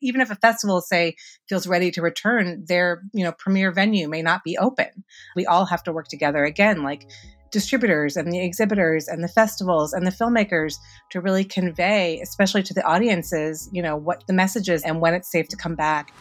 even 0.00 0.20
if 0.20 0.30
a 0.30 0.36
festival 0.36 0.80
say 0.80 1.16
feels 1.48 1.66
ready 1.66 1.90
to 1.90 2.02
return 2.02 2.64
their 2.66 3.02
you 3.12 3.24
know 3.24 3.32
premier 3.32 3.72
venue 3.72 4.08
may 4.08 4.22
not 4.22 4.44
be 4.44 4.56
open. 4.58 5.04
We 5.36 5.46
all 5.46 5.66
have 5.66 5.82
to 5.84 5.92
work 5.92 6.08
together 6.08 6.44
again 6.44 6.82
like 6.82 7.08
distributors 7.50 8.16
and 8.16 8.32
the 8.32 8.44
exhibitors 8.44 9.08
and 9.08 9.24
the 9.24 9.28
festivals 9.28 9.92
and 9.92 10.06
the 10.06 10.10
filmmakers 10.10 10.74
to 11.10 11.20
really 11.20 11.44
convey 11.44 12.20
especially 12.20 12.62
to 12.62 12.74
the 12.74 12.84
audiences 12.84 13.70
you 13.72 13.82
know 13.82 13.96
what 13.96 14.22
the 14.26 14.34
message 14.34 14.68
is 14.68 14.82
and 14.82 15.00
when 15.00 15.14
it's 15.14 15.30
safe 15.30 15.48
to 15.48 15.56
come 15.56 15.74
back 15.74 16.12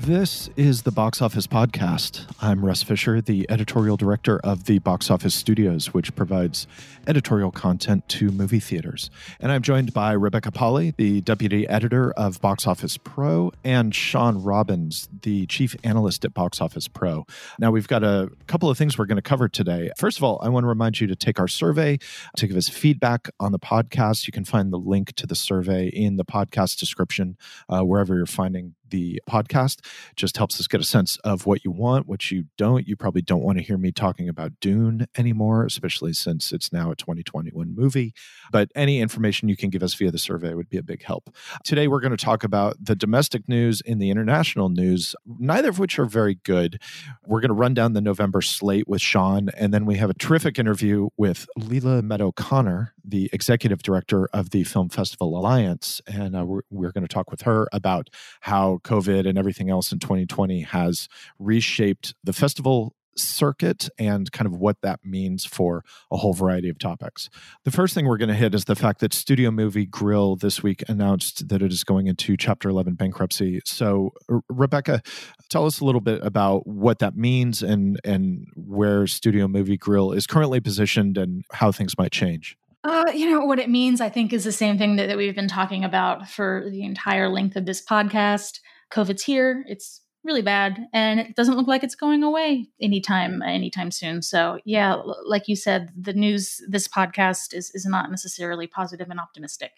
This 0.00 0.48
is 0.56 0.82
the 0.82 0.92
Box 0.92 1.20
Office 1.20 1.46
Podcast. 1.48 2.24
I'm 2.40 2.64
Russ 2.64 2.82
Fisher, 2.84 3.20
the 3.20 3.44
editorial 3.50 3.96
director 3.96 4.38
of 4.38 4.64
the 4.64 4.78
Box 4.78 5.10
Office 5.10 5.34
Studios, 5.34 5.92
which 5.92 6.14
provides 6.14 6.66
editorial 7.06 7.50
content 7.50 8.08
to 8.10 8.30
movie 8.30 8.60
theaters. 8.60 9.10
And 9.40 9.50
I'm 9.50 9.60
joined 9.60 9.92
by 9.92 10.12
Rebecca 10.12 10.52
Pahle, 10.52 10.94
the 10.96 11.20
deputy 11.22 11.68
editor 11.68 12.12
of 12.12 12.40
Box 12.40 12.66
Office 12.66 12.96
Pro, 12.96 13.52
and 13.64 13.94
Sean 13.94 14.42
Robbins, 14.42 15.08
the 15.22 15.46
chief 15.46 15.74
analyst 15.82 16.24
at 16.24 16.32
Box 16.32 16.60
Office 16.60 16.86
Pro. 16.86 17.26
Now, 17.58 17.70
we've 17.70 17.88
got 17.88 18.04
a 18.04 18.30
couple 18.46 18.70
of 18.70 18.78
things 18.78 18.96
we're 18.96 19.06
going 19.06 19.16
to 19.16 19.22
cover 19.22 19.48
today. 19.48 19.90
First 19.98 20.16
of 20.18 20.24
all, 20.24 20.38
I 20.42 20.48
want 20.48 20.62
to 20.62 20.68
remind 20.68 21.00
you 21.00 21.06
to 21.08 21.16
take 21.16 21.40
our 21.40 21.48
survey 21.48 21.98
to 22.36 22.46
give 22.46 22.56
us 22.56 22.68
feedback 22.68 23.28
on 23.40 23.52
the 23.52 23.58
podcast. 23.58 24.26
You 24.26 24.32
can 24.32 24.44
find 24.44 24.72
the 24.72 24.78
link 24.78 25.14
to 25.16 25.26
the 25.26 25.34
survey 25.34 25.88
in 25.88 26.16
the 26.16 26.24
podcast 26.24 26.78
description, 26.78 27.36
uh, 27.68 27.82
wherever 27.82 28.14
you're 28.14 28.26
finding 28.26 28.74
the 28.90 29.22
podcast 29.28 29.84
just 30.16 30.36
helps 30.36 30.58
us 30.60 30.66
get 30.66 30.80
a 30.80 30.84
sense 30.84 31.16
of 31.18 31.46
what 31.46 31.64
you 31.64 31.70
want, 31.70 32.06
what 32.06 32.30
you 32.30 32.44
don't. 32.56 32.86
You 32.86 32.96
probably 32.96 33.22
don't 33.22 33.42
want 33.42 33.58
to 33.58 33.64
hear 33.64 33.78
me 33.78 33.92
talking 33.92 34.28
about 34.28 34.52
Dune 34.60 35.06
anymore, 35.16 35.64
especially 35.64 36.12
since 36.12 36.52
it's 36.52 36.72
now 36.72 36.90
a 36.90 36.96
2021 36.96 37.74
movie. 37.74 38.14
But 38.50 38.70
any 38.74 39.00
information 39.00 39.48
you 39.48 39.56
can 39.56 39.70
give 39.70 39.82
us 39.82 39.94
via 39.94 40.10
the 40.10 40.18
survey 40.18 40.54
would 40.54 40.68
be 40.68 40.78
a 40.78 40.82
big 40.82 41.02
help. 41.02 41.34
Today, 41.64 41.88
we're 41.88 42.00
going 42.00 42.16
to 42.16 42.24
talk 42.24 42.44
about 42.44 42.76
the 42.80 42.96
domestic 42.96 43.48
news 43.48 43.82
and 43.86 44.00
the 44.00 44.10
international 44.10 44.68
news, 44.68 45.14
neither 45.26 45.68
of 45.68 45.78
which 45.78 45.98
are 45.98 46.06
very 46.06 46.36
good. 46.44 46.80
We're 47.26 47.40
going 47.40 47.48
to 47.48 47.54
run 47.54 47.74
down 47.74 47.92
the 47.92 48.00
November 48.00 48.40
slate 48.40 48.88
with 48.88 49.00
Sean, 49.00 49.48
and 49.56 49.72
then 49.72 49.86
we 49.86 49.96
have 49.96 50.10
a 50.10 50.14
terrific 50.14 50.58
interview 50.58 51.08
with 51.16 51.46
Lela 51.56 52.02
Meadow-Connor, 52.02 52.94
the 53.08 53.30
executive 53.32 53.82
director 53.82 54.28
of 54.32 54.50
the 54.50 54.64
Film 54.64 54.88
Festival 54.88 55.38
Alliance. 55.38 56.00
And 56.06 56.36
uh, 56.36 56.44
we're, 56.44 56.60
we're 56.70 56.92
going 56.92 57.06
to 57.06 57.12
talk 57.12 57.30
with 57.30 57.42
her 57.42 57.68
about 57.72 58.08
how 58.42 58.80
COVID 58.84 59.26
and 59.26 59.38
everything 59.38 59.70
else 59.70 59.92
in 59.92 59.98
2020 59.98 60.62
has 60.62 61.08
reshaped 61.38 62.14
the 62.22 62.32
festival 62.32 62.94
circuit 63.18 63.88
and 63.98 64.30
kind 64.32 64.46
of 64.46 64.56
what 64.56 64.80
that 64.82 65.00
means 65.04 65.44
for 65.44 65.84
a 66.10 66.16
whole 66.16 66.32
variety 66.32 66.68
of 66.68 66.78
topics. 66.78 67.28
The 67.64 67.70
first 67.70 67.94
thing 67.94 68.06
we're 68.06 68.16
going 68.16 68.28
to 68.28 68.34
hit 68.34 68.54
is 68.54 68.64
the 68.64 68.76
fact 68.76 69.00
that 69.00 69.12
Studio 69.12 69.50
Movie 69.50 69.86
Grill 69.86 70.36
this 70.36 70.62
week 70.62 70.82
announced 70.88 71.48
that 71.48 71.62
it 71.62 71.72
is 71.72 71.84
going 71.84 72.06
into 72.06 72.36
Chapter 72.36 72.68
11 72.68 72.94
bankruptcy. 72.94 73.60
So, 73.64 74.12
Rebecca, 74.48 75.02
tell 75.48 75.66
us 75.66 75.80
a 75.80 75.84
little 75.84 76.00
bit 76.00 76.24
about 76.24 76.66
what 76.66 77.00
that 77.00 77.16
means 77.16 77.62
and 77.62 78.00
and 78.04 78.46
where 78.54 79.06
Studio 79.06 79.48
Movie 79.48 79.76
Grill 79.76 80.12
is 80.12 80.26
currently 80.26 80.60
positioned 80.60 81.18
and 81.18 81.44
how 81.52 81.72
things 81.72 81.94
might 81.98 82.12
change. 82.12 82.56
Uh, 82.84 83.10
you 83.12 83.30
know, 83.30 83.44
what 83.44 83.58
it 83.58 83.68
means, 83.68 84.00
I 84.00 84.08
think, 84.08 84.32
is 84.32 84.44
the 84.44 84.52
same 84.52 84.78
thing 84.78 84.96
that, 84.96 85.08
that 85.08 85.16
we've 85.16 85.34
been 85.34 85.48
talking 85.48 85.84
about 85.84 86.28
for 86.28 86.64
the 86.70 86.84
entire 86.84 87.28
length 87.28 87.56
of 87.56 87.66
this 87.66 87.84
podcast. 87.84 88.60
COVID's 88.92 89.24
here. 89.24 89.64
It's 89.66 90.00
really 90.24 90.42
bad 90.42 90.86
and 90.92 91.20
it 91.20 91.34
doesn't 91.36 91.56
look 91.56 91.66
like 91.66 91.84
it's 91.84 91.94
going 91.94 92.22
away 92.22 92.66
anytime 92.82 93.40
anytime 93.40 93.90
soon 93.90 94.20
so 94.20 94.58
yeah 94.64 94.94
like 95.24 95.46
you 95.46 95.54
said 95.54 95.90
the 95.98 96.12
news 96.12 96.60
this 96.68 96.88
podcast 96.88 97.54
is 97.54 97.70
is 97.72 97.86
not 97.86 98.10
necessarily 98.10 98.66
positive 98.66 99.08
and 99.10 99.20
optimistic 99.20 99.70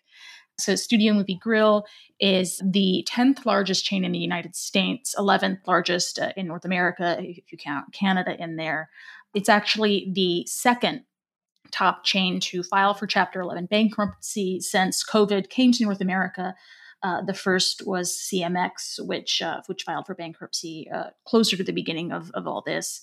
so 0.58 0.74
studio 0.74 1.12
movie 1.12 1.38
grill 1.40 1.84
is 2.18 2.60
the 2.64 3.06
10th 3.08 3.44
largest 3.44 3.84
chain 3.84 4.02
in 4.02 4.12
the 4.12 4.18
united 4.18 4.56
states 4.56 5.14
11th 5.16 5.58
largest 5.66 6.18
uh, 6.18 6.32
in 6.36 6.46
north 6.48 6.64
america 6.64 7.16
if 7.20 7.52
you 7.52 7.58
count 7.58 7.92
canada 7.92 8.34
in 8.42 8.56
there 8.56 8.88
it's 9.34 9.48
actually 9.48 10.10
the 10.14 10.44
second 10.46 11.02
top 11.70 12.04
chain 12.04 12.40
to 12.40 12.62
file 12.62 12.94
for 12.94 13.06
chapter 13.06 13.40
11 13.40 13.66
bankruptcy 13.66 14.60
since 14.60 15.04
covid 15.04 15.48
came 15.48 15.72
to 15.72 15.84
north 15.84 16.00
america 16.00 16.54
uh, 17.02 17.22
the 17.22 17.34
first 17.34 17.86
was 17.86 18.12
CMX, 18.12 19.02
which 19.06 19.40
uh, 19.40 19.62
which 19.66 19.84
filed 19.84 20.06
for 20.06 20.14
bankruptcy 20.14 20.86
uh, 20.92 21.10
closer 21.24 21.56
to 21.56 21.64
the 21.64 21.72
beginning 21.72 22.12
of, 22.12 22.30
of 22.32 22.46
all 22.46 22.62
this. 22.66 23.00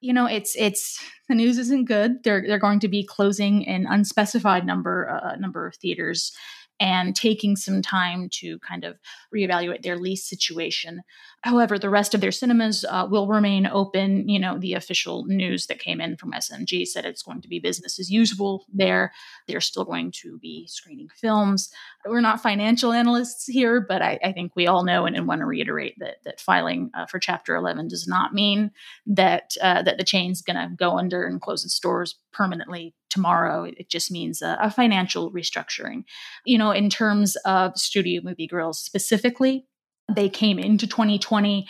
You 0.00 0.12
know, 0.12 0.26
it's 0.26 0.56
it's 0.56 1.00
the 1.28 1.36
news 1.36 1.56
isn't 1.58 1.84
good. 1.84 2.24
They're 2.24 2.42
they're 2.44 2.58
going 2.58 2.80
to 2.80 2.88
be 2.88 3.04
closing 3.04 3.66
an 3.68 3.86
unspecified 3.88 4.66
number 4.66 5.08
uh, 5.08 5.36
number 5.36 5.64
of 5.64 5.76
theaters 5.76 6.32
and 6.78 7.16
taking 7.16 7.56
some 7.56 7.82
time 7.82 8.28
to 8.30 8.58
kind 8.60 8.84
of 8.84 8.98
reevaluate 9.34 9.82
their 9.82 9.96
lease 9.96 10.28
situation. 10.28 11.02
However, 11.42 11.78
the 11.78 11.90
rest 11.90 12.14
of 12.14 12.20
their 12.20 12.32
cinemas 12.32 12.84
uh, 12.88 13.06
will 13.08 13.28
remain 13.28 13.66
open. 13.66 14.28
You 14.28 14.38
know, 14.38 14.58
the 14.58 14.74
official 14.74 15.24
news 15.26 15.66
that 15.66 15.78
came 15.78 16.00
in 16.00 16.16
from 16.16 16.32
SMG 16.32 16.86
said 16.86 17.04
it's 17.04 17.22
going 17.22 17.40
to 17.42 17.48
be 17.48 17.58
business 17.58 17.98
as 17.98 18.10
usual 18.10 18.66
there. 18.72 19.12
They're 19.46 19.60
still 19.60 19.84
going 19.84 20.12
to 20.22 20.38
be 20.38 20.66
screening 20.66 21.08
films. 21.14 21.70
We're 22.04 22.20
not 22.20 22.42
financial 22.42 22.92
analysts 22.92 23.46
here, 23.46 23.80
but 23.80 24.02
I, 24.02 24.18
I 24.24 24.32
think 24.32 24.52
we 24.56 24.66
all 24.66 24.84
know 24.84 25.06
and, 25.06 25.16
and, 25.16 25.26
want 25.26 25.40
to 25.40 25.46
reiterate 25.46 25.94
that 25.98 26.16
that 26.24 26.40
filing 26.40 26.90
uh, 26.94 27.06
for 27.06 27.18
Chapter 27.18 27.56
11 27.56 27.88
does 27.88 28.06
not 28.06 28.32
mean 28.32 28.70
that 29.06 29.54
uh, 29.60 29.82
that 29.82 29.98
the 29.98 30.04
chain's 30.04 30.42
going 30.42 30.56
to 30.56 30.74
go 30.74 30.98
under 30.98 31.24
and 31.24 31.40
close 31.40 31.64
its 31.64 31.78
doors 31.78 32.16
permanently 32.32 32.94
tomorrow. 33.16 33.64
It 33.64 33.88
just 33.88 34.10
means 34.10 34.42
a, 34.42 34.58
a 34.60 34.70
financial 34.70 35.32
restructuring. 35.32 36.04
You 36.44 36.58
know, 36.58 36.70
in 36.70 36.90
terms 36.90 37.34
of 37.46 37.78
Studio 37.78 38.20
Movie 38.22 38.46
Grills 38.46 38.78
specifically, 38.78 39.66
they 40.14 40.28
came 40.28 40.58
into 40.58 40.86
2020 40.86 41.66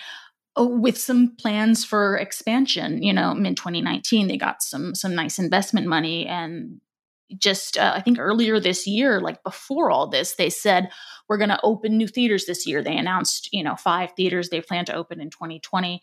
uh, 0.58 0.66
with 0.66 0.98
some 0.98 1.36
plans 1.36 1.84
for 1.84 2.16
expansion 2.16 3.02
you 3.02 3.12
know 3.12 3.34
mid 3.34 3.56
2019 3.56 4.28
they 4.28 4.36
got 4.36 4.62
some 4.62 4.94
some 4.94 5.14
nice 5.14 5.38
investment 5.38 5.86
money 5.86 6.26
and 6.26 6.80
just 7.38 7.78
uh, 7.78 7.92
i 7.94 8.00
think 8.00 8.18
earlier 8.18 8.60
this 8.60 8.86
year 8.86 9.20
like 9.20 9.42
before 9.42 9.90
all 9.90 10.06
this 10.06 10.34
they 10.34 10.50
said 10.50 10.90
we're 11.28 11.38
going 11.38 11.50
to 11.50 11.60
open 11.62 11.96
new 11.96 12.08
theaters 12.08 12.44
this 12.44 12.66
year 12.66 12.82
they 12.82 12.96
announced 12.96 13.48
you 13.52 13.62
know 13.62 13.76
five 13.76 14.10
theaters 14.16 14.48
they 14.48 14.60
plan 14.60 14.84
to 14.84 14.94
open 14.94 15.20
in 15.20 15.30
2020 15.30 16.02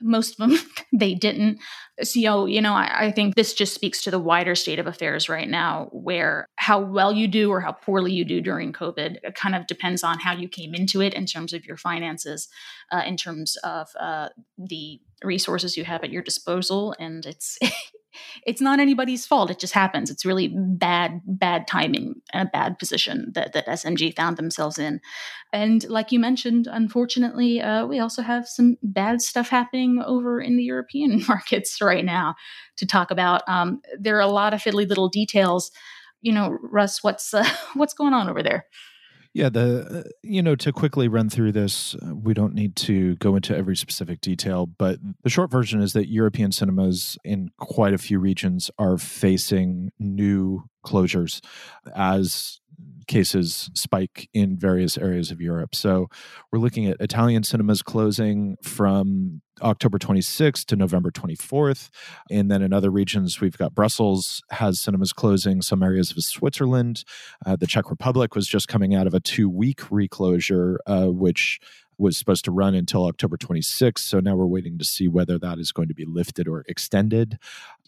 most 0.00 0.38
of 0.40 0.48
them 0.48 0.58
they 0.92 1.14
didn't. 1.14 1.58
So 2.02 2.46
you 2.46 2.60
know 2.60 2.74
I, 2.74 3.06
I, 3.06 3.12
think 3.12 3.34
this 3.34 3.54
just 3.54 3.74
speaks 3.74 4.02
to 4.04 4.10
the 4.10 4.18
wider 4.18 4.54
state 4.54 4.78
of 4.78 4.86
affairs 4.86 5.28
right 5.28 5.48
now 5.48 5.88
where 5.90 6.46
how 6.56 6.80
well 6.80 7.12
you 7.12 7.26
do 7.26 7.50
or 7.50 7.60
how 7.60 7.72
poorly 7.72 8.12
you 8.12 8.24
do 8.24 8.40
during 8.40 8.72
covid 8.72 9.16
kind 9.34 9.56
of 9.56 9.66
depends 9.66 10.04
on 10.04 10.20
how 10.20 10.32
you 10.32 10.48
came 10.48 10.74
into 10.74 11.00
it 11.00 11.12
in 11.14 11.26
terms 11.26 11.52
of 11.52 11.64
your 11.64 11.76
finances 11.76 12.48
uh, 12.92 13.02
in 13.04 13.16
terms 13.16 13.56
of 13.64 13.88
uh, 13.98 14.28
the 14.56 15.00
resources 15.22 15.76
you 15.76 15.84
have 15.84 16.04
at 16.04 16.10
your 16.10 16.22
disposal. 16.22 16.94
And 16.98 17.24
it's 17.26 17.58
it's 18.46 18.60
not 18.60 18.80
anybody's 18.80 19.26
fault. 19.26 19.50
It 19.50 19.58
just 19.58 19.74
happens. 19.74 20.10
It's 20.10 20.24
really 20.24 20.48
bad, 20.48 21.20
bad 21.26 21.66
timing 21.66 22.16
and 22.32 22.48
a 22.48 22.50
bad 22.50 22.78
position 22.78 23.32
that, 23.34 23.52
that 23.52 23.66
SMG 23.66 24.14
found 24.14 24.36
themselves 24.36 24.78
in. 24.78 25.00
And 25.52 25.88
like 25.88 26.12
you 26.12 26.18
mentioned, 26.18 26.68
unfortunately, 26.70 27.60
uh, 27.60 27.86
we 27.86 27.98
also 27.98 28.22
have 28.22 28.46
some 28.46 28.76
bad 28.82 29.22
stuff 29.22 29.48
happening 29.48 30.02
over 30.04 30.40
in 30.40 30.56
the 30.56 30.64
European 30.64 31.22
markets 31.28 31.80
right 31.80 32.04
now 32.04 32.34
to 32.76 32.86
talk 32.86 33.10
about. 33.10 33.42
Um, 33.48 33.80
there 33.98 34.16
are 34.16 34.20
a 34.20 34.26
lot 34.26 34.54
of 34.54 34.62
fiddly 34.62 34.88
little 34.88 35.08
details. 35.08 35.70
You 36.20 36.32
know, 36.32 36.56
Russ, 36.62 37.02
what's 37.02 37.32
uh, 37.32 37.48
what's 37.74 37.94
going 37.94 38.12
on 38.12 38.28
over 38.28 38.42
there? 38.42 38.66
Yeah, 39.34 39.50
the 39.50 40.04
uh, 40.06 40.08
you 40.22 40.42
know 40.42 40.56
to 40.56 40.72
quickly 40.72 41.06
run 41.06 41.28
through 41.28 41.52
this, 41.52 41.94
uh, 41.94 42.14
we 42.14 42.34
don't 42.34 42.54
need 42.54 42.76
to 42.76 43.14
go 43.16 43.36
into 43.36 43.56
every 43.56 43.76
specific 43.76 44.20
detail, 44.20 44.66
but 44.66 44.98
the 45.22 45.30
short 45.30 45.50
version 45.50 45.80
is 45.82 45.92
that 45.92 46.08
European 46.08 46.50
cinemas 46.50 47.18
in 47.24 47.50
quite 47.58 47.94
a 47.94 47.98
few 47.98 48.18
regions 48.18 48.70
are 48.78 48.98
facing 48.98 49.92
new 49.98 50.64
closures 50.84 51.40
as 51.94 52.60
cases 53.08 53.70
spike 53.74 54.28
in 54.32 54.56
various 54.56 54.96
areas 54.96 55.30
of 55.30 55.40
Europe. 55.40 55.74
So 55.74 56.08
we're 56.52 56.60
looking 56.60 56.86
at 56.86 57.00
Italian 57.00 57.42
cinemas 57.42 57.82
closing 57.82 58.56
from 58.62 59.40
October 59.62 59.98
26th 59.98 60.64
to 60.66 60.76
November 60.76 61.10
24th. 61.10 61.88
And 62.30 62.50
then 62.50 62.62
in 62.62 62.72
other 62.72 62.90
regions, 62.90 63.40
we've 63.40 63.58
got 63.58 63.74
Brussels 63.74 64.42
has 64.50 64.80
cinemas 64.80 65.12
closing, 65.12 65.62
some 65.62 65.82
areas 65.82 66.12
of 66.12 66.22
Switzerland. 66.22 67.04
Uh, 67.44 67.56
the 67.56 67.66
Czech 67.66 67.90
Republic 67.90 68.36
was 68.36 68.46
just 68.46 68.68
coming 68.68 68.94
out 68.94 69.06
of 69.06 69.14
a 69.14 69.20
two 69.20 69.48
week 69.48 69.90
reclosure, 69.90 70.78
uh, 70.86 71.06
which 71.06 71.58
was 71.98 72.16
supposed 72.16 72.44
to 72.44 72.52
run 72.52 72.74
until 72.74 73.06
October 73.06 73.36
26th. 73.36 73.98
So 73.98 74.20
now 74.20 74.36
we're 74.36 74.46
waiting 74.46 74.78
to 74.78 74.84
see 74.84 75.08
whether 75.08 75.38
that 75.38 75.58
is 75.58 75.72
going 75.72 75.88
to 75.88 75.94
be 75.94 76.04
lifted 76.04 76.46
or 76.46 76.64
extended. 76.68 77.38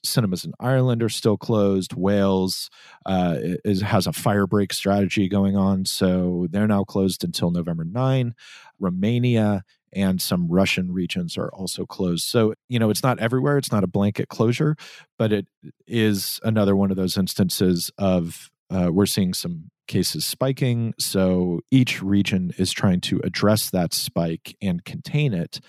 Cinemas 0.03 0.45
in 0.45 0.53
Ireland 0.59 1.03
are 1.03 1.09
still 1.09 1.37
closed. 1.37 1.95
Wales 1.95 2.71
uh, 3.07 3.37
is, 3.65 3.83
has 3.83 4.07
a 4.07 4.13
fire 4.13 4.47
break 4.47 4.73
strategy 4.73 5.29
going 5.29 5.57
on. 5.57 5.85
So 5.85 6.49
they're 6.51 6.67
now 6.67 6.85
closed 6.85 7.23
until 7.23 7.51
November 7.51 7.85
9. 7.85 8.35
Romania 8.81 9.63
and 9.93 10.21
some 10.21 10.49
Russian 10.49 10.93
regions 10.93 11.37
are 11.37 11.53
also 11.53 11.85
closed. 11.87 12.25
So, 12.25 12.55
you 12.69 12.79
know, 12.79 12.91
it's 12.91 13.03
not 13.03 13.19
everywhere, 13.19 13.59
it's 13.59 13.73
not 13.73 13.85
a 13.85 13.89
blanket 13.89 14.29
closure, 14.29 14.77
but 15.19 15.33
it 15.33 15.47
is 15.87 16.41
another 16.43 16.77
one 16.77 16.91
of 16.91 16.97
those 16.97 17.17
instances 17.17 17.91
of 17.99 18.51
uh, 18.71 18.91
we're 18.93 19.07
seeing 19.07 19.35
some 19.35 19.71
cases 19.91 20.25
spiking. 20.25 20.95
So 20.99 21.61
each 21.71 22.01
region 22.01 22.53
is 22.57 22.71
trying 22.71 23.01
to 23.03 23.21
address 23.25 23.71
that 23.71 23.93
spike 23.93 24.57
and 24.63 24.85
contain 24.85 25.35
it 25.35 25.61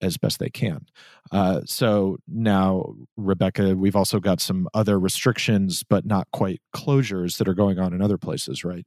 as 0.00 0.16
best 0.16 0.38
they 0.38 0.50
can. 0.50 0.86
Uh, 1.30 1.60
so 1.66 2.16
now, 2.26 2.94
Rebecca, 3.16 3.76
we've 3.76 3.96
also 3.96 4.18
got 4.18 4.40
some 4.40 4.68
other 4.72 4.98
restrictions, 4.98 5.82
but 5.82 6.06
not 6.06 6.26
quite 6.32 6.60
closures 6.74 7.36
that 7.36 7.48
are 7.48 7.54
going 7.54 7.78
on 7.78 7.92
in 7.92 8.00
other 8.00 8.18
places, 8.18 8.64
right? 8.64 8.86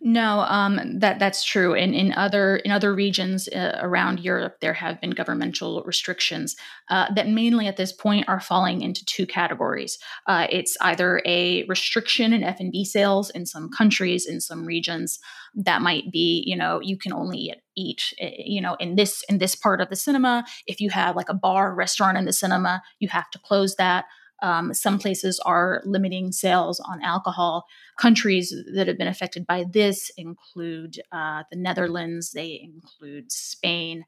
No, 0.00 0.40
um, 0.40 0.98
that 0.98 1.20
that's 1.20 1.44
true. 1.44 1.74
In 1.74 1.94
in 1.94 2.12
other 2.14 2.56
in 2.56 2.72
other 2.72 2.92
regions 2.92 3.48
uh, 3.48 3.78
around 3.80 4.18
Europe, 4.20 4.56
there 4.60 4.72
have 4.74 5.00
been 5.00 5.10
governmental 5.10 5.82
restrictions 5.84 6.56
uh, 6.90 7.12
that 7.14 7.28
mainly 7.28 7.68
at 7.68 7.76
this 7.76 7.92
point 7.92 8.28
are 8.28 8.40
falling 8.40 8.82
into 8.82 9.04
two 9.04 9.26
categories. 9.26 9.98
Uh, 10.26 10.48
it's 10.50 10.76
either 10.80 11.22
a 11.24 11.64
restriction 11.64 12.32
in 12.32 12.42
F 12.42 12.58
and 12.58 12.72
B 12.72 12.84
sales 12.84 13.30
in 13.30 13.46
some 13.46 13.70
countries, 13.70 14.26
in 14.26 14.40
some 14.40 14.66
regions. 14.66 15.20
That 15.54 15.82
might 15.82 16.10
be, 16.10 16.42
you 16.46 16.56
know, 16.56 16.80
you 16.80 16.98
can 16.98 17.12
only 17.12 17.54
eat, 17.76 18.12
eh, 18.18 18.32
you 18.38 18.60
know, 18.60 18.74
in 18.80 18.96
this 18.96 19.22
in 19.28 19.38
this 19.38 19.54
part 19.54 19.80
of 19.80 19.88
the 19.88 19.96
cinema. 19.96 20.44
If 20.66 20.80
you 20.80 20.90
have 20.90 21.14
like 21.14 21.28
a 21.28 21.34
bar, 21.34 21.74
restaurant 21.74 22.18
in 22.18 22.24
the 22.24 22.32
cinema, 22.32 22.82
you 22.98 23.08
have 23.08 23.30
to 23.30 23.38
close 23.38 23.76
that. 23.76 24.06
Um, 24.42 24.74
some 24.74 24.98
places 24.98 25.40
are 25.46 25.82
limiting 25.84 26.32
sales 26.32 26.80
on 26.80 27.02
alcohol. 27.02 27.64
Countries 27.98 28.54
that 28.74 28.88
have 28.88 28.98
been 28.98 29.08
affected 29.08 29.46
by 29.46 29.64
this 29.70 30.10
include 30.16 31.00
uh, 31.12 31.44
the 31.50 31.56
Netherlands, 31.56 32.32
they 32.32 32.60
include 32.62 33.30
Spain, 33.30 34.04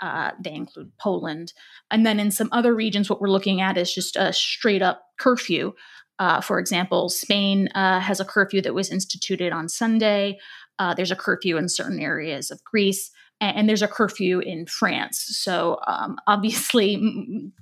uh, 0.00 0.32
they 0.42 0.52
include 0.52 0.90
Poland. 0.98 1.52
And 1.90 2.04
then 2.04 2.18
in 2.18 2.30
some 2.30 2.48
other 2.50 2.74
regions, 2.74 3.08
what 3.08 3.20
we're 3.20 3.28
looking 3.28 3.60
at 3.60 3.76
is 3.76 3.94
just 3.94 4.16
a 4.16 4.32
straight 4.32 4.82
up 4.82 5.02
curfew. 5.18 5.74
Uh, 6.18 6.40
for 6.40 6.58
example, 6.58 7.08
Spain 7.08 7.68
uh, 7.74 8.00
has 8.00 8.20
a 8.20 8.24
curfew 8.24 8.62
that 8.62 8.74
was 8.74 8.90
instituted 8.90 9.52
on 9.52 9.68
Sunday. 9.68 10.38
Uh, 10.78 10.94
there's 10.94 11.10
a 11.10 11.16
curfew 11.16 11.56
in 11.56 11.68
certain 11.68 12.00
areas 12.00 12.50
of 12.50 12.62
Greece 12.64 13.10
and, 13.40 13.68
there's 13.68 13.82
a 13.82 13.88
curfew 13.88 14.40
in 14.40 14.66
France. 14.66 15.24
So 15.38 15.78
um, 15.86 16.16
obviously, 16.26 17.52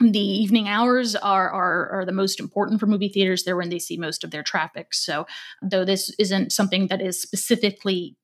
the 0.00 0.18
evening 0.18 0.66
hours 0.66 1.14
are, 1.14 1.50
are, 1.50 1.90
are 1.90 2.04
the 2.06 2.12
most 2.12 2.40
important 2.40 2.80
for 2.80 2.86
movie 2.86 3.08
theaters. 3.08 3.44
They're 3.44 3.56
when 3.56 3.68
they 3.68 3.78
see 3.78 3.98
most 3.98 4.24
of 4.24 4.30
their 4.30 4.42
traffic. 4.42 4.94
So, 4.94 5.26
though 5.62 5.84
this 5.84 6.10
isn't 6.18 6.52
something 6.52 6.86
that 6.86 7.02
is 7.02 7.20
specifically 7.20 8.16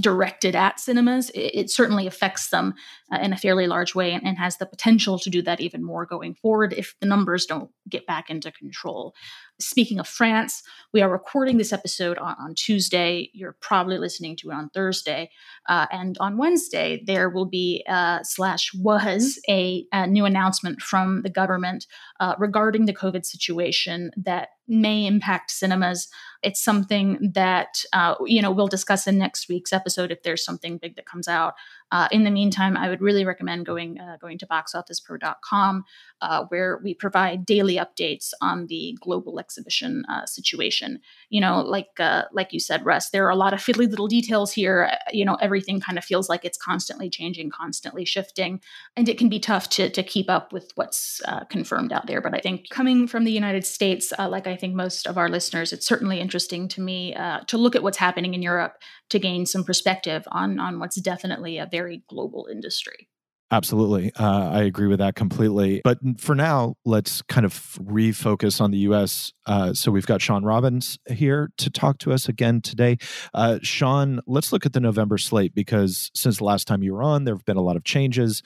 directed 0.00 0.56
at 0.56 0.80
cinemas, 0.80 1.30
it, 1.30 1.52
it 1.54 1.70
certainly 1.70 2.06
affects 2.06 2.48
them 2.48 2.74
uh, 3.12 3.18
in 3.18 3.32
a 3.32 3.36
fairly 3.36 3.66
large 3.66 3.94
way 3.94 4.12
and, 4.12 4.26
and, 4.26 4.38
has 4.38 4.56
the 4.56 4.66
potential 4.66 5.18
to 5.20 5.30
do 5.30 5.40
that 5.42 5.60
even 5.60 5.84
more 5.84 6.04
going 6.04 6.34
forward 6.34 6.72
if 6.72 6.96
the 7.00 7.06
numbers 7.06 7.46
don't 7.46 7.70
get 7.88 8.06
back 8.06 8.28
into 8.28 8.50
control. 8.50 9.14
Speaking 9.60 10.00
of 10.00 10.08
France, 10.08 10.64
we 10.92 11.00
are 11.00 11.08
recording 11.08 11.58
this 11.58 11.72
episode 11.72 12.18
on, 12.18 12.34
on 12.40 12.54
Tuesday. 12.56 13.30
You're 13.32 13.56
probably 13.60 13.98
listening 13.98 14.34
to 14.36 14.50
it 14.50 14.54
on 14.54 14.68
Thursday. 14.70 15.30
Uh, 15.68 15.86
and 15.92 16.18
on 16.18 16.38
Wednesday, 16.38 17.04
there 17.06 17.30
will 17.30 17.46
be, 17.46 17.84
uh, 17.88 18.18
slash, 18.24 18.74
was 18.74 19.38
a, 19.48 19.86
a, 19.92 20.08
new 20.08 20.24
announcement 20.24 20.82
from 20.82 21.22
the 21.22 21.30
government 21.30 21.86
uh, 22.18 22.34
regarding 22.36 22.86
the 22.86 22.92
COVID 22.92 23.24
situation 23.24 24.10
that 24.16 24.48
may 24.66 25.06
impact 25.06 25.52
cinemas. 25.52 26.08
It's 26.42 26.62
something 26.62 27.30
that, 27.34 27.84
uh, 27.92 28.16
you 28.26 28.42
know, 28.42 28.50
we'll 28.50 28.66
discuss 28.66 29.06
in 29.06 29.18
next 29.18 29.48
week's 29.48 29.72
episode 29.72 30.10
if 30.10 30.22
there's 30.24 30.44
something 30.44 30.78
big 30.78 30.96
that 30.96 31.06
comes 31.06 31.28
out. 31.28 31.54
Uh, 31.92 32.08
in 32.10 32.24
the 32.24 32.30
meantime, 32.30 32.76
I 32.76 32.88
would 32.88 33.00
really 33.00 33.24
recommend 33.24 33.66
going 33.66 34.00
uh, 34.00 34.16
going 34.20 34.38
to 34.38 34.46
boxofficepro.com, 34.46 35.84
uh, 36.20 36.44
where 36.48 36.80
we 36.82 36.94
provide 36.94 37.46
daily 37.46 37.76
updates 37.76 38.30
on 38.40 38.66
the 38.66 38.96
global 39.00 39.38
exhibition 39.38 40.04
uh, 40.08 40.26
situation. 40.26 41.00
You 41.28 41.40
know, 41.40 41.60
like 41.60 42.00
uh, 42.00 42.24
like 42.32 42.52
you 42.52 42.60
said, 42.60 42.84
Russ, 42.84 43.10
there 43.10 43.26
are 43.26 43.30
a 43.30 43.36
lot 43.36 43.52
of 43.52 43.60
fiddly 43.60 43.88
little 43.88 44.08
details 44.08 44.52
here. 44.52 44.90
Uh, 44.90 44.96
you 45.12 45.24
know, 45.24 45.36
everything 45.36 45.80
kind 45.80 45.98
of 45.98 46.04
feels 46.04 46.28
like 46.28 46.44
it's 46.44 46.58
constantly 46.58 47.08
changing, 47.08 47.50
constantly 47.50 48.04
shifting, 48.04 48.60
and 48.96 49.08
it 49.08 49.18
can 49.18 49.28
be 49.28 49.38
tough 49.38 49.68
to 49.70 49.88
to 49.90 50.02
keep 50.02 50.28
up 50.28 50.52
with 50.52 50.72
what's 50.74 51.20
confirmed 51.50 51.92
out 51.92 52.06
there. 52.06 52.20
But 52.20 52.34
I 52.34 52.38
think 52.38 52.70
coming 52.70 53.06
from 53.06 53.24
the 53.24 53.32
United 53.32 53.64
States, 53.64 54.12
like 54.18 54.46
I 54.46 54.56
think 54.56 54.74
most 54.74 55.06
of 55.06 55.18
our 55.18 55.28
listeners, 55.28 55.72
it's 55.72 55.86
certainly 55.86 56.20
interesting 56.20 56.66
to 56.68 56.80
me 56.80 57.14
to 57.46 57.58
look 57.58 57.76
at 57.76 57.82
what's 57.82 57.98
happening 57.98 58.34
in 58.34 58.42
Europe 58.42 58.74
to 59.10 59.18
gain 59.18 59.46
some 59.46 59.64
perspective 59.64 60.24
on 60.30 60.58
on 60.58 60.78
what's 60.78 61.00
definitely 61.00 61.58
a 61.58 61.66
very 61.70 62.02
global 62.08 62.48
industry. 62.50 63.08
Absolutely. 63.50 64.10
Uh, 64.18 64.50
I 64.50 64.62
agree 64.62 64.88
with 64.88 64.98
that 64.98 65.14
completely. 65.14 65.80
But 65.84 65.98
for 66.18 66.34
now, 66.34 66.74
let's 66.84 67.22
kind 67.22 67.44
of 67.44 67.54
refocus 67.80 68.60
on 68.60 68.72
the 68.72 68.78
US. 68.78 69.32
Uh, 69.46 69.72
so 69.72 69.92
we've 69.92 70.06
got 70.06 70.20
Sean 70.20 70.44
Robbins 70.44 70.98
here 71.08 71.50
to 71.58 71.70
talk 71.70 71.98
to 71.98 72.12
us 72.12 72.28
again 72.28 72.62
today. 72.62 72.96
Uh, 73.32 73.58
Sean, 73.62 74.20
let's 74.26 74.52
look 74.52 74.66
at 74.66 74.72
the 74.72 74.80
November 74.80 75.18
slate 75.18 75.54
because 75.54 76.10
since 76.14 76.38
the 76.38 76.44
last 76.44 76.66
time 76.66 76.82
you 76.82 76.94
were 76.94 77.02
on, 77.02 77.24
there 77.24 77.34
have 77.34 77.44
been 77.44 77.56
a 77.56 77.62
lot 77.62 77.76
of 77.76 77.84
changes. 77.84 78.42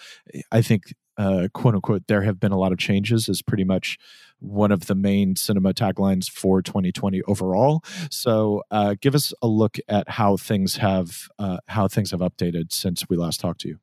I 0.53 0.61
think, 0.61 0.93
uh, 1.19 1.49
quote 1.53 1.75
unquote, 1.75 2.07
there 2.07 2.23
have 2.23 2.41
been 2.41 2.53
a 2.53 2.59
lot 2.59 2.73
of 2.73 2.79
changes, 2.79 3.29
is 3.29 3.43
pretty 3.43 3.65
much 3.65 3.99
one 4.39 4.71
of 4.71 4.87
the 4.87 4.95
main 4.95 5.35
cinema 5.35 5.75
taglines 5.75 6.31
for 6.31 6.63
2020 6.63 7.23
overall. 7.23 7.83
So 8.11 8.63
uh, 8.71 8.95
give 9.01 9.15
us 9.17 9.35
a 9.43 9.49
look 9.49 9.79
at 9.89 10.09
how 10.09 10.37
things 10.37 10.77
have 10.77 11.29
uh, 11.39 11.59
how 11.67 11.89
things 11.89 12.13
have 12.13 12.21
updated 12.21 12.73
since 12.73 13.09
we 13.09 13.17
last 13.17 13.41
talked 13.41 13.61
to 13.63 13.69
you. 13.69 13.79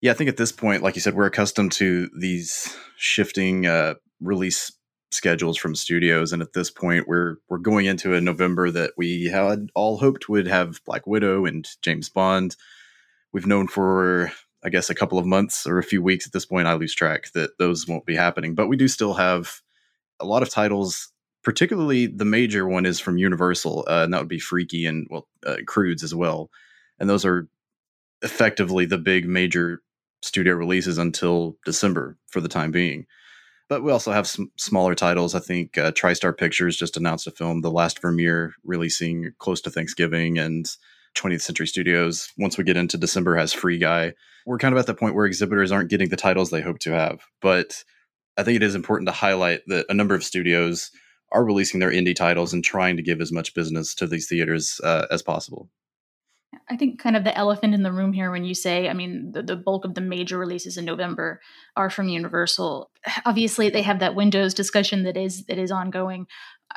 Yeah, 0.00 0.12
I 0.12 0.14
think 0.14 0.28
at 0.28 0.36
this 0.36 0.52
point, 0.52 0.82
like 0.82 0.94
you 0.94 1.00
said, 1.00 1.14
we're 1.14 1.26
accustomed 1.26 1.72
to 1.72 2.08
these 2.18 2.74
shifting 2.96 3.66
uh, 3.66 3.94
release 4.20 4.72
schedules 5.10 5.56
from 5.56 5.74
studios, 5.74 6.32
and 6.32 6.40
at 6.40 6.54
this 6.54 6.70
point, 6.70 7.06
we're 7.06 7.36
we're 7.48 7.58
going 7.58 7.86
into 7.86 8.14
a 8.14 8.20
November 8.20 8.70
that 8.70 8.92
we 8.96 9.26
had 9.26 9.68
all 9.74 9.98
hoped 9.98 10.28
would 10.28 10.46
have 10.46 10.82
Black 10.86 11.06
Widow 11.06 11.44
and 11.44 11.68
James 11.82 12.08
Bond. 12.08 12.56
We've 13.32 13.46
known 13.46 13.68
for 13.68 14.32
I 14.64 14.70
guess 14.70 14.90
a 14.90 14.94
couple 14.94 15.18
of 15.18 15.26
months 15.26 15.66
or 15.66 15.78
a 15.78 15.84
few 15.84 16.02
weeks 16.02 16.26
at 16.26 16.32
this 16.32 16.46
point. 16.46 16.66
I 16.66 16.74
lose 16.74 16.94
track 16.94 17.30
that 17.34 17.58
those 17.58 17.86
won't 17.86 18.06
be 18.06 18.16
happening, 18.16 18.54
but 18.54 18.68
we 18.68 18.76
do 18.76 18.88
still 18.88 19.14
have 19.14 19.60
a 20.20 20.24
lot 20.24 20.42
of 20.42 20.50
titles. 20.50 21.12
Particularly, 21.44 22.06
the 22.06 22.24
major 22.24 22.66
one 22.66 22.84
is 22.84 22.98
from 22.98 23.16
Universal, 23.16 23.84
uh, 23.88 24.02
and 24.04 24.12
that 24.12 24.18
would 24.18 24.28
be 24.28 24.40
Freaky 24.40 24.86
and 24.86 25.06
well, 25.10 25.28
uh, 25.46 25.56
Croods 25.66 26.02
as 26.02 26.14
well. 26.14 26.50
And 26.98 27.08
those 27.08 27.24
are 27.24 27.48
effectively 28.22 28.84
the 28.84 28.98
big 28.98 29.26
major 29.26 29.80
studio 30.22 30.54
releases 30.54 30.98
until 30.98 31.56
December 31.64 32.16
for 32.26 32.40
the 32.40 32.48
time 32.48 32.72
being. 32.72 33.06
But 33.68 33.84
we 33.84 33.92
also 33.92 34.12
have 34.12 34.26
some 34.26 34.50
smaller 34.56 34.94
titles. 34.94 35.34
I 35.34 35.40
think 35.40 35.78
uh, 35.78 35.92
TriStar 35.92 36.36
Pictures 36.36 36.76
just 36.76 36.96
announced 36.96 37.26
a 37.26 37.30
film, 37.30 37.60
The 37.60 37.70
Last 37.70 38.00
Vermeer, 38.00 38.54
releasing 38.64 39.32
close 39.38 39.60
to 39.62 39.70
Thanksgiving, 39.70 40.38
and 40.38 40.68
20th 41.18 41.42
Century 41.42 41.66
Studios, 41.66 42.32
once 42.38 42.56
we 42.56 42.64
get 42.64 42.76
into 42.76 42.96
December, 42.96 43.36
has 43.36 43.52
Free 43.52 43.78
Guy. 43.78 44.14
We're 44.46 44.58
kind 44.58 44.72
of 44.72 44.78
at 44.78 44.86
the 44.86 44.94
point 44.94 45.14
where 45.14 45.26
exhibitors 45.26 45.72
aren't 45.72 45.90
getting 45.90 46.08
the 46.08 46.16
titles 46.16 46.50
they 46.50 46.60
hope 46.60 46.78
to 46.80 46.92
have. 46.92 47.20
But 47.42 47.84
I 48.36 48.44
think 48.44 48.56
it 48.56 48.62
is 48.62 48.74
important 48.74 49.08
to 49.08 49.12
highlight 49.12 49.62
that 49.66 49.86
a 49.88 49.94
number 49.94 50.14
of 50.14 50.24
studios 50.24 50.90
are 51.32 51.44
releasing 51.44 51.80
their 51.80 51.90
indie 51.90 52.16
titles 52.16 52.52
and 52.52 52.64
trying 52.64 52.96
to 52.96 53.02
give 53.02 53.20
as 53.20 53.32
much 53.32 53.54
business 53.54 53.94
to 53.96 54.06
these 54.06 54.28
theaters 54.28 54.80
uh, 54.82 55.06
as 55.10 55.22
possible. 55.22 55.68
I 56.70 56.76
think 56.76 57.00
kind 57.00 57.16
of 57.16 57.24
the 57.24 57.36
elephant 57.36 57.74
in 57.74 57.82
the 57.82 57.92
room 57.92 58.12
here 58.12 58.30
when 58.30 58.44
you 58.44 58.54
say, 58.54 58.88
I 58.88 58.94
mean, 58.94 59.32
the, 59.32 59.42
the, 59.42 59.56
bulk 59.56 59.84
of 59.84 59.94
the 59.94 60.00
major 60.00 60.38
releases 60.38 60.76
in 60.76 60.84
November 60.84 61.40
are 61.76 61.90
from 61.90 62.08
Universal. 62.08 62.90
Obviously, 63.26 63.68
they 63.68 63.82
have 63.82 63.98
that 64.00 64.14
Windows 64.14 64.54
discussion 64.54 65.02
that 65.04 65.16
is 65.16 65.44
that 65.46 65.58
is 65.58 65.70
ongoing. 65.70 66.26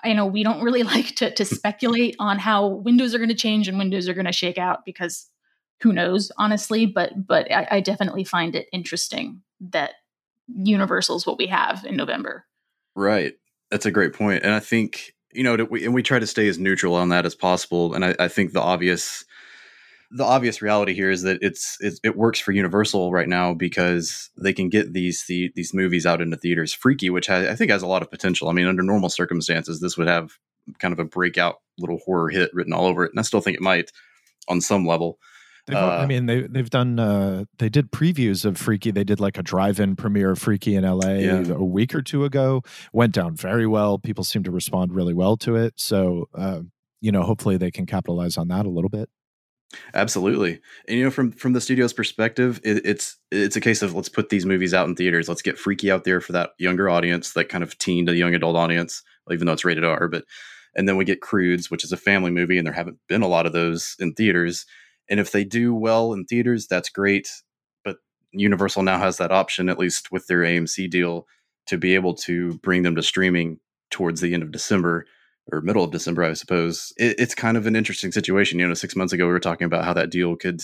I 0.04 0.14
know 0.14 0.26
we 0.26 0.44
don't 0.44 0.64
really 0.64 0.84
like 0.96 1.16
to, 1.16 1.34
to 1.34 1.44
hmm. 1.44 1.56
speculate 1.56 2.16
on 2.20 2.40
how 2.40 2.68
Windows 2.68 3.14
are 3.14 3.20
going 3.20 3.30
to 3.30 3.36
change 3.36 3.68
and 3.68 3.78
Windows 3.78 4.08
are 4.08 4.14
going 4.14 4.26
to 4.26 4.32
shake 4.32 4.58
out 4.58 4.86
because 4.86 5.28
who 5.82 5.94
knows, 5.94 6.32
honestly. 6.38 6.86
But 6.86 7.28
but 7.28 7.52
I, 7.52 7.68
I 7.72 7.80
definitely 7.80 8.24
find 8.24 8.56
it 8.56 8.68
interesting 8.72 9.42
that 9.72 9.92
Universal 10.48 11.18
is 11.18 11.26
what 11.26 11.38
we 11.38 11.48
have 11.48 11.86
in 11.86 11.96
November. 11.96 12.46
Right, 12.96 13.36
that's 13.70 13.86
a 13.86 13.92
great 13.92 14.14
point, 14.14 14.44
and 14.44 14.54
I 14.54 14.60
think 14.60 15.14
you 15.34 15.44
know, 15.44 15.56
we, 15.70 15.86
and 15.86 15.94
we 15.94 16.04
try 16.04 16.20
to 16.20 16.28
stay 16.28 16.48
as 16.48 16.60
neutral 16.60 16.96
on 16.96 17.10
that 17.10 17.26
as 17.26 17.36
possible. 17.36 17.94
And 17.94 18.04
I, 18.04 18.16
I 18.20 18.28
think 18.28 18.54
the 18.54 18.62
obvious 18.62 19.26
the 20.12 20.24
obvious 20.24 20.62
reality 20.62 20.94
here 20.94 21.10
is 21.10 21.24
that 21.24 21.40
it's, 21.42 21.78
it's, 21.80 22.00
it 22.04 22.18
works 22.18 22.40
for 22.40 22.52
Universal 22.52 23.12
right 23.12 23.30
now 23.30 23.54
because 23.54 24.30
they 24.38 24.54
can 24.54 24.70
get 24.70 24.94
these 24.94 25.26
the, 25.28 25.52
these 25.56 25.74
movies 25.74 26.06
out 26.06 26.22
into 26.22 26.38
theaters. 26.38 26.74
Freaky, 26.74 27.10
which 27.10 27.28
has, 27.28 27.48
I 27.48 27.56
think 27.56 27.72
has 27.72 27.82
a 27.82 27.88
lot 27.88 28.02
of 28.02 28.12
potential. 28.12 28.50
I 28.50 28.54
mean, 28.54 28.68
under 28.68 28.84
normal 28.84 29.10
circumstances, 29.10 29.80
this 29.80 29.98
would 29.98 30.08
have 30.08 30.32
kind 30.80 30.94
of 30.94 31.00
a 31.00 31.06
breakout 31.06 31.58
little 31.78 32.00
horror 32.06 32.30
hit 32.30 32.52
written 32.54 32.74
all 32.74 32.86
over 32.86 33.06
it, 33.06 33.12
and 33.12 33.20
I 33.20 33.24
still 33.24 33.42
think 33.42 33.56
it 33.56 33.64
might 33.64 33.92
on 34.48 34.62
some 34.62 34.86
level. 34.86 35.18
Uh, 35.72 35.78
I 35.78 36.06
mean, 36.06 36.26
they 36.26 36.42
they've 36.42 36.70
done 36.70 37.00
uh, 37.00 37.46
they 37.60 37.70
did 37.70 37.92
previews 37.92 38.46
of 38.46 38.58
Freaky. 38.58 38.92
They 38.92 39.04
did 39.04 39.20
like 39.20 39.38
a 39.38 39.44
drive-in 39.44 39.96
premiere 39.96 40.32
of 40.32 40.40
Freaky 40.40 40.76
in 40.76 40.84
LA 40.84 41.12
yeah. 41.12 41.44
a 41.50 41.64
week 41.64 41.94
or 41.94 42.02
two 42.02 42.26
ago. 42.26 42.64
Went 42.92 43.14
down 43.14 43.36
very 43.36 43.68
well. 43.68 44.00
People 44.00 44.24
seem 44.24 44.44
to 44.44 44.52
respond 44.52 44.94
really 44.94 45.14
well 45.14 45.38
to 45.38 45.56
it. 45.56 45.76
So, 45.78 46.28
uh, 46.34 46.62
you 47.00 47.12
know, 47.12 47.24
hopefully 47.24 47.58
they 47.58 47.72
can 47.72 47.86
capitalize 47.86 48.38
on 48.38 48.48
that 48.50 48.66
a 48.66 48.70
little 48.70 48.90
bit. 48.90 49.10
Absolutely, 49.94 50.60
and 50.88 50.98
you 50.98 51.04
know, 51.04 51.12
from 51.12 51.32
from 51.32 51.54
the 51.54 51.62
studio's 51.62 51.94
perspective, 51.94 52.60
it, 52.64 52.86
it's 52.86 53.18
it's 53.32 53.56
a 53.56 53.62
case 53.62 53.82
of 53.82 53.96
let's 53.96 54.10
put 54.10 54.30
these 54.30 54.46
movies 54.46 54.74
out 54.74 54.88
in 54.88 54.96
theaters. 54.96 55.30
Let's 55.30 55.42
get 55.42 55.58
freaky 55.58 55.92
out 55.92 56.04
there 56.04 56.20
for 56.20 56.34
that 56.34 56.52
younger 56.58 56.90
audience, 56.90 57.34
that 57.34 57.50
kind 57.50 57.64
of 57.64 57.78
teen 57.78 58.06
to 58.06 58.16
young 58.16 58.34
adult 58.34 58.58
audience, 58.58 59.02
even 59.32 59.48
though 59.48 59.54
it's 59.54 59.66
rated 59.66 59.86
R. 59.86 60.08
But 60.08 60.26
and 60.76 60.88
then 60.88 60.98
we 60.98 61.06
get 61.06 61.22
Croods, 61.22 61.70
which 61.70 61.84
is 61.84 61.92
a 61.92 61.98
family 61.98 62.32
movie, 62.32 62.58
and 62.58 62.66
there 62.66 62.74
haven't 62.74 63.00
been 63.08 63.22
a 63.22 63.28
lot 63.28 63.46
of 63.46 63.54
those 63.54 63.96
in 64.00 64.14
theaters. 64.14 64.66
And 65.10 65.20
if 65.20 65.32
they 65.32 65.44
do 65.44 65.74
well 65.74 66.14
in 66.14 66.26
theaters, 66.26 66.68
that's 66.68 66.90
great. 66.90 67.30
But 67.84 67.98
Universal 68.32 68.84
now 68.84 68.98
has 68.98 69.18
that 69.18 69.32
option, 69.32 69.70
at 69.70 69.80
least 69.80 70.12
with 70.12 70.28
their 70.28 70.42
AMC 70.42 70.90
deal, 70.90 71.28
to 71.68 71.78
be 71.78 71.96
able 71.96 72.14
to 72.16 72.58
bring 72.60 72.84
them 72.84 72.96
to 72.96 73.04
streaming 73.04 73.60
towards 73.90 74.22
the 74.22 74.34
end 74.34 74.44
of 74.44 74.52
December 74.52 75.06
or 75.52 75.62
middle 75.62 75.84
of 75.84 75.92
December, 75.92 76.24
I 76.24 76.34
suppose. 76.34 76.94
It, 76.98 77.20
it's 77.20 77.36
kind 77.36 77.58
of 77.58 77.68
an 77.68 77.76
interesting 77.76 78.12
situation. 78.12 78.60
You 78.60 78.68
know, 78.68 78.74
six 78.74 78.96
months 78.96 79.14
ago 79.14 79.26
we 79.26 79.32
were 79.32 79.40
talking 79.40 79.66
about 79.66 79.86
how 79.86 79.94
that 79.94 80.10
deal 80.10 80.36
could 80.36 80.62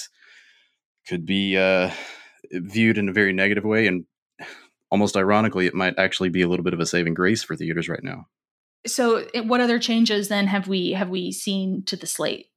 could 1.07 1.25
be 1.25 1.57
uh, 1.57 1.91
viewed 2.51 2.97
in 2.97 3.09
a 3.09 3.13
very 3.13 3.33
negative 3.33 3.63
way, 3.63 3.87
and 3.87 4.05
almost 4.91 5.15
ironically, 5.15 5.67
it 5.67 5.73
might 5.73 5.97
actually 5.97 6.29
be 6.29 6.41
a 6.41 6.47
little 6.47 6.63
bit 6.63 6.73
of 6.73 6.79
a 6.79 6.85
saving 6.85 7.13
grace 7.13 7.43
for 7.43 7.55
theaters 7.55 7.89
right 7.89 8.03
now. 8.03 8.27
So, 8.85 9.25
what 9.43 9.61
other 9.61 9.79
changes 9.79 10.27
then 10.27 10.47
have 10.47 10.67
we 10.67 10.91
have 10.91 11.09
we 11.09 11.31
seen 11.31 11.83
to 11.85 11.95
the 11.95 12.07
slate? 12.07 12.47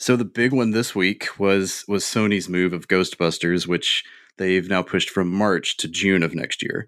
So 0.00 0.14
the 0.14 0.24
big 0.24 0.52
one 0.52 0.70
this 0.70 0.94
week 0.94 1.38
was 1.38 1.84
was 1.88 2.04
Sony's 2.04 2.48
move 2.48 2.72
of 2.72 2.88
Ghostbusters, 2.88 3.66
which 3.66 4.04
they've 4.36 4.68
now 4.68 4.82
pushed 4.82 5.10
from 5.10 5.32
March 5.32 5.76
to 5.78 5.88
June 5.88 6.22
of 6.22 6.34
next 6.34 6.62
year. 6.62 6.86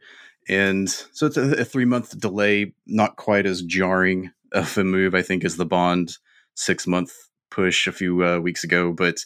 And 0.48 0.88
so 0.88 1.26
it's 1.26 1.36
a, 1.36 1.60
a 1.60 1.64
three 1.64 1.84
month 1.84 2.18
delay, 2.18 2.72
not 2.86 3.16
quite 3.16 3.46
as 3.46 3.62
jarring 3.62 4.30
of 4.52 4.76
a 4.78 4.84
move, 4.84 5.14
I 5.14 5.22
think, 5.22 5.44
is 5.44 5.56
the 5.56 5.66
Bond 5.66 6.16
six 6.54 6.86
month 6.86 7.12
push 7.50 7.86
a 7.86 7.92
few 7.92 8.24
uh, 8.24 8.38
weeks 8.38 8.64
ago. 8.64 8.92
But 8.92 9.24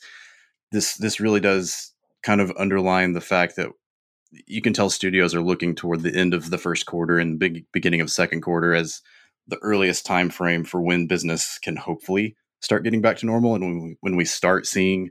this 0.73 0.95
this 0.97 1.21
really 1.21 1.41
does 1.41 1.93
kind 2.23 2.41
of 2.41 2.53
underline 2.59 3.13
the 3.13 3.21
fact 3.21 3.57
that 3.57 3.69
you 4.47 4.61
can 4.61 4.73
tell 4.73 4.91
studios 4.91 5.35
are 5.35 5.43
looking 5.43 5.75
toward 5.75 6.03
the 6.03 6.15
end 6.15 6.35
of 6.35 6.51
the 6.51 6.59
first 6.59 6.87
quarter 6.87 7.19
and 7.19 7.39
big 7.39 7.67
beginning 7.73 8.01
of 8.01 8.11
second 8.11 8.41
quarter 8.41 8.75
as 8.75 9.01
the 9.47 9.59
earliest 9.59 10.07
time 10.07 10.31
frame 10.31 10.65
for 10.65 10.81
when 10.81 11.07
business 11.07 11.59
can 11.59 11.77
hopefully 11.77 12.35
start 12.61 12.83
getting 12.83 13.03
back 13.03 13.19
to 13.19 13.27
normal 13.27 13.55
and 13.55 13.63
when 13.63 13.83
we, 13.83 13.97
when 14.01 14.17
we 14.17 14.25
start 14.25 14.67
seeing 14.67 15.11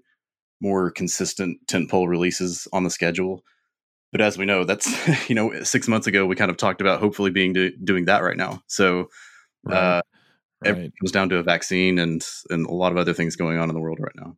more 0.60 0.90
consistent 0.90 1.60
tentpole 1.68 2.08
releases 2.08 2.68
on 2.74 2.84
the 2.84 2.90
schedule 2.90 3.44
but 4.14 4.22
as 4.22 4.38
we 4.38 4.46
know, 4.46 4.64
that's 4.64 4.90
you 5.30 5.36
know 5.36 5.64
six 5.64 5.90
months 5.90 6.08
ago 6.08 6.26
we 6.26 6.38
kind 6.38 6.52
of 6.52 6.56
talked 6.56 6.80
about 6.80 7.02
hopefully 7.02 7.32
being 7.32 7.52
do, 7.52 7.72
doing 7.84 8.06
that 8.06 8.24
right 8.24 8.38
now. 8.38 8.64
So 8.68 9.10
right. 9.64 9.76
Uh, 9.76 10.02
right. 10.64 10.78
it 10.78 10.94
comes 11.00 11.12
down 11.12 11.30
to 11.30 11.38
a 11.38 11.44
vaccine 11.44 12.00
and 12.00 12.26
and 12.50 12.66
a 12.66 12.74
lot 12.74 12.92
of 12.92 12.98
other 12.98 13.14
things 13.14 13.36
going 13.36 13.58
on 13.58 13.70
in 13.70 13.76
the 13.76 13.82
world 13.82 14.00
right 14.00 14.16
now. 14.16 14.38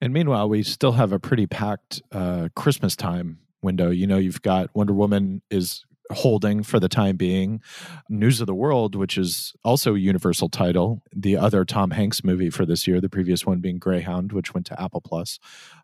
And 0.00 0.12
meanwhile, 0.12 0.48
we 0.48 0.62
still 0.62 0.92
have 0.92 1.12
a 1.12 1.18
pretty 1.18 1.46
packed 1.46 2.02
uh, 2.12 2.48
Christmas 2.54 2.96
time 2.96 3.38
window. 3.62 3.90
You 3.90 4.06
know, 4.06 4.18
you've 4.18 4.42
got 4.42 4.74
Wonder 4.74 4.92
Woman 4.92 5.42
is 5.50 5.84
holding 6.12 6.62
for 6.62 6.78
the 6.78 6.88
time 6.88 7.16
being. 7.16 7.60
News 8.08 8.40
of 8.40 8.46
the 8.46 8.54
World, 8.54 8.94
which 8.94 9.18
is 9.18 9.54
also 9.64 9.94
a 9.94 9.98
Universal 9.98 10.50
title, 10.50 11.02
the 11.14 11.36
other 11.36 11.64
Tom 11.64 11.90
Hanks 11.90 12.22
movie 12.22 12.50
for 12.50 12.64
this 12.64 12.86
year, 12.86 13.00
the 13.00 13.08
previous 13.08 13.44
one 13.44 13.60
being 13.60 13.78
Greyhound, 13.78 14.32
which 14.32 14.54
went 14.54 14.66
to 14.66 14.80
Apple 14.80 15.00
Plus. 15.00 15.38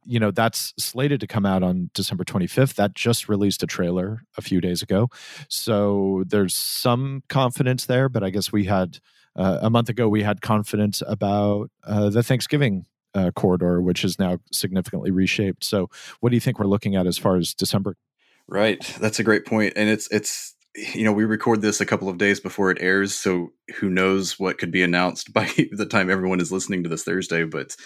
You 0.04 0.20
know, 0.20 0.30
that's 0.30 0.74
slated 0.78 1.20
to 1.20 1.26
come 1.26 1.46
out 1.46 1.62
on 1.62 1.90
December 1.94 2.24
25th. 2.24 2.74
That 2.74 2.94
just 2.94 3.28
released 3.28 3.62
a 3.62 3.66
trailer 3.66 4.22
a 4.36 4.42
few 4.42 4.60
days 4.60 4.82
ago. 4.82 5.08
So 5.48 6.24
there's 6.26 6.54
some 6.54 7.22
confidence 7.28 7.86
there, 7.86 8.08
but 8.08 8.22
I 8.22 8.30
guess 8.30 8.52
we 8.52 8.64
had 8.64 8.98
uh, 9.34 9.58
a 9.62 9.70
month 9.70 9.88
ago, 9.88 10.08
we 10.08 10.22
had 10.22 10.42
confidence 10.42 11.02
about 11.06 11.70
uh, 11.84 12.10
the 12.10 12.22
Thanksgiving 12.22 12.86
uh, 13.14 13.30
corridor, 13.30 13.80
which 13.80 14.04
is 14.04 14.18
now 14.18 14.38
significantly 14.52 15.10
reshaped. 15.10 15.64
So, 15.64 15.88
what 16.20 16.30
do 16.30 16.36
you 16.36 16.40
think 16.40 16.58
we're 16.58 16.66
looking 16.66 16.96
at 16.96 17.06
as 17.06 17.18
far 17.18 17.36
as 17.36 17.54
December 17.54 17.96
Right. 18.52 18.84
That's 19.00 19.18
a 19.18 19.24
great 19.24 19.46
point. 19.46 19.72
And 19.76 19.88
it's 19.88 20.08
it's 20.10 20.54
you 20.74 21.04
know, 21.04 21.12
we 21.12 21.24
record 21.24 21.62
this 21.62 21.80
a 21.80 21.86
couple 21.86 22.08
of 22.08 22.18
days 22.18 22.38
before 22.38 22.70
it 22.70 22.78
airs, 22.80 23.14
so 23.14 23.52
who 23.76 23.88
knows 23.90 24.38
what 24.38 24.58
could 24.58 24.70
be 24.70 24.82
announced 24.82 25.32
by 25.34 25.50
the 25.72 25.86
time 25.86 26.10
everyone 26.10 26.40
is 26.40 26.52
listening 26.52 26.82
to 26.82 26.88
this 26.88 27.04
Thursday, 27.04 27.44
but 27.44 27.76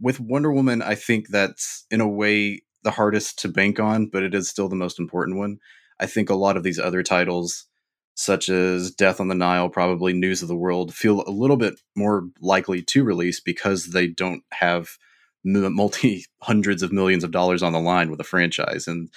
with 0.00 0.20
Wonder 0.20 0.52
Woman, 0.52 0.82
I 0.82 0.94
think 0.94 1.28
that's 1.28 1.86
in 1.90 2.00
a 2.00 2.08
way 2.08 2.62
the 2.82 2.90
hardest 2.90 3.38
to 3.40 3.48
bank 3.48 3.80
on, 3.80 4.06
but 4.06 4.22
it 4.22 4.34
is 4.34 4.48
still 4.48 4.68
the 4.68 4.76
most 4.76 4.98
important 4.98 5.38
one. 5.38 5.58
I 5.98 6.06
think 6.06 6.28
a 6.28 6.34
lot 6.34 6.56
of 6.56 6.62
these 6.62 6.78
other 6.78 7.02
titles 7.02 7.66
such 8.14 8.48
as 8.48 8.90
Death 8.90 9.20
on 9.20 9.28
the 9.28 9.34
Nile, 9.34 9.68
probably 9.68 10.14
News 10.14 10.40
of 10.40 10.48
the 10.48 10.56
World, 10.56 10.94
feel 10.94 11.22
a 11.26 11.30
little 11.30 11.58
bit 11.58 11.74
more 11.94 12.28
likely 12.40 12.82
to 12.82 13.04
release 13.04 13.40
because 13.40 13.88
they 13.88 14.06
don't 14.06 14.42
have 14.52 14.96
multi 15.44 16.24
hundreds 16.40 16.82
of 16.82 16.92
millions 16.92 17.24
of 17.24 17.30
dollars 17.30 17.62
on 17.62 17.72
the 17.74 17.80
line 17.80 18.10
with 18.10 18.20
a 18.20 18.24
franchise. 18.24 18.88
And 18.88 19.10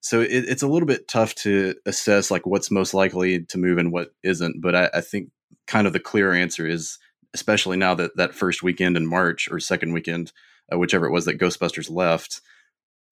so 0.00 0.20
it, 0.20 0.30
it's 0.30 0.62
a 0.62 0.68
little 0.68 0.86
bit 0.86 1.08
tough 1.08 1.34
to 1.34 1.74
assess 1.86 2.30
like 2.30 2.46
what's 2.46 2.70
most 2.70 2.94
likely 2.94 3.44
to 3.44 3.58
move 3.58 3.78
and 3.78 3.92
what 3.92 4.12
isn't 4.22 4.60
but 4.60 4.74
I, 4.74 4.90
I, 4.94 5.00
think 5.00 5.30
kind 5.66 5.86
of 5.86 5.92
the 5.92 6.00
clear 6.00 6.32
answer 6.32 6.66
is 6.66 6.98
especially 7.34 7.76
now 7.76 7.94
that 7.94 8.16
that 8.16 8.34
first 8.34 8.62
weekend 8.62 8.96
in 8.96 9.06
march 9.06 9.48
or 9.50 9.60
second 9.60 9.92
weekend 9.92 10.32
uh, 10.72 10.78
whichever 10.78 11.06
it 11.06 11.12
was 11.12 11.24
that 11.24 11.38
ghostbusters 11.38 11.90
left 11.90 12.40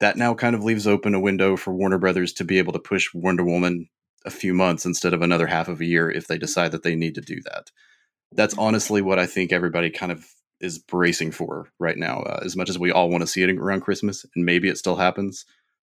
that 0.00 0.16
now 0.16 0.34
kind 0.34 0.54
of 0.54 0.64
leaves 0.64 0.86
open 0.86 1.14
a 1.14 1.20
window 1.20 1.56
for 1.56 1.72
warner 1.74 1.98
brothers 1.98 2.32
to 2.34 2.44
be 2.44 2.58
able 2.58 2.72
to 2.72 2.78
push 2.78 3.12
wonder 3.14 3.44
woman 3.44 3.88
a 4.24 4.30
few 4.30 4.52
months 4.52 4.84
instead 4.84 5.14
of 5.14 5.22
another 5.22 5.46
half 5.46 5.68
of 5.68 5.80
a 5.80 5.84
year 5.84 6.10
if 6.10 6.26
they 6.26 6.36
decide 6.36 6.72
that 6.72 6.82
they 6.82 6.96
need 6.96 7.14
to 7.14 7.20
do 7.20 7.40
that. 7.42 7.70
That's 8.32 8.58
honestly 8.58 9.02
what 9.02 9.18
i 9.18 9.26
think 9.26 9.52
everybody 9.52 9.88
kind 9.88 10.10
of 10.10 10.26
is 10.60 10.78
bracing 10.78 11.30
for 11.30 11.68
right 11.78 11.96
now 11.96 12.20
uh, 12.20 12.40
as 12.44 12.56
much 12.56 12.68
as 12.68 12.78
we 12.78 12.90
all 12.90 13.08
want 13.08 13.22
to 13.22 13.26
see 13.26 13.42
it 13.42 13.50
around 13.50 13.82
christmas 13.82 14.26
and 14.34 14.44
maybe 14.44 14.68
it 14.68 14.78
still 14.78 14.96
happens 14.96 15.44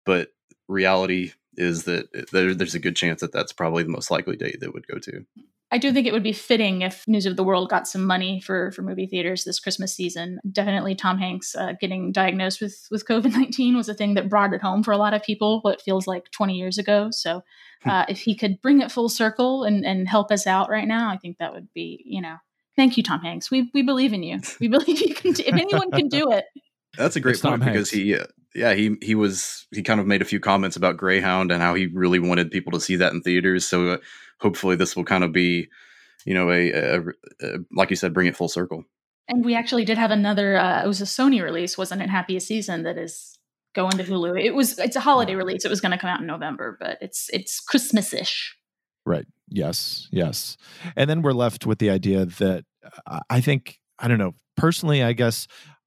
but 0.05 0.29
reality 0.69 1.33
is 1.57 1.85
that 1.85 2.09
there, 2.33 2.55
there's 2.55 2.75
a 2.75 2.81
good 2.81 2.97
chance 2.97 3.21
that 3.21 3.33
that's 3.33 3.53
probably 3.53 3.83
the 3.83 3.89
most 3.89 4.11
likely 4.11 4.37
date 4.37 4.61
that 4.61 4.75
would 4.75 4.87
go 4.87 4.99
to. 4.99 5.25
I 5.73 5.79
do 5.79 5.93
think 5.93 6.07
it 6.07 6.13
would 6.13 6.23
be 6.23 6.33
fitting 6.33 6.83
if 6.83 7.07
News 7.09 7.27
of 7.27 7.37
the 7.37 7.43
World 7.43 7.69
got 7.69 7.89
some 7.89 8.07
money 8.07 8.41
for 8.41 8.71
for 8.71 8.83
movie 8.83 9.07
theaters 9.07 9.45
this 9.45 9.59
Christmas 9.59 9.93
season. 9.93 10.39
Definitely, 10.51 10.95
Tom 10.95 11.19
Hanks 11.19 11.57
uh, 11.57 11.73
getting 11.81 12.13
diagnosed 12.13 12.61
with 12.61 12.87
with 12.91 13.07
COVID 13.07 13.33
nineteen 13.33 13.77
was 13.77 13.89
a 13.89 13.95
thing 13.95 14.15
that 14.15 14.29
brought 14.29 14.55
it 14.55 14.63
home 14.63 14.85
for 14.85 14.93
a 14.93 14.97
lot 14.97 15.13
of 15.13 15.23
people. 15.23 15.61
What 15.63 15.83
feels 15.83 16.07
like 16.07 16.31
twenty 16.31 16.55
years 16.55 16.79
ago. 16.79 17.09
So, 17.11 17.43
hmm. 17.83 17.91
uh, 17.91 18.05
if 18.09 18.21
he 18.21 18.37
could 18.37 18.63
bring 18.63 18.81
it 18.81 18.93
full 18.93 19.09
circle 19.09 19.65
and 19.65 19.85
and 19.85 20.09
help 20.09 20.31
us 20.31 20.47
out 20.47 20.71
right 20.71 20.87
now, 20.87 21.11
I 21.11 21.17
think 21.17 21.39
that 21.39 21.53
would 21.53 21.69
be 21.75 22.03
you 22.07 22.23
know. 22.23 22.37
Thank 22.77 22.99
you, 22.99 23.03
Tom 23.03 23.21
Hanks. 23.21 23.51
We 23.51 23.71
we 23.75 23.83
believe 23.83 24.13
in 24.13 24.23
you. 24.23 24.41
We 24.61 24.69
believe 24.69 25.01
you 25.01 25.15
can. 25.15 25.33
if 25.33 25.49
anyone 25.49 25.91
can 25.91 26.09
do 26.09 26.31
it, 26.31 26.45
that's 26.97 27.17
a 27.17 27.21
great 27.21 27.35
it's 27.35 27.43
point 27.43 27.65
because 27.65 27.91
he 27.91 28.15
uh, 28.15 28.27
yeah, 28.57 28.75
he 28.75 28.97
he 29.03 29.15
was 29.15 29.67
he 29.71 29.83
kind 29.83 30.01
of 30.01 30.07
made 30.07 30.23
a 30.23 30.27
few 30.27 30.41
comments 30.41 30.77
about 30.77 30.97
Greyhound 30.97 31.53
and 31.53 31.63
how 31.63 31.75
he 31.75 31.87
really 31.87 32.19
wanted 32.19 32.51
people 32.51 32.73
to 32.73 32.81
see 32.81 32.97
that 32.97 33.13
in 33.13 33.21
theaters. 33.21 33.67
So 33.67 33.91
uh, 33.91 33.97
hopefully 34.41 34.77
this 34.77 34.97
will 34.97 35.05
kind 35.05 35.23
of 35.23 35.33
be, 35.33 35.69
you 36.25 36.35
know, 36.35 36.51
a, 36.51 36.71
a, 36.71 37.01
a, 37.43 37.59
like 37.73 37.91
you 37.91 37.97
said, 37.97 38.15
bring 38.15 38.27
it 38.27 38.37
full 38.37 38.49
circle. 38.49 38.85
And 39.29 39.45
we 39.45 39.55
actually 39.55 39.85
did 39.85 39.99
have 39.99 40.11
another. 40.11 40.57
Uh, 40.57 40.85
it 40.85 40.87
was 40.87 41.01
a 41.01 41.05
Sony 41.05 41.43
release, 41.43 41.77
wasn't 41.77 42.01
it? 42.01 42.09
Happiest 42.09 42.47
Season 42.47 42.85
that 42.85 42.97
is 42.97 43.39
going 43.75 43.99
to 43.99 44.05
Hulu. 44.05 44.43
It 44.43 44.55
was 44.55 44.79
it's 44.79 44.97
a 44.97 45.01
holiday 45.01 45.35
release. 45.35 45.65
It 45.65 45.69
was 45.69 45.81
going 45.81 45.93
to 45.93 45.99
come 45.99 46.09
out 46.09 46.21
in 46.21 46.27
November, 46.27 46.77
but 46.81 46.99
it's 47.01 47.29
it's 47.33 47.61
Christmas-ish. 47.61 48.57
Right. 49.05 49.27
Yes. 49.49 50.09
Yes. 50.11 50.57
And 50.97 51.11
then 51.11 51.23
we're 51.23 51.33
left 51.33 51.67
with 51.67 51.79
the 51.79 51.91
idea 51.91 52.25
that 52.25 52.65
uh, 53.07 53.21
I 53.29 53.41
think 53.41 53.79
I 53.99 54.09
don't 54.09 54.19
know 54.19 54.35
personally. 54.57 55.03
I 55.03 55.13
guess 55.13 55.47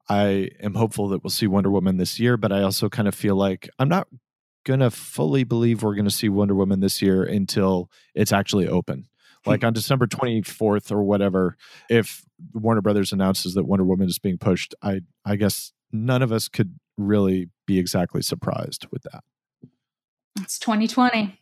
I 0.10 0.50
am 0.62 0.74
hopeful 0.74 1.10
that 1.10 1.24
we'll 1.24 1.30
see 1.30 1.48
Wonder 1.48 1.70
Woman 1.70 1.98
this 1.98 2.20
year, 2.20 2.36
but 2.36 2.51
I 2.51 2.63
also 2.63 2.89
kind 2.89 3.08
of 3.08 3.13
feel 3.13 3.36
like 3.36 3.70
I'm 3.78 3.89
not 3.89 4.08
going 4.66 4.80
to 4.80 4.89
fully 4.89 5.44
believe 5.44 5.84
we're 5.84 5.96
going 5.96 6.06
to 6.06 6.12
see 6.12 6.30
Wonder 6.30 6.56
Woman 6.56 6.80
this 6.80 7.01
year 7.01 7.24
until 7.24 7.89
it's 8.16 8.32
actually 8.32 8.68
open. 8.68 9.08
Hmm. 9.44 9.51
Like 9.51 9.63
on 9.63 9.74
December 9.74 10.08
24th 10.08 10.92
or 10.92 11.04
whatever, 11.04 11.58
if 11.89 12.24
Warner 12.54 12.82
Brothers 12.82 13.13
announces 13.13 13.54
that 13.54 13.66
Wonder 13.66 13.86
Woman 13.86 14.08
is 14.08 14.20
being 14.20 14.38
pushed, 14.38 14.74
I 14.82 15.01
I 15.25 15.36
guess 15.36 15.74
none 15.92 16.22
of 16.22 16.32
us 16.32 16.48
could 16.48 16.80
really 16.98 17.50
be 17.66 17.80
exactly 17.80 18.22
surprised 18.22 18.88
with 18.92 19.04
that. 19.04 19.24
It's 20.42 20.60
2020. 20.60 21.39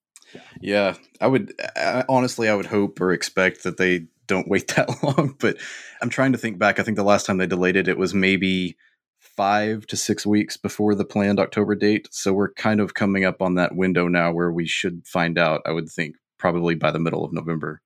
yeah, 0.60 0.94
I 1.20 1.26
would 1.26 1.52
I, 1.76 2.04
honestly 2.08 2.48
I 2.48 2.54
would 2.54 2.66
hope 2.66 3.00
or 3.00 3.12
expect 3.12 3.62
that 3.64 3.76
they 3.76 4.06
don't 4.28 4.48
wait 4.48 4.68
that 4.76 5.02
long. 5.02 5.34
But 5.38 5.56
I'm 6.00 6.10
trying 6.10 6.32
to 6.32 6.38
think 6.38 6.58
back. 6.58 6.78
I 6.78 6.84
think 6.84 6.96
the 6.96 7.02
last 7.02 7.26
time 7.26 7.38
they 7.38 7.46
delayed 7.46 7.76
it, 7.76 7.88
it 7.88 7.98
was 7.98 8.14
maybe 8.14 8.76
five 9.18 9.86
to 9.88 9.96
six 9.96 10.24
weeks 10.24 10.56
before 10.56 10.94
the 10.94 11.04
planned 11.04 11.40
October 11.40 11.74
date. 11.74 12.08
So 12.12 12.32
we're 12.32 12.52
kind 12.52 12.80
of 12.80 12.94
coming 12.94 13.24
up 13.24 13.42
on 13.42 13.54
that 13.54 13.74
window 13.74 14.06
now 14.06 14.32
where 14.32 14.52
we 14.52 14.66
should 14.66 15.06
find 15.06 15.38
out, 15.38 15.62
I 15.66 15.72
would 15.72 15.88
think, 15.88 16.16
probably 16.38 16.76
by 16.76 16.92
the 16.92 17.00
middle 17.00 17.24
of 17.24 17.32
November. 17.32 17.82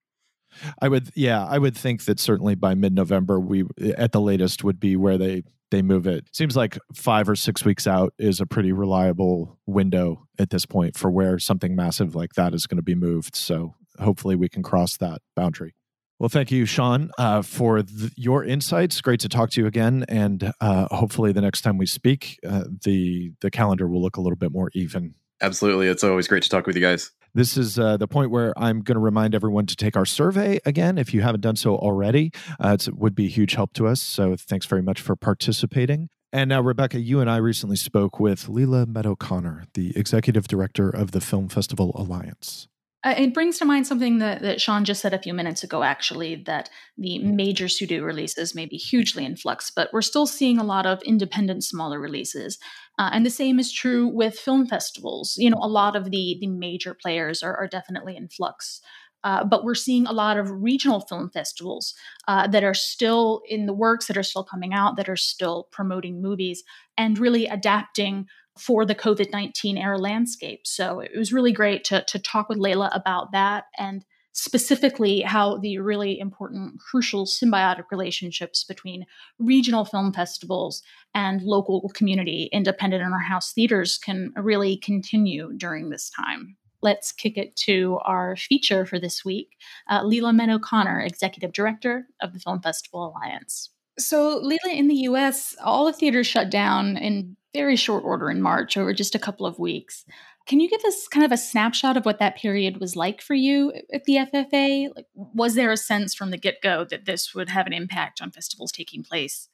I 0.80 0.88
would, 0.88 1.10
yeah, 1.14 1.46
I 1.46 1.58
would 1.58 1.74
think 1.74 2.04
that 2.04 2.20
certainly 2.20 2.54
by 2.54 2.74
mid-November, 2.74 3.40
we 3.40 3.64
at 3.96 4.12
the 4.12 4.20
latest 4.20 4.62
would 4.62 4.78
be 4.78 4.96
where 4.96 5.16
they 5.16 5.44
they 5.70 5.82
move 5.82 6.06
it. 6.06 6.26
Seems 6.32 6.54
like 6.54 6.78
five 6.94 7.28
or 7.28 7.34
six 7.34 7.64
weeks 7.64 7.86
out 7.86 8.12
is 8.18 8.40
a 8.40 8.46
pretty 8.46 8.72
reliable 8.72 9.58
window 9.66 10.26
at 10.38 10.50
this 10.50 10.66
point 10.66 10.96
for 10.96 11.10
where 11.10 11.38
something 11.38 11.74
massive 11.74 12.14
like 12.14 12.34
that 12.34 12.52
is 12.52 12.66
going 12.66 12.76
to 12.76 12.82
be 12.82 12.94
moved. 12.94 13.34
So 13.34 13.74
hopefully 13.98 14.36
we 14.36 14.50
can 14.50 14.62
cross 14.62 14.98
that 14.98 15.22
boundary. 15.34 15.74
Well, 16.22 16.28
thank 16.28 16.52
you, 16.52 16.66
Sean, 16.66 17.10
uh, 17.18 17.42
for 17.42 17.82
th- 17.82 18.12
your 18.14 18.44
insights. 18.44 19.00
Great 19.00 19.18
to 19.18 19.28
talk 19.28 19.50
to 19.50 19.60
you 19.60 19.66
again, 19.66 20.04
and 20.08 20.52
uh, 20.60 20.86
hopefully, 20.94 21.32
the 21.32 21.40
next 21.40 21.62
time 21.62 21.78
we 21.78 21.86
speak, 21.86 22.38
uh, 22.48 22.62
the 22.84 23.32
the 23.40 23.50
calendar 23.50 23.88
will 23.88 24.00
look 24.00 24.16
a 24.16 24.20
little 24.20 24.36
bit 24.36 24.52
more 24.52 24.70
even. 24.72 25.14
Absolutely, 25.40 25.88
it's 25.88 26.04
always 26.04 26.28
great 26.28 26.44
to 26.44 26.48
talk 26.48 26.64
with 26.64 26.76
you 26.76 26.80
guys. 26.80 27.10
This 27.34 27.56
is 27.56 27.76
uh, 27.76 27.96
the 27.96 28.06
point 28.06 28.30
where 28.30 28.56
I'm 28.56 28.82
going 28.82 28.94
to 28.94 29.00
remind 29.00 29.34
everyone 29.34 29.66
to 29.66 29.74
take 29.74 29.96
our 29.96 30.06
survey 30.06 30.60
again. 30.64 30.96
If 30.96 31.12
you 31.12 31.22
haven't 31.22 31.40
done 31.40 31.56
so 31.56 31.74
already, 31.74 32.30
uh, 32.60 32.76
it 32.78 32.94
would 32.94 33.16
be 33.16 33.26
a 33.26 33.28
huge 33.28 33.54
help 33.54 33.72
to 33.72 33.88
us. 33.88 34.00
So, 34.00 34.36
thanks 34.36 34.66
very 34.66 34.80
much 34.80 35.00
for 35.00 35.16
participating. 35.16 36.08
And 36.32 36.50
now, 36.50 36.60
Rebecca, 36.60 37.00
you 37.00 37.18
and 37.18 37.28
I 37.28 37.38
recently 37.38 37.74
spoke 37.74 38.20
with 38.20 38.48
Lela 38.48 38.86
Meadow-Connor, 38.86 39.64
the 39.74 39.92
executive 39.98 40.46
director 40.46 40.88
of 40.88 41.10
the 41.10 41.20
Film 41.20 41.48
Festival 41.48 41.90
Alliance. 41.96 42.68
Uh, 43.04 43.14
it 43.16 43.34
brings 43.34 43.58
to 43.58 43.64
mind 43.64 43.86
something 43.86 44.18
that, 44.18 44.42
that 44.42 44.60
Sean 44.60 44.84
just 44.84 45.00
said 45.00 45.12
a 45.12 45.18
few 45.18 45.34
minutes 45.34 45.64
ago, 45.64 45.82
actually, 45.82 46.36
that 46.46 46.70
the 46.96 47.18
major 47.18 47.68
studio 47.68 48.02
releases 48.04 48.54
may 48.54 48.64
be 48.64 48.76
hugely 48.76 49.24
in 49.24 49.36
flux, 49.36 49.70
but 49.70 49.92
we're 49.92 50.02
still 50.02 50.26
seeing 50.26 50.58
a 50.58 50.64
lot 50.64 50.86
of 50.86 51.02
independent, 51.02 51.64
smaller 51.64 51.98
releases. 51.98 52.58
Uh, 52.98 53.10
and 53.12 53.26
the 53.26 53.30
same 53.30 53.58
is 53.58 53.72
true 53.72 54.06
with 54.06 54.38
film 54.38 54.66
festivals. 54.66 55.34
You 55.36 55.50
know, 55.50 55.58
a 55.60 55.68
lot 55.68 55.96
of 55.96 56.10
the, 56.10 56.38
the 56.40 56.46
major 56.46 56.94
players 56.94 57.42
are, 57.42 57.56
are 57.56 57.66
definitely 57.66 58.16
in 58.16 58.28
flux. 58.28 58.80
Uh, 59.24 59.44
but 59.44 59.64
we're 59.64 59.74
seeing 59.74 60.06
a 60.06 60.12
lot 60.12 60.36
of 60.36 60.50
regional 60.50 61.00
film 61.00 61.30
festivals 61.30 61.94
uh, 62.26 62.46
that 62.48 62.64
are 62.64 62.74
still 62.74 63.40
in 63.48 63.66
the 63.66 63.72
works, 63.72 64.06
that 64.06 64.16
are 64.16 64.22
still 64.22 64.42
coming 64.42 64.74
out, 64.74 64.96
that 64.96 65.08
are 65.08 65.16
still 65.16 65.68
promoting 65.70 66.20
movies 66.20 66.64
and 66.96 67.18
really 67.18 67.46
adapting 67.46 68.26
for 68.58 68.84
the 68.84 68.94
COVID 68.94 69.32
19 69.32 69.78
era 69.78 69.98
landscape. 69.98 70.66
So 70.66 71.00
it 71.00 71.16
was 71.16 71.32
really 71.32 71.52
great 71.52 71.84
to, 71.84 72.04
to 72.04 72.18
talk 72.18 72.48
with 72.48 72.58
Lela 72.58 72.90
about 72.92 73.32
that 73.32 73.64
and 73.78 74.04
specifically 74.32 75.20
how 75.20 75.58
the 75.58 75.78
really 75.78 76.18
important, 76.18 76.80
crucial 76.80 77.26
symbiotic 77.26 77.84
relationships 77.90 78.64
between 78.64 79.04
regional 79.38 79.84
film 79.84 80.12
festivals 80.12 80.82
and 81.14 81.42
local 81.42 81.90
community 81.94 82.48
independent 82.52 83.02
and 83.02 83.12
art 83.12 83.24
house 83.24 83.52
theaters 83.52 83.98
can 83.98 84.32
really 84.36 84.76
continue 84.76 85.52
during 85.56 85.90
this 85.90 86.10
time. 86.10 86.56
Let's 86.80 87.12
kick 87.12 87.36
it 87.38 87.54
to 87.66 87.98
our 88.04 88.36
feature 88.36 88.84
for 88.86 88.98
this 88.98 89.24
week 89.24 89.50
uh, 89.88 90.02
Lela 90.02 90.32
Meadow-Connor, 90.32 91.00
Executive 91.00 91.52
Director 91.52 92.06
of 92.20 92.32
the 92.32 92.40
Film 92.40 92.60
Festival 92.60 93.06
Alliance. 93.14 93.70
So, 93.98 94.38
Lela, 94.38 94.74
in 94.74 94.88
the 94.88 95.02
US, 95.08 95.54
all 95.62 95.84
the 95.84 95.92
theaters 95.92 96.26
shut 96.26 96.50
down 96.50 96.96
in 96.96 97.36
very 97.54 97.76
short 97.76 98.04
order 98.04 98.30
in 98.30 98.42
March 98.42 98.76
over 98.76 98.92
just 98.92 99.14
a 99.14 99.18
couple 99.18 99.46
of 99.46 99.58
weeks. 99.58 100.04
Can 100.46 100.58
you 100.60 100.68
give 100.68 100.84
us 100.84 101.06
kind 101.08 101.24
of 101.24 101.32
a 101.32 101.36
snapshot 101.36 101.96
of 101.96 102.04
what 102.04 102.18
that 102.18 102.36
period 102.36 102.78
was 102.78 102.96
like 102.96 103.22
for 103.22 103.34
you 103.34 103.72
at 103.92 104.04
the 104.04 104.16
FFA? 104.16 104.88
Like, 104.94 105.06
was 105.14 105.54
there 105.54 105.70
a 105.70 105.76
sense 105.76 106.14
from 106.14 106.30
the 106.30 106.38
get 106.38 106.60
go 106.62 106.84
that 106.84 107.04
this 107.04 107.34
would 107.34 107.48
have 107.48 107.66
an 107.66 107.72
impact 107.72 108.20
on 108.20 108.32
festivals 108.32 108.72
taking 108.72 109.04
place, 109.04 109.48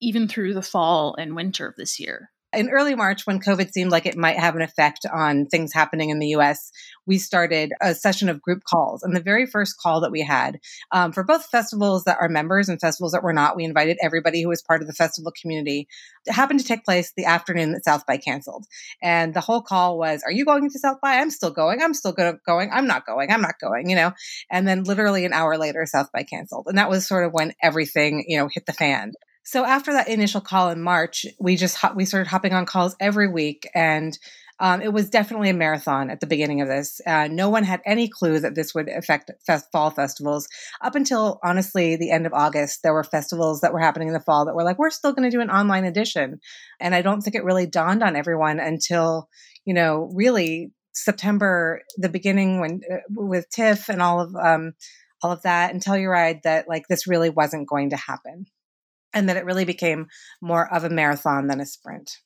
even 0.00 0.26
through 0.28 0.54
the 0.54 0.62
fall 0.62 1.14
and 1.16 1.36
winter 1.36 1.66
of 1.66 1.76
this 1.76 2.00
year? 2.00 2.31
In 2.52 2.70
early 2.70 2.94
March, 2.94 3.26
when 3.26 3.40
COVID 3.40 3.72
seemed 3.72 3.90
like 3.90 4.06
it 4.06 4.16
might 4.16 4.38
have 4.38 4.56
an 4.56 4.62
effect 4.62 5.06
on 5.12 5.46
things 5.46 5.72
happening 5.72 6.10
in 6.10 6.18
the 6.18 6.28
US, 6.28 6.70
we 7.06 7.18
started 7.18 7.72
a 7.80 7.94
session 7.94 8.28
of 8.28 8.42
group 8.42 8.62
calls. 8.64 9.02
And 9.02 9.14
the 9.16 9.20
very 9.20 9.46
first 9.46 9.78
call 9.78 10.00
that 10.02 10.12
we 10.12 10.22
had 10.22 10.60
um, 10.90 11.12
for 11.12 11.24
both 11.24 11.46
festivals 11.46 12.04
that 12.04 12.18
are 12.20 12.28
members 12.28 12.68
and 12.68 12.80
festivals 12.80 13.12
that 13.12 13.22
were 13.22 13.32
not, 13.32 13.56
we 13.56 13.64
invited 13.64 13.98
everybody 14.02 14.42
who 14.42 14.48
was 14.48 14.62
part 14.62 14.82
of 14.82 14.86
the 14.86 14.92
festival 14.92 15.32
community. 15.40 15.88
It 16.26 16.32
happened 16.32 16.60
to 16.60 16.66
take 16.66 16.84
place 16.84 17.12
the 17.16 17.24
afternoon 17.24 17.72
that 17.72 17.84
South 17.84 18.06
by 18.06 18.18
canceled. 18.18 18.66
And 19.02 19.34
the 19.34 19.40
whole 19.40 19.62
call 19.62 19.98
was, 19.98 20.22
Are 20.24 20.32
you 20.32 20.44
going 20.44 20.68
to 20.70 20.78
South 20.78 21.00
by? 21.00 21.16
I'm 21.16 21.30
still 21.30 21.50
going. 21.50 21.82
I'm 21.82 21.94
still 21.94 22.12
going. 22.12 22.70
I'm 22.72 22.86
not 22.86 23.06
going. 23.06 23.30
I'm 23.30 23.42
not 23.42 23.58
going, 23.60 23.88
you 23.88 23.96
know? 23.96 24.12
And 24.50 24.66
then 24.66 24.84
literally 24.84 25.24
an 25.24 25.32
hour 25.32 25.56
later, 25.58 25.84
South 25.86 26.10
by 26.12 26.22
canceled. 26.22 26.66
And 26.68 26.78
that 26.78 26.90
was 26.90 27.06
sort 27.06 27.24
of 27.24 27.32
when 27.32 27.52
everything, 27.62 28.24
you 28.28 28.38
know, 28.38 28.48
hit 28.52 28.66
the 28.66 28.72
fan. 28.72 29.12
So 29.44 29.64
after 29.64 29.92
that 29.92 30.08
initial 30.08 30.40
call 30.40 30.70
in 30.70 30.80
March, 30.80 31.26
we 31.40 31.56
just 31.56 31.78
we 31.96 32.04
started 32.04 32.28
hopping 32.28 32.52
on 32.52 32.64
calls 32.64 32.94
every 33.00 33.26
week, 33.28 33.68
and 33.74 34.16
um, 34.60 34.80
it 34.80 34.92
was 34.92 35.10
definitely 35.10 35.50
a 35.50 35.54
marathon 35.54 36.10
at 36.10 36.20
the 36.20 36.28
beginning 36.28 36.60
of 36.60 36.68
this. 36.68 37.00
Uh, 37.04 37.26
no 37.28 37.48
one 37.48 37.64
had 37.64 37.80
any 37.84 38.08
clue 38.08 38.38
that 38.38 38.54
this 38.54 38.72
would 38.72 38.88
affect 38.88 39.32
fest- 39.44 39.66
fall 39.72 39.90
festivals. 39.90 40.46
Up 40.80 40.94
until 40.94 41.40
honestly 41.42 41.96
the 41.96 42.12
end 42.12 42.26
of 42.26 42.32
August, 42.32 42.84
there 42.84 42.94
were 42.94 43.02
festivals 43.02 43.60
that 43.62 43.72
were 43.72 43.80
happening 43.80 44.08
in 44.08 44.14
the 44.14 44.20
fall 44.20 44.44
that 44.46 44.54
were 44.54 44.62
like, 44.62 44.78
we're 44.78 44.90
still 44.90 45.12
going 45.12 45.28
to 45.28 45.36
do 45.36 45.40
an 45.40 45.50
online 45.50 45.84
edition, 45.84 46.38
and 46.78 46.94
I 46.94 47.02
don't 47.02 47.20
think 47.20 47.34
it 47.34 47.44
really 47.44 47.66
dawned 47.66 48.04
on 48.04 48.14
everyone 48.14 48.60
until 48.60 49.28
you 49.64 49.74
know 49.74 50.08
really 50.14 50.70
September, 50.92 51.82
the 51.96 52.08
beginning 52.08 52.60
when 52.60 52.82
uh, 52.92 52.98
with 53.10 53.50
TIFF 53.50 53.88
and 53.88 54.00
all 54.00 54.20
of 54.20 54.36
um, 54.36 54.74
all 55.20 55.32
of 55.32 55.42
that, 55.42 55.72
and 55.72 55.82
Telluride 55.82 56.42
that 56.42 56.68
like 56.68 56.86
this 56.88 57.08
really 57.08 57.30
wasn't 57.30 57.68
going 57.68 57.90
to 57.90 57.96
happen 57.96 58.46
and 59.14 59.28
that 59.28 59.36
it 59.36 59.44
really 59.44 59.64
became 59.64 60.08
more 60.40 60.72
of 60.72 60.84
a 60.84 60.90
marathon 60.90 61.46
than 61.46 61.60
a 61.60 61.66
sprint. 61.66 62.18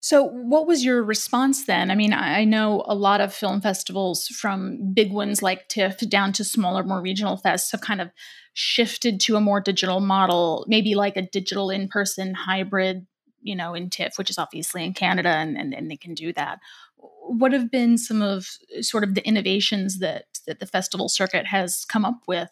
So, 0.00 0.22
what 0.22 0.68
was 0.68 0.84
your 0.84 1.02
response 1.02 1.64
then? 1.64 1.90
I 1.90 1.96
mean, 1.96 2.12
I 2.12 2.44
know 2.44 2.84
a 2.86 2.94
lot 2.94 3.20
of 3.20 3.34
film 3.34 3.60
festivals, 3.60 4.28
from 4.28 4.92
big 4.94 5.12
ones 5.12 5.42
like 5.42 5.68
TIFF 5.68 5.98
down 6.08 6.32
to 6.34 6.44
smaller, 6.44 6.84
more 6.84 7.02
regional 7.02 7.40
fests, 7.44 7.72
have 7.72 7.80
kind 7.80 8.00
of 8.00 8.12
shifted 8.52 9.18
to 9.22 9.34
a 9.34 9.40
more 9.40 9.60
digital 9.60 9.98
model, 9.98 10.64
maybe 10.68 10.94
like 10.94 11.16
a 11.16 11.26
digital 11.26 11.70
in 11.70 11.88
person 11.88 12.34
hybrid, 12.34 13.06
you 13.42 13.56
know, 13.56 13.74
in 13.74 13.90
TIFF, 13.90 14.16
which 14.16 14.30
is 14.30 14.38
obviously 14.38 14.84
in 14.84 14.94
Canada, 14.94 15.30
and, 15.30 15.58
and, 15.58 15.74
and 15.74 15.90
they 15.90 15.96
can 15.96 16.14
do 16.14 16.32
that. 16.34 16.60
What 16.96 17.52
have 17.52 17.70
been 17.70 17.98
some 17.98 18.22
of 18.22 18.46
sort 18.82 19.02
of 19.02 19.14
the 19.14 19.26
innovations 19.26 19.98
that, 19.98 20.26
that 20.46 20.60
the 20.60 20.66
festival 20.66 21.08
circuit 21.08 21.46
has 21.46 21.84
come 21.84 22.04
up 22.04 22.20
with 22.28 22.50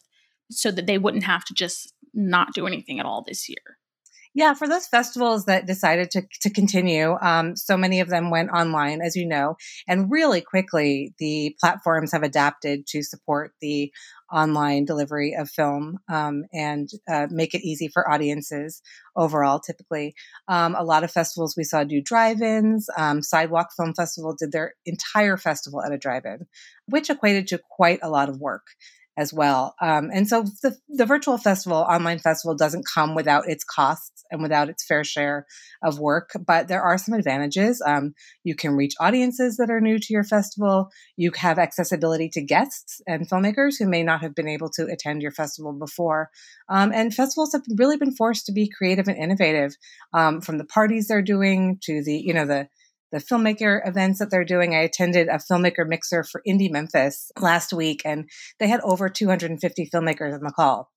so 0.50 0.70
that 0.70 0.86
they 0.86 0.98
wouldn't 0.98 1.24
have 1.24 1.44
to 1.44 1.54
just 1.54 1.93
not 2.14 2.54
do 2.54 2.66
anything 2.66 3.00
at 3.00 3.06
all 3.06 3.24
this 3.26 3.48
year? 3.48 3.78
Yeah, 4.36 4.54
for 4.54 4.66
those 4.66 4.88
festivals 4.88 5.44
that 5.44 5.64
decided 5.64 6.10
to, 6.10 6.22
to 6.40 6.50
continue, 6.50 7.16
um, 7.20 7.54
so 7.54 7.76
many 7.76 8.00
of 8.00 8.08
them 8.08 8.32
went 8.32 8.50
online, 8.50 9.00
as 9.00 9.14
you 9.14 9.28
know, 9.28 9.54
and 9.86 10.10
really 10.10 10.40
quickly 10.40 11.14
the 11.20 11.54
platforms 11.60 12.10
have 12.10 12.24
adapted 12.24 12.84
to 12.88 13.04
support 13.04 13.52
the 13.60 13.92
online 14.32 14.86
delivery 14.86 15.36
of 15.38 15.48
film 15.48 15.98
um, 16.12 16.42
and 16.52 16.88
uh, 17.08 17.28
make 17.30 17.54
it 17.54 17.62
easy 17.64 17.86
for 17.86 18.10
audiences 18.10 18.82
overall. 19.14 19.60
Typically, 19.60 20.16
um, 20.48 20.74
a 20.74 20.82
lot 20.82 21.04
of 21.04 21.12
festivals 21.12 21.54
we 21.56 21.62
saw 21.62 21.84
do 21.84 22.02
drive-ins. 22.02 22.88
Um, 22.98 23.22
Sidewalk 23.22 23.68
Film 23.76 23.94
Festival 23.94 24.34
did 24.36 24.50
their 24.50 24.74
entire 24.84 25.36
festival 25.36 25.80
at 25.80 25.92
a 25.92 25.98
drive-in, 25.98 26.46
which 26.86 27.08
equated 27.08 27.46
to 27.48 27.60
quite 27.70 28.00
a 28.02 28.10
lot 28.10 28.28
of 28.28 28.40
work 28.40 28.66
as 29.16 29.32
well. 29.32 29.74
Um, 29.80 30.10
and 30.12 30.28
so 30.28 30.42
the, 30.62 30.76
the 30.88 31.06
virtual 31.06 31.38
festival, 31.38 31.78
online 31.78 32.18
festival, 32.18 32.56
doesn't 32.56 32.86
come 32.92 33.14
without 33.14 33.48
its 33.48 33.64
costs 33.64 34.24
and 34.30 34.42
without 34.42 34.68
its 34.68 34.84
fair 34.84 35.04
share 35.04 35.46
of 35.82 35.98
work, 35.98 36.30
but 36.46 36.68
there 36.68 36.82
are 36.82 36.98
some 36.98 37.14
advantages. 37.14 37.80
Um, 37.86 38.14
you 38.42 38.54
can 38.56 38.72
reach 38.72 38.94
audiences 38.98 39.56
that 39.58 39.70
are 39.70 39.80
new 39.80 39.98
to 39.98 40.12
your 40.12 40.24
festival. 40.24 40.90
You 41.16 41.30
have 41.36 41.58
accessibility 41.58 42.28
to 42.30 42.42
guests 42.42 43.00
and 43.06 43.28
filmmakers 43.28 43.74
who 43.78 43.88
may 43.88 44.02
not 44.02 44.20
have 44.20 44.34
been 44.34 44.48
able 44.48 44.70
to 44.70 44.86
attend 44.86 45.22
your 45.22 45.32
festival 45.32 45.72
before. 45.72 46.30
Um, 46.68 46.92
and 46.92 47.14
festivals 47.14 47.52
have 47.52 47.62
really 47.76 47.96
been 47.96 48.16
forced 48.16 48.46
to 48.46 48.52
be 48.52 48.68
creative 48.68 49.06
and 49.06 49.16
innovative 49.16 49.76
um, 50.12 50.40
from 50.40 50.58
the 50.58 50.64
parties 50.64 51.06
they're 51.06 51.22
doing 51.22 51.78
to 51.82 52.02
the, 52.02 52.14
you 52.14 52.34
know, 52.34 52.46
the 52.46 52.68
the 53.12 53.18
filmmaker 53.18 53.86
events 53.86 54.18
that 54.18 54.30
they're 54.30 54.44
doing. 54.44 54.74
I 54.74 54.80
attended 54.80 55.28
a 55.28 55.38
filmmaker 55.38 55.86
mixer 55.86 56.24
for 56.24 56.42
Indie 56.46 56.70
Memphis 56.70 57.30
last 57.40 57.72
week, 57.72 58.02
and 58.04 58.28
they 58.58 58.68
had 58.68 58.80
over 58.80 59.08
250 59.08 59.90
filmmakers 59.92 60.34
on 60.34 60.40
the 60.42 60.52
call. 60.54 60.90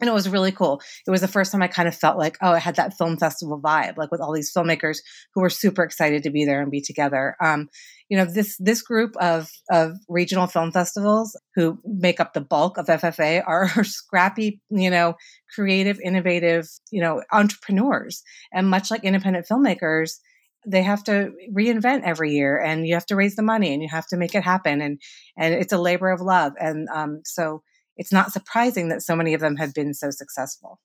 And 0.00 0.08
it 0.08 0.12
was 0.12 0.28
really 0.28 0.52
cool. 0.52 0.80
It 1.06 1.10
was 1.10 1.20
the 1.20 1.28
first 1.28 1.50
time 1.50 1.62
I 1.62 1.66
kind 1.66 1.88
of 1.88 1.94
felt 1.94 2.18
like, 2.18 2.38
oh, 2.40 2.52
I 2.52 2.60
had 2.60 2.76
that 2.76 2.94
film 2.96 3.16
festival 3.16 3.60
vibe, 3.60 3.96
like 3.96 4.12
with 4.12 4.20
all 4.20 4.32
these 4.32 4.52
filmmakers 4.52 4.98
who 5.34 5.40
were 5.40 5.50
super 5.50 5.82
excited 5.82 6.22
to 6.22 6.30
be 6.30 6.44
there 6.44 6.62
and 6.62 6.70
be 6.70 6.80
together. 6.80 7.34
Um, 7.42 7.68
you 8.08 8.16
know, 8.16 8.24
this 8.24 8.56
this 8.58 8.80
group 8.80 9.16
of 9.16 9.50
of 9.70 9.96
regional 10.08 10.46
film 10.46 10.70
festivals 10.70 11.38
who 11.56 11.78
make 11.84 12.20
up 12.20 12.32
the 12.32 12.40
bulk 12.40 12.78
of 12.78 12.86
FFA 12.86 13.42
are 13.46 13.68
scrappy, 13.82 14.60
you 14.70 14.90
know, 14.90 15.14
creative, 15.52 15.98
innovative, 16.00 16.68
you 16.92 17.00
know, 17.00 17.22
entrepreneurs. 17.32 18.22
And 18.52 18.70
much 18.70 18.92
like 18.92 19.02
independent 19.02 19.46
filmmakers, 19.50 20.18
they 20.66 20.82
have 20.82 21.04
to 21.04 21.32
reinvent 21.52 22.02
every 22.02 22.32
year 22.32 22.58
and 22.58 22.86
you 22.86 22.94
have 22.94 23.06
to 23.06 23.16
raise 23.16 23.36
the 23.36 23.42
money 23.42 23.72
and 23.72 23.82
you 23.82 23.88
have 23.88 24.06
to 24.08 24.16
make 24.16 24.34
it 24.34 24.42
happen 24.42 24.80
and 24.80 25.00
and 25.36 25.54
it's 25.54 25.72
a 25.72 25.78
labor 25.78 26.10
of 26.10 26.20
love 26.20 26.52
and 26.58 26.88
um, 26.92 27.20
so 27.24 27.62
it's 27.96 28.12
not 28.12 28.32
surprising 28.32 28.88
that 28.88 29.02
so 29.02 29.16
many 29.16 29.34
of 29.34 29.40
them 29.40 29.56
have 29.56 29.74
been 29.74 29.92
so 29.92 30.10
successful. 30.10 30.78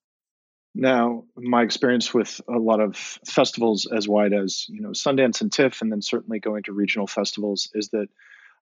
Now 0.76 1.26
my 1.38 1.62
experience 1.62 2.14
with 2.14 2.42
a 2.50 2.58
lot 2.58 2.80
of 2.80 2.98
festivals 2.98 3.88
as 3.96 4.08
wide 4.08 4.34
as 4.34 4.66
you 4.68 4.82
know 4.82 4.90
sundance 4.90 5.42
and 5.42 5.52
tiff 5.52 5.82
and 5.82 5.92
then 5.92 6.02
certainly 6.02 6.40
going 6.40 6.64
to 6.64 6.74
regional 6.74 7.08
festivals 7.08 7.70
is 7.74 7.90
that 7.90 8.08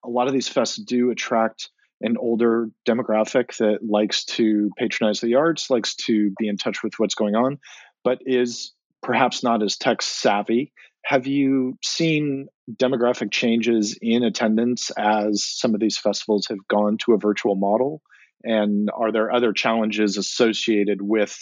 a 0.04 0.10
lot 0.10 0.26
of 0.26 0.32
these 0.32 0.48
fests 0.48 0.84
do 0.84 1.10
attract 1.10 1.70
an 2.02 2.16
older 2.18 2.68
demographic 2.86 3.56
that 3.58 3.78
likes 3.82 4.24
to 4.24 4.70
patronize 4.76 5.20
the 5.20 5.36
arts 5.36 5.70
likes 5.70 5.94
to 5.94 6.32
be 6.38 6.48
in 6.48 6.58
touch 6.58 6.82
with 6.82 6.98
what's 6.98 7.14
going 7.14 7.34
on 7.34 7.58
but 8.04 8.18
is 8.26 8.72
perhaps 9.02 9.42
not 9.42 9.62
as 9.62 9.76
tech 9.76 10.02
savvy 10.02 10.72
have 11.04 11.26
you 11.26 11.78
seen 11.82 12.46
demographic 12.72 13.30
changes 13.30 13.98
in 14.00 14.22
attendance 14.22 14.90
as 14.96 15.44
some 15.44 15.74
of 15.74 15.80
these 15.80 15.98
festivals 15.98 16.46
have 16.48 16.66
gone 16.68 16.96
to 16.98 17.12
a 17.12 17.18
virtual 17.18 17.56
model? 17.56 18.02
And 18.44 18.90
are 18.94 19.12
there 19.12 19.32
other 19.32 19.52
challenges 19.52 20.16
associated 20.16 21.00
with 21.00 21.36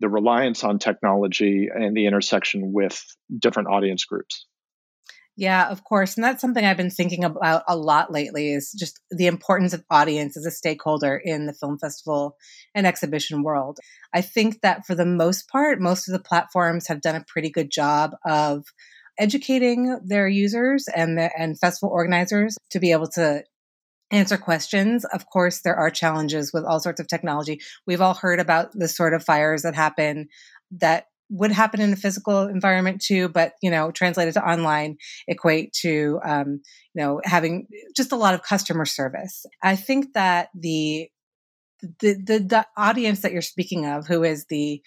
the 0.00 0.08
reliance 0.08 0.64
on 0.64 0.78
technology 0.78 1.68
and 1.72 1.96
the 1.96 2.06
intersection 2.06 2.72
with 2.72 3.04
different 3.38 3.68
audience 3.68 4.04
groups? 4.04 4.46
Yeah, 5.36 5.70
of 5.70 5.82
course. 5.84 6.16
And 6.16 6.24
that's 6.24 6.42
something 6.42 6.64
I've 6.64 6.76
been 6.76 6.90
thinking 6.90 7.24
about 7.24 7.62
a 7.66 7.76
lot 7.76 8.12
lately 8.12 8.52
is 8.52 8.70
just 8.72 9.00
the 9.10 9.26
importance 9.26 9.72
of 9.72 9.82
audience 9.90 10.36
as 10.36 10.44
a 10.44 10.50
stakeholder 10.50 11.16
in 11.16 11.46
the 11.46 11.54
film 11.54 11.78
festival 11.78 12.36
and 12.74 12.86
exhibition 12.86 13.42
world. 13.42 13.78
I 14.12 14.20
think 14.20 14.60
that 14.60 14.84
for 14.86 14.94
the 14.94 15.06
most 15.06 15.48
part, 15.48 15.80
most 15.80 16.06
of 16.06 16.12
the 16.12 16.22
platforms 16.22 16.86
have 16.88 17.00
done 17.00 17.14
a 17.16 17.24
pretty 17.26 17.48
good 17.50 17.70
job 17.70 18.14
of 18.26 18.64
educating 19.18 19.98
their 20.04 20.28
users 20.28 20.86
and 20.94 21.16
the, 21.16 21.30
and 21.38 21.58
festival 21.58 21.90
organizers 21.90 22.56
to 22.70 22.78
be 22.78 22.92
able 22.92 23.08
to 23.08 23.42
answer 24.10 24.36
questions. 24.36 25.06
Of 25.06 25.24
course, 25.26 25.62
there 25.62 25.76
are 25.76 25.90
challenges 25.90 26.52
with 26.52 26.64
all 26.64 26.80
sorts 26.80 27.00
of 27.00 27.08
technology. 27.08 27.60
We've 27.86 28.02
all 28.02 28.14
heard 28.14 28.38
about 28.38 28.72
the 28.74 28.88
sort 28.88 29.14
of 29.14 29.24
fires 29.24 29.62
that 29.62 29.74
happen 29.74 30.28
that 30.72 31.06
would 31.32 31.50
happen 31.50 31.80
in 31.80 31.92
a 31.92 31.96
physical 31.96 32.42
environment 32.42 33.00
too, 33.00 33.28
but 33.28 33.54
you 33.62 33.70
know, 33.70 33.90
translated 33.90 34.34
to 34.34 34.48
online 34.48 34.98
equate 35.26 35.72
to 35.72 36.20
um, 36.24 36.60
you 36.94 37.02
know 37.02 37.20
having 37.24 37.66
just 37.96 38.12
a 38.12 38.16
lot 38.16 38.34
of 38.34 38.42
customer 38.42 38.84
service. 38.84 39.44
I 39.62 39.76
think 39.76 40.12
that 40.14 40.48
the 40.54 41.08
the 42.00 42.14
the, 42.14 42.38
the 42.38 42.66
audience 42.76 43.20
that 43.20 43.32
you're 43.32 43.42
speaking 43.42 43.86
of, 43.86 44.06
who 44.06 44.22
is 44.22 44.46
the 44.48 44.82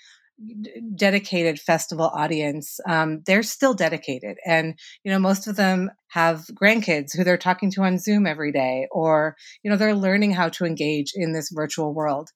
dedicated 0.95 1.57
festival 1.59 2.11
audience 2.13 2.81
um, 2.89 3.21
they're 3.25 3.41
still 3.41 3.73
dedicated 3.73 4.35
and 4.45 4.77
you 5.05 5.09
know 5.09 5.17
most 5.17 5.47
of 5.47 5.55
them 5.55 5.89
have 6.09 6.43
grandkids 6.61 7.15
who 7.15 7.23
they're 7.23 7.37
talking 7.37 7.71
to 7.71 7.81
on 7.81 7.97
zoom 7.97 8.27
every 8.27 8.51
day 8.51 8.85
or 8.91 9.37
you 9.63 9.71
know 9.71 9.77
they're 9.77 9.95
learning 9.95 10.31
how 10.31 10.49
to 10.49 10.65
engage 10.65 11.13
in 11.15 11.31
this 11.31 11.49
virtual 11.53 11.93
world 11.93 12.29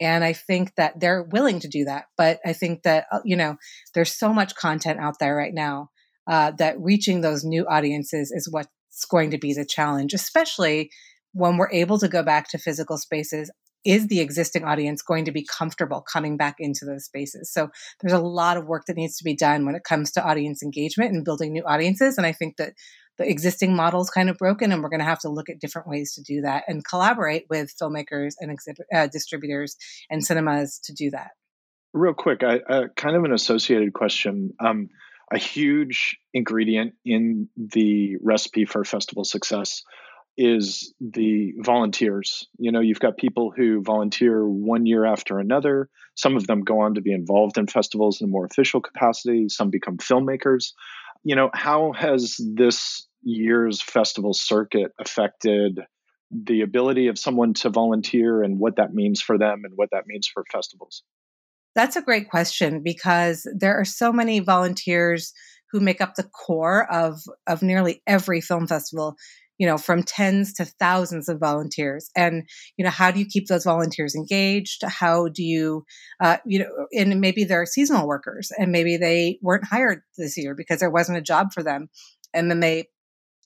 and 0.00 0.24
i 0.24 0.32
think 0.32 0.74
that 0.76 0.98
they're 1.00 1.22
willing 1.22 1.60
to 1.60 1.68
do 1.68 1.84
that 1.84 2.04
but 2.16 2.38
i 2.44 2.52
think 2.52 2.82
that 2.82 3.06
uh, 3.12 3.20
you 3.24 3.36
know 3.36 3.56
there's 3.94 4.12
so 4.12 4.32
much 4.32 4.54
content 4.54 5.00
out 5.00 5.18
there 5.20 5.34
right 5.34 5.54
now 5.54 5.90
uh, 6.28 6.50
that 6.58 6.74
reaching 6.80 7.20
those 7.20 7.44
new 7.44 7.64
audiences 7.66 8.32
is 8.32 8.48
what's 8.50 8.68
going 9.10 9.30
to 9.30 9.38
be 9.38 9.52
the 9.52 9.64
challenge 9.64 10.12
especially 10.12 10.90
when 11.32 11.56
we're 11.56 11.70
able 11.70 11.98
to 11.98 12.08
go 12.08 12.22
back 12.22 12.48
to 12.48 12.58
physical 12.58 12.96
spaces 12.96 13.50
is 13.86 14.08
the 14.08 14.20
existing 14.20 14.64
audience 14.64 15.00
going 15.00 15.24
to 15.24 15.32
be 15.32 15.44
comfortable 15.44 16.02
coming 16.12 16.36
back 16.36 16.56
into 16.58 16.84
those 16.84 17.04
spaces? 17.04 17.52
So 17.52 17.68
there's 18.00 18.12
a 18.12 18.18
lot 18.18 18.56
of 18.56 18.66
work 18.66 18.86
that 18.86 18.96
needs 18.96 19.16
to 19.18 19.24
be 19.24 19.36
done 19.36 19.64
when 19.64 19.76
it 19.76 19.84
comes 19.84 20.10
to 20.12 20.24
audience 20.24 20.60
engagement 20.60 21.12
and 21.12 21.24
building 21.24 21.52
new 21.52 21.62
audiences 21.64 22.18
and 22.18 22.26
i 22.26 22.32
think 22.32 22.56
that 22.56 22.72
the 23.18 23.28
existing 23.28 23.74
model 23.74 24.00
is 24.00 24.10
kind 24.10 24.28
of 24.28 24.38
broken 24.38 24.72
and 24.72 24.82
we're 24.82 24.88
going 24.88 25.00
to 25.00 25.04
have 25.04 25.20
to 25.20 25.28
look 25.28 25.48
at 25.48 25.58
different 25.58 25.88
ways 25.88 26.14
to 26.14 26.22
do 26.22 26.42
that 26.42 26.64
and 26.68 26.84
collaborate 26.84 27.46
with 27.48 27.74
filmmakers 27.80 28.34
and 28.40 28.50
exhibit, 28.50 28.86
uh, 28.94 29.06
distributors 29.06 29.76
and 30.10 30.24
cinemas 30.24 30.78
to 30.84 30.92
do 30.92 31.10
that 31.10 31.30
real 31.92 32.14
quick 32.14 32.42
I, 32.42 32.58
uh, 32.58 32.88
kind 32.96 33.16
of 33.16 33.24
an 33.24 33.32
associated 33.32 33.92
question 33.92 34.52
um, 34.60 34.88
a 35.32 35.38
huge 35.38 36.18
ingredient 36.32 36.94
in 37.04 37.48
the 37.56 38.16
recipe 38.22 38.64
for 38.64 38.84
festival 38.84 39.24
success 39.24 39.82
is 40.38 40.92
the 41.00 41.54
volunteers. 41.60 42.46
You 42.58 42.70
know, 42.70 42.80
you've 42.80 43.00
got 43.00 43.16
people 43.16 43.54
who 43.56 43.82
volunteer 43.82 44.46
one 44.46 44.84
year 44.84 45.06
after 45.06 45.38
another. 45.38 45.88
Some 46.14 46.36
of 46.36 46.46
them 46.46 46.60
go 46.60 46.80
on 46.80 46.94
to 46.94 47.00
be 47.00 47.12
involved 47.12 47.56
in 47.56 47.66
festivals 47.66 48.20
in 48.20 48.26
a 48.26 48.30
more 48.30 48.44
official 48.44 48.82
capacity. 48.82 49.48
Some 49.48 49.70
become 49.70 49.96
filmmakers 49.96 50.72
you 51.26 51.34
know, 51.34 51.50
how 51.52 51.92
has 51.92 52.36
this 52.38 53.05
year's 53.26 53.82
festival 53.82 54.32
circuit 54.32 54.92
affected 55.00 55.80
the 56.30 56.62
ability 56.62 57.08
of 57.08 57.18
someone 57.18 57.54
to 57.54 57.70
volunteer 57.70 58.42
and 58.42 58.58
what 58.58 58.76
that 58.76 58.94
means 58.94 59.20
for 59.20 59.36
them 59.36 59.62
and 59.64 59.72
what 59.76 59.90
that 59.92 60.06
means 60.06 60.28
for 60.32 60.44
festivals? 60.50 61.02
That's 61.74 61.96
a 61.96 62.02
great 62.02 62.30
question 62.30 62.82
because 62.82 63.46
there 63.58 63.78
are 63.78 63.84
so 63.84 64.12
many 64.12 64.40
volunteers 64.40 65.32
who 65.72 65.80
make 65.80 66.00
up 66.00 66.14
the 66.14 66.24
core 66.46 66.90
of 66.90 67.20
of 67.46 67.62
nearly 67.62 68.00
every 68.06 68.40
film 68.40 68.66
festival 68.66 69.16
you 69.58 69.66
know 69.66 69.76
from 69.76 70.02
tens 70.02 70.52
to 70.54 70.64
thousands 70.64 71.28
of 71.28 71.40
volunteers. 71.40 72.10
And 72.16 72.48
you 72.76 72.84
know 72.84 72.90
how 72.90 73.10
do 73.10 73.18
you 73.18 73.26
keep 73.26 73.48
those 73.48 73.64
volunteers 73.64 74.14
engaged? 74.14 74.82
How 74.86 75.28
do 75.28 75.42
you 75.42 75.84
uh, 76.22 76.38
you 76.46 76.60
know 76.60 76.70
and 76.92 77.20
maybe 77.20 77.44
they're 77.44 77.66
seasonal 77.66 78.06
workers 78.06 78.52
and 78.56 78.72
maybe 78.72 78.96
they 78.96 79.38
weren't 79.42 79.66
hired 79.66 80.02
this 80.16 80.36
year 80.36 80.54
because 80.54 80.80
there 80.80 80.90
wasn't 80.90 81.18
a 81.18 81.22
job 81.22 81.48
for 81.52 81.62
them. 81.62 81.88
And 82.32 82.50
then 82.50 82.60
they 82.60 82.88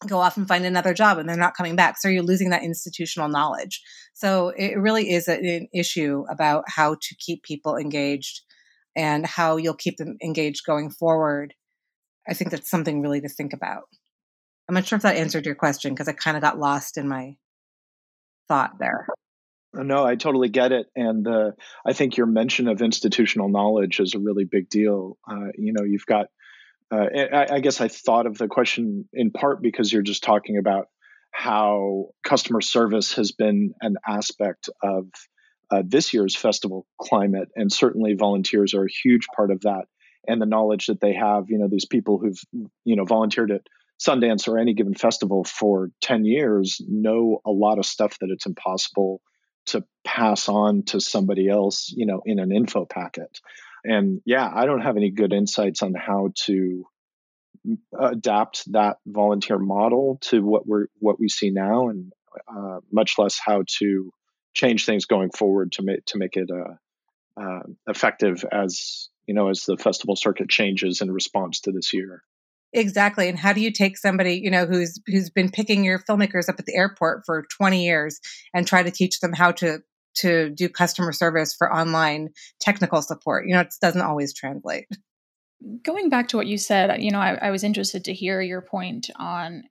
go 0.06 0.18
off 0.18 0.36
and 0.36 0.48
find 0.48 0.64
another 0.64 0.94
job 0.94 1.18
and 1.18 1.28
they're 1.28 1.36
not 1.36 1.56
coming 1.56 1.76
back 1.76 1.98
so 1.98 2.08
you're 2.08 2.22
losing 2.22 2.50
that 2.50 2.62
institutional 2.62 3.28
knowledge 3.28 3.82
so 4.14 4.48
it 4.56 4.78
really 4.78 5.10
is 5.10 5.28
an 5.28 5.68
issue 5.74 6.24
about 6.30 6.64
how 6.68 6.94
to 6.94 7.14
keep 7.18 7.42
people 7.42 7.76
engaged 7.76 8.40
and 8.96 9.26
how 9.26 9.56
you'll 9.56 9.74
keep 9.74 9.96
them 9.98 10.16
engaged 10.24 10.64
going 10.64 10.90
forward 10.90 11.54
i 12.28 12.34
think 12.34 12.50
that's 12.50 12.70
something 12.70 13.02
really 13.02 13.20
to 13.20 13.28
think 13.28 13.52
about 13.52 13.84
I'm 14.70 14.74
not 14.74 14.86
sure 14.86 14.96
if 14.98 15.02
that 15.02 15.16
answered 15.16 15.46
your 15.46 15.56
question 15.56 15.92
because 15.92 16.06
I 16.06 16.12
kind 16.12 16.36
of 16.36 16.44
got 16.44 16.56
lost 16.56 16.96
in 16.96 17.08
my 17.08 17.34
thought 18.46 18.78
there. 18.78 19.08
Uh, 19.76 19.82
no, 19.82 20.06
I 20.06 20.14
totally 20.14 20.48
get 20.48 20.70
it, 20.70 20.86
and 20.94 21.26
uh, 21.26 21.50
I 21.84 21.92
think 21.92 22.16
your 22.16 22.26
mention 22.26 22.68
of 22.68 22.80
institutional 22.80 23.48
knowledge 23.48 23.98
is 23.98 24.14
a 24.14 24.20
really 24.20 24.44
big 24.44 24.68
deal. 24.68 25.18
Uh, 25.28 25.48
you 25.56 25.72
know, 25.72 25.82
you've 25.82 26.06
got. 26.06 26.26
Uh, 26.92 27.06
I, 27.32 27.54
I, 27.54 27.60
guess 27.60 27.80
I 27.80 27.88
thought 27.88 28.26
of 28.26 28.36
the 28.36 28.48
question 28.48 29.08
in 29.12 29.30
part 29.30 29.62
because 29.62 29.92
you're 29.92 30.02
just 30.02 30.24
talking 30.24 30.58
about 30.58 30.88
how 31.30 32.06
customer 32.24 32.60
service 32.60 33.14
has 33.14 33.30
been 33.30 33.74
an 33.80 33.96
aspect 34.06 34.68
of 34.82 35.06
uh, 35.70 35.82
this 35.86 36.12
year's 36.12 36.34
festival 36.34 36.86
climate, 37.00 37.48
and 37.54 37.72
certainly 37.72 38.14
volunteers 38.14 38.74
are 38.74 38.84
a 38.84 38.90
huge 39.04 39.26
part 39.36 39.52
of 39.52 39.60
that. 39.60 39.84
And 40.26 40.42
the 40.42 40.46
knowledge 40.46 40.86
that 40.86 41.00
they 41.00 41.14
have, 41.14 41.44
you 41.48 41.58
know, 41.58 41.68
these 41.68 41.86
people 41.86 42.18
who've 42.18 42.40
you 42.84 42.96
know 42.96 43.04
volunteered 43.04 43.52
at 43.52 43.62
Sundance 44.00 44.48
or 44.48 44.58
any 44.58 44.74
given 44.74 44.94
festival 44.94 45.44
for 45.44 45.90
10 46.00 46.24
years 46.24 46.80
know 46.88 47.40
a 47.46 47.50
lot 47.50 47.78
of 47.78 47.86
stuff 47.86 48.18
that 48.20 48.30
it's 48.30 48.46
impossible 48.46 49.20
to 49.66 49.84
pass 50.04 50.48
on 50.48 50.82
to 50.84 51.00
somebody 51.00 51.48
else, 51.48 51.92
you 51.94 52.06
know, 52.06 52.22
in 52.24 52.38
an 52.38 52.50
info 52.50 52.86
packet. 52.86 53.38
And 53.84 54.20
yeah, 54.24 54.48
I 54.52 54.66
don't 54.66 54.82
have 54.82 54.96
any 54.96 55.10
good 55.10 55.32
insights 55.32 55.82
on 55.82 55.94
how 55.94 56.32
to 56.46 56.84
adapt 57.98 58.70
that 58.72 58.96
volunteer 59.06 59.58
model 59.58 60.18
to 60.22 60.42
what 60.42 60.66
we're 60.66 60.86
what 60.98 61.20
we 61.20 61.28
see 61.28 61.50
now, 61.50 61.88
and 61.88 62.12
uh, 62.48 62.80
much 62.92 63.14
less 63.18 63.38
how 63.42 63.64
to 63.78 64.12
change 64.54 64.84
things 64.84 65.06
going 65.06 65.30
forward 65.30 65.72
to 65.72 65.82
make 65.82 66.04
to 66.06 66.18
make 66.18 66.36
it 66.36 66.50
uh, 66.50 67.40
uh, 67.40 67.62
effective 67.86 68.44
as 68.50 69.08
you 69.26 69.34
know 69.34 69.48
as 69.48 69.64
the 69.64 69.76
festival 69.76 70.16
circuit 70.16 70.48
changes 70.48 71.00
in 71.00 71.10
response 71.10 71.60
to 71.60 71.72
this 71.72 71.92
year. 71.92 72.22
Exactly. 72.72 73.28
And 73.28 73.36
how 73.36 73.52
do 73.52 73.60
you 73.60 73.72
take 73.72 73.98
somebody, 73.98 74.34
you 74.36 74.50
know, 74.50 74.64
who's 74.64 75.00
who's 75.06 75.28
been 75.28 75.50
picking 75.50 75.84
your 75.84 75.98
filmmakers 75.98 76.48
up 76.48 76.56
at 76.58 76.66
the 76.66 76.76
airport 76.76 77.22
for 77.26 77.44
20 77.58 77.84
years 77.84 78.20
and 78.54 78.66
try 78.66 78.82
to 78.82 78.92
teach 78.92 79.18
them 79.18 79.32
how 79.32 79.52
to 79.52 79.80
to 80.16 80.50
do 80.50 80.68
customer 80.68 81.12
service 81.12 81.54
for 81.54 81.72
online 81.72 82.30
technical 82.60 83.02
support? 83.02 83.46
You 83.46 83.54
know, 83.54 83.60
it 83.60 83.74
doesn't 83.80 84.00
always 84.00 84.34
translate. 84.34 84.86
Going 85.82 86.08
back 86.08 86.28
to 86.28 86.36
what 86.36 86.46
you 86.46 86.56
said, 86.56 87.02
you 87.02 87.10
know, 87.10 87.20
I, 87.20 87.34
I 87.34 87.50
was 87.50 87.64
interested 87.64 88.04
to 88.04 88.14
hear 88.14 88.40
your 88.40 88.62
point 88.62 89.10
on, 89.16 89.64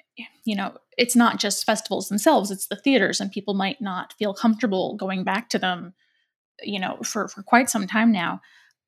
you 0.46 0.56
know, 0.56 0.74
it's 0.98 1.16
not 1.16 1.40
just 1.40 1.66
festivals 1.66 2.10
themselves, 2.10 2.52
it's 2.52 2.68
the 2.68 2.76
theaters, 2.76 3.20
and 3.20 3.32
people 3.32 3.56
might 3.56 3.82
not 3.82 4.14
feel 4.14 4.34
comfortable 4.34 4.96
going 4.98 5.24
back 5.24 5.50
to 5.50 5.60
them, 5.60 5.94
you 6.62 6.80
know, 6.80 6.98
for, 7.04 7.28
for 7.28 7.42
quite 7.42 7.70
some 7.70 7.88
time 7.88 8.12
now 8.12 8.40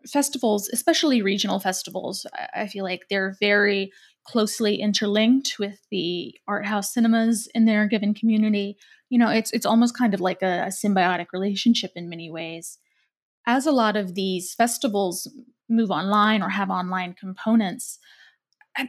festivals, 0.05 0.69
especially 0.69 1.21
regional 1.21 1.59
festivals, 1.59 2.25
I 2.53 2.67
feel 2.67 2.83
like 2.83 3.05
they're 3.09 3.35
very 3.39 3.91
closely 4.23 4.75
interlinked 4.75 5.57
with 5.59 5.79
the 5.89 6.35
art 6.47 6.65
house 6.65 6.93
cinemas 6.93 7.47
in 7.53 7.65
their 7.65 7.87
given 7.87 8.13
community. 8.13 8.77
You 9.09 9.19
know, 9.19 9.29
it's 9.29 9.51
it's 9.51 9.65
almost 9.65 9.97
kind 9.97 10.13
of 10.13 10.21
like 10.21 10.41
a, 10.41 10.65
a 10.65 10.67
symbiotic 10.67 11.27
relationship 11.33 11.91
in 11.95 12.09
many 12.09 12.29
ways. 12.29 12.77
As 13.47 13.65
a 13.65 13.71
lot 13.71 13.97
of 13.97 14.13
these 14.15 14.53
festivals 14.53 15.29
move 15.67 15.89
online 15.89 16.43
or 16.43 16.49
have 16.49 16.69
online 16.69 17.13
components, 17.13 17.99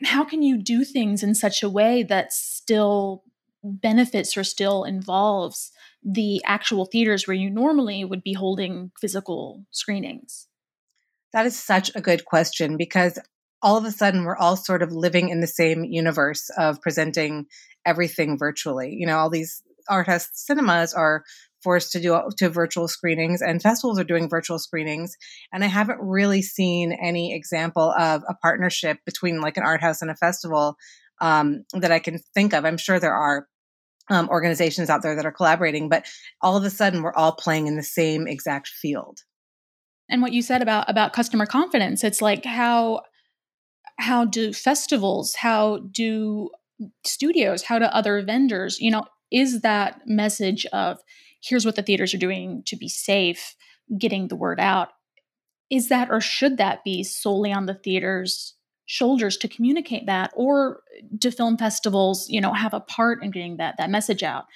how 0.05 0.25
can 0.25 0.43
you 0.43 0.59
do 0.59 0.85
things 0.85 1.23
in 1.23 1.35
such 1.35 1.63
a 1.63 1.71
way 1.71 2.03
that 2.03 2.33
still 2.33 3.25
benefits 3.63 4.37
or 4.37 4.45
still 4.45 4.85
involves 4.85 5.73
the 6.05 6.43
actual 6.45 6.85
theaters 6.85 7.27
where 7.27 7.37
you 7.37 7.49
normally 7.49 8.05
would 8.05 8.23
be 8.23 8.33
holding 8.33 8.91
physical 9.01 9.65
screenings? 9.71 10.49
That 11.33 11.47
is 11.47 11.59
such 11.59 11.91
a 11.95 12.01
good 12.01 12.25
question 12.25 12.77
because 12.77 13.19
all 13.63 13.77
of 13.77 13.85
a 13.85 13.91
sudden 13.91 14.25
we're 14.25 14.37
all 14.37 14.57
sort 14.57 14.83
of 14.83 14.93
living 14.93 15.29
in 15.29 15.41
the 15.41 15.47
same 15.47 15.85
universe 15.85 16.51
of 16.59 16.81
presenting 16.81 17.47
everything 17.87 18.39
virtually. 18.39 18.95
You 18.95 19.07
know, 19.07 19.19
all 19.19 19.31
these 19.31 19.63
art 19.89 20.07
house 20.07 20.29
cinemas 20.33 20.95
are 20.95 21.25
forced 21.63 21.93
to 21.93 22.01
do 22.01 22.21
to 22.39 22.49
virtual 22.49 22.89
screenings 22.89 23.41
and 23.41 23.63
festivals 23.63 23.99
are 23.99 24.05
doing 24.05 24.29
virtual 24.29 24.59
screenings 24.59 25.17
and 25.53 25.65
i 25.65 25.67
haven't 25.69 25.99
really 26.01 26.43
seen 26.43 26.93
any 26.93 27.35
example 27.35 27.93
of 27.99 28.23
a 28.29 28.35
partnership 28.35 28.99
between 29.05 29.41
like 29.41 29.57
an 29.57 29.63
art 29.63 29.81
house 29.81 30.03
and 30.03 30.11
a 30.11 30.17
festival 30.17 30.77
um, 31.21 31.65
that 31.73 31.93
i 31.93 32.01
can 32.01 32.19
think 32.35 32.53
of 32.53 32.65
i'm 32.65 32.77
sure 32.77 32.99
there 32.99 33.15
are 33.15 33.47
um, 34.11 34.29
organizations 34.29 34.91
out 34.91 35.03
there 35.03 35.17
that 35.17 35.27
are 35.27 35.33
collaborating, 35.33 35.89
but 35.89 36.07
all 36.41 36.57
of 36.57 36.65
a 36.65 36.71
sudden 36.71 37.03
we're 37.03 37.15
all 37.15 37.33
playing 37.33 37.67
in 37.67 37.77
the 37.77 37.83
same 37.83 38.27
exact 38.27 38.69
field. 38.69 39.21
And 40.09 40.21
what 40.21 40.33
you 40.33 40.43
said 40.43 40.63
about 40.63 40.91
about 40.91 41.13
customer 41.13 41.47
confidence, 41.47 42.05
it's 42.05 42.21
like 42.21 42.45
how 42.45 43.03
how 44.03 44.25
do 44.25 44.53
festivals, 44.53 45.37
how 45.37 45.79
do 45.91 46.51
studios, 47.05 47.63
how 47.63 47.79
do 47.79 47.85
other 47.87 48.23
vendors, 48.23 48.81
you 48.81 48.91
know, 48.91 49.05
is 49.31 49.61
that 49.61 50.01
message 50.07 50.67
of 50.67 50.99
here's 51.41 51.65
what 51.65 51.77
the 51.77 51.83
theaters 51.83 52.13
are 52.13 52.19
doing 52.19 52.63
to 52.67 52.77
be 52.77 52.89
safe, 52.89 53.55
getting 53.97 54.29
the 54.29 54.37
word 54.37 54.61
out, 54.61 54.89
is 55.71 55.89
that 55.89 56.11
or 56.11 56.21
should 56.21 56.59
that 56.59 56.85
be 56.85 57.03
solely 57.03 57.53
on 57.53 57.67
the 57.67 57.75
theaters 57.75 58.55
shoulders 58.87 59.37
to 59.37 59.49
communicate 59.49 60.07
that? 60.07 60.33
Or 60.35 60.83
do 61.17 61.31
film 61.31 61.57
festivals 61.57 62.29
you 62.29 62.41
know 62.41 62.53
have 62.53 62.75
a 62.75 62.81
part 62.81 63.23
in 63.23 63.31
getting 63.31 63.57
that 63.59 63.77
that 63.79 63.91
message 63.91 64.23
out? 64.23 64.47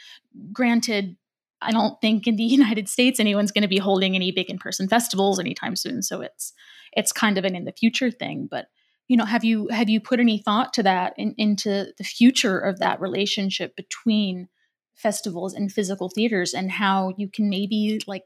Granted 0.53 1.17
i 1.63 1.71
don't 1.71 1.99
think 2.03 2.27
in 2.27 2.37
the 2.37 2.43
united 2.61 2.87
states 2.87 3.19
anyone's 3.19 3.51
going 3.51 3.63
to 3.63 3.69
be 3.69 3.79
holding 3.79 4.15
any 4.15 4.31
big 4.31 4.51
in-person 4.51 4.87
festivals 4.89 5.41
anytime 5.41 5.75
soon 5.75 6.03
so 6.03 6.21
it's 6.21 6.53
it's 6.93 7.13
kind 7.13 7.39
of 7.39 7.47
an 7.47 7.57
in 7.57 7.65
the 7.65 7.73
future 7.73 8.11
thing 8.11 8.47
but 8.51 8.67
you 9.09 9.17
know 9.17 9.25
have 9.25 9.45
you 9.45 9.69
have 9.69 9.89
you 9.89 10.01
put 10.01 10.21
any 10.21 10.39
thought 10.39 10.73
to 10.75 10.83
that 10.83 11.15
in, 11.17 11.35
into 11.39 11.87
the 11.99 12.05
future 12.05 12.59
of 12.59 12.79
that 12.79 13.01
relationship 13.01 13.77
between 13.77 14.49
festivals 14.95 15.53
and 15.55 15.71
physical 15.73 16.09
theaters 16.09 16.55
and 16.55 16.71
how 16.71 17.13
you 17.17 17.29
can 17.29 17.49
maybe 17.49 18.01
like 18.07 18.23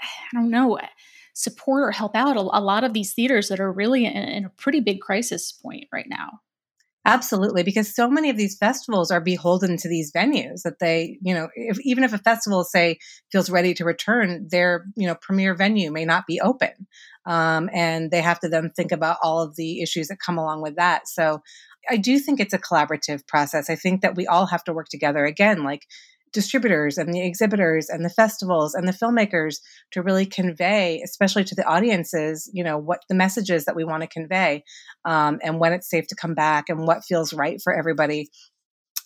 i 0.00 0.06
don't 0.32 0.50
know 0.50 0.78
support 1.34 1.88
or 1.88 1.90
help 1.90 2.16
out 2.16 2.36
a, 2.36 2.40
a 2.40 2.60
lot 2.60 2.84
of 2.84 2.94
these 2.94 3.12
theaters 3.12 3.48
that 3.48 3.60
are 3.60 3.72
really 3.72 4.06
in, 4.06 4.12
in 4.12 4.44
a 4.44 4.50
pretty 4.50 4.80
big 4.80 5.00
crisis 5.00 5.52
point 5.52 5.84
right 5.92 6.06
now. 6.08 6.40
Absolutely, 7.06 7.62
because 7.62 7.94
so 7.94 8.08
many 8.08 8.30
of 8.30 8.38
these 8.38 8.56
festivals 8.56 9.10
are 9.10 9.20
beholden 9.20 9.76
to 9.76 9.90
these 9.90 10.10
venues 10.10 10.62
that 10.62 10.78
they, 10.78 11.18
you 11.20 11.34
know, 11.34 11.48
if, 11.54 11.78
even 11.82 12.02
if 12.02 12.14
a 12.14 12.18
festival 12.18 12.64
say 12.64 12.96
feels 13.30 13.50
ready 13.50 13.74
to 13.74 13.84
return, 13.84 14.48
their 14.50 14.86
you 14.96 15.06
know 15.06 15.14
premier 15.20 15.54
venue 15.54 15.92
may 15.92 16.06
not 16.06 16.26
be 16.26 16.40
open, 16.40 16.72
um, 17.26 17.70
and 17.72 18.10
they 18.10 18.20
have 18.20 18.40
to 18.40 18.48
then 18.48 18.70
think 18.70 18.92
about 18.92 19.18
all 19.22 19.42
of 19.42 19.56
the 19.56 19.82
issues 19.82 20.08
that 20.08 20.18
come 20.24 20.38
along 20.38 20.62
with 20.62 20.76
that. 20.76 21.08
So, 21.08 21.42
I 21.90 21.98
do 21.98 22.18
think 22.18 22.40
it's 22.40 22.54
a 22.54 22.58
collaborative 22.58 23.26
process. 23.26 23.68
I 23.68 23.76
think 23.76 24.00
that 24.00 24.16
we 24.16 24.26
all 24.26 24.46
have 24.46 24.64
to 24.64 24.72
work 24.72 24.88
together. 24.88 25.26
Again, 25.26 25.64
like 25.64 25.82
distributors 26.34 26.98
and 26.98 27.14
the 27.14 27.24
exhibitors 27.24 27.88
and 27.88 28.04
the 28.04 28.10
festivals 28.10 28.74
and 28.74 28.86
the 28.86 28.92
filmmakers 28.92 29.60
to 29.92 30.02
really 30.02 30.26
convey, 30.26 31.00
especially 31.02 31.44
to 31.44 31.54
the 31.54 31.64
audiences, 31.64 32.50
you 32.52 32.64
know, 32.64 32.76
what 32.76 33.00
the 33.08 33.14
messages 33.14 33.64
that 33.64 33.76
we 33.76 33.84
want 33.84 34.02
to 34.02 34.08
convey 34.08 34.64
um, 35.06 35.38
and 35.42 35.60
when 35.60 35.72
it's 35.72 35.88
safe 35.88 36.06
to 36.08 36.16
come 36.16 36.34
back 36.34 36.68
and 36.68 36.86
what 36.86 37.04
feels 37.04 37.32
right 37.32 37.60
for 37.62 37.72
everybody. 37.72 38.28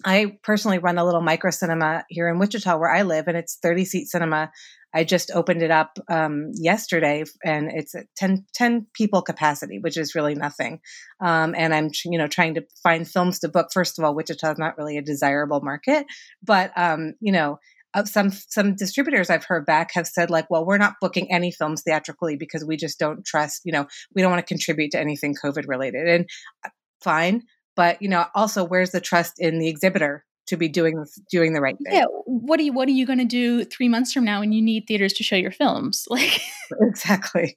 I 0.05 0.39
personally 0.43 0.79
run 0.79 0.99
a 0.99 1.05
little 1.05 1.21
micro 1.21 1.51
cinema 1.51 2.05
here 2.09 2.29
in 2.29 2.39
Wichita 2.39 2.77
where 2.77 2.91
I 2.91 3.03
live, 3.03 3.29
and 3.29 3.37
it's 3.37 3.59
30 3.63 3.85
seat 3.85 4.07
cinema. 4.07 4.51
I 4.95 5.05
just 5.05 5.31
opened 5.35 5.63
it 5.63 5.71
up 5.71 5.99
um, 6.09 6.51
yesterday, 6.55 7.25
and 7.45 7.71
it's 7.71 7.95
a 7.95 8.05
10, 8.17 8.47
10, 8.55 8.87
people 8.95 9.23
capacity, 9.23 9.79
which 9.79 9.99
is 9.99 10.15
really 10.15 10.35
nothing. 10.35 10.81
Um, 11.21 11.55
and 11.57 11.75
I'm, 11.75 11.91
you 12.05 12.17
know, 12.17 12.27
trying 12.27 12.55
to 12.55 12.65
find 12.83 13.07
films 13.07 13.41
to 13.41 13.49
book. 13.49 13.69
First 13.73 13.99
of 13.99 14.05
all, 14.05 14.15
Wichita 14.15 14.53
is 14.53 14.59
not 14.59 14.79
really 14.79 14.97
a 14.97 15.03
desirable 15.03 15.61
market, 15.61 16.07
but 16.43 16.73
um, 16.77 17.15
you 17.21 17.33
know, 17.33 17.59
uh, 17.95 18.05
some 18.05 18.31
some 18.31 18.75
distributors 18.75 19.31
I've 19.31 19.45
heard 19.45 19.67
back 19.67 19.91
have 19.95 20.07
said 20.07 20.31
like, 20.31 20.49
well, 20.51 20.65
we're 20.65 20.79
not 20.79 20.95
booking 21.01 21.31
any 21.31 21.51
films 21.51 21.83
theatrically 21.83 22.37
because 22.37 22.65
we 22.65 22.77
just 22.77 22.99
don't 22.99 23.25
trust. 23.25 23.63
You 23.65 23.73
know, 23.73 23.87
we 24.15 24.23
don't 24.23 24.31
want 24.31 24.47
to 24.47 24.55
contribute 24.55 24.93
to 24.93 25.01
anything 25.01 25.35
COVID 25.35 25.67
related, 25.67 26.09
and 26.09 26.27
uh, 26.65 26.71
fine. 27.03 27.43
But 27.79 28.03
you 28.03 28.09
know, 28.09 28.27
also, 28.35 28.65
where's 28.65 28.91
the 28.91 29.01
trust 29.01 29.39
in 29.39 29.61
the 29.61 29.69
exhibitor 29.69 30.25
to 30.49 30.57
be 30.57 30.69
doing 30.69 31.05
doing 31.31 31.53
the 31.53 31.61
right 31.61 31.77
thing. 31.77 31.95
Yeah, 31.95 32.07
what 32.25 32.59
are 32.59 32.65
you 32.65 32.73
what 32.73 32.89
are 32.89 32.93
you 32.93 33.07
going 33.07 33.21
to 33.21 33.25
do 33.25 33.65
3 33.65 33.89
months 33.89 34.13
from 34.13 34.25
now 34.25 34.41
when 34.41 34.51
you 34.51 34.61
need 34.61 34.87
theaters 34.89 35.13
to 35.15 35.23
show 35.23 35.37
your 35.37 35.53
films? 35.53 36.07
Like 36.11 36.41
Exactly. 36.81 37.55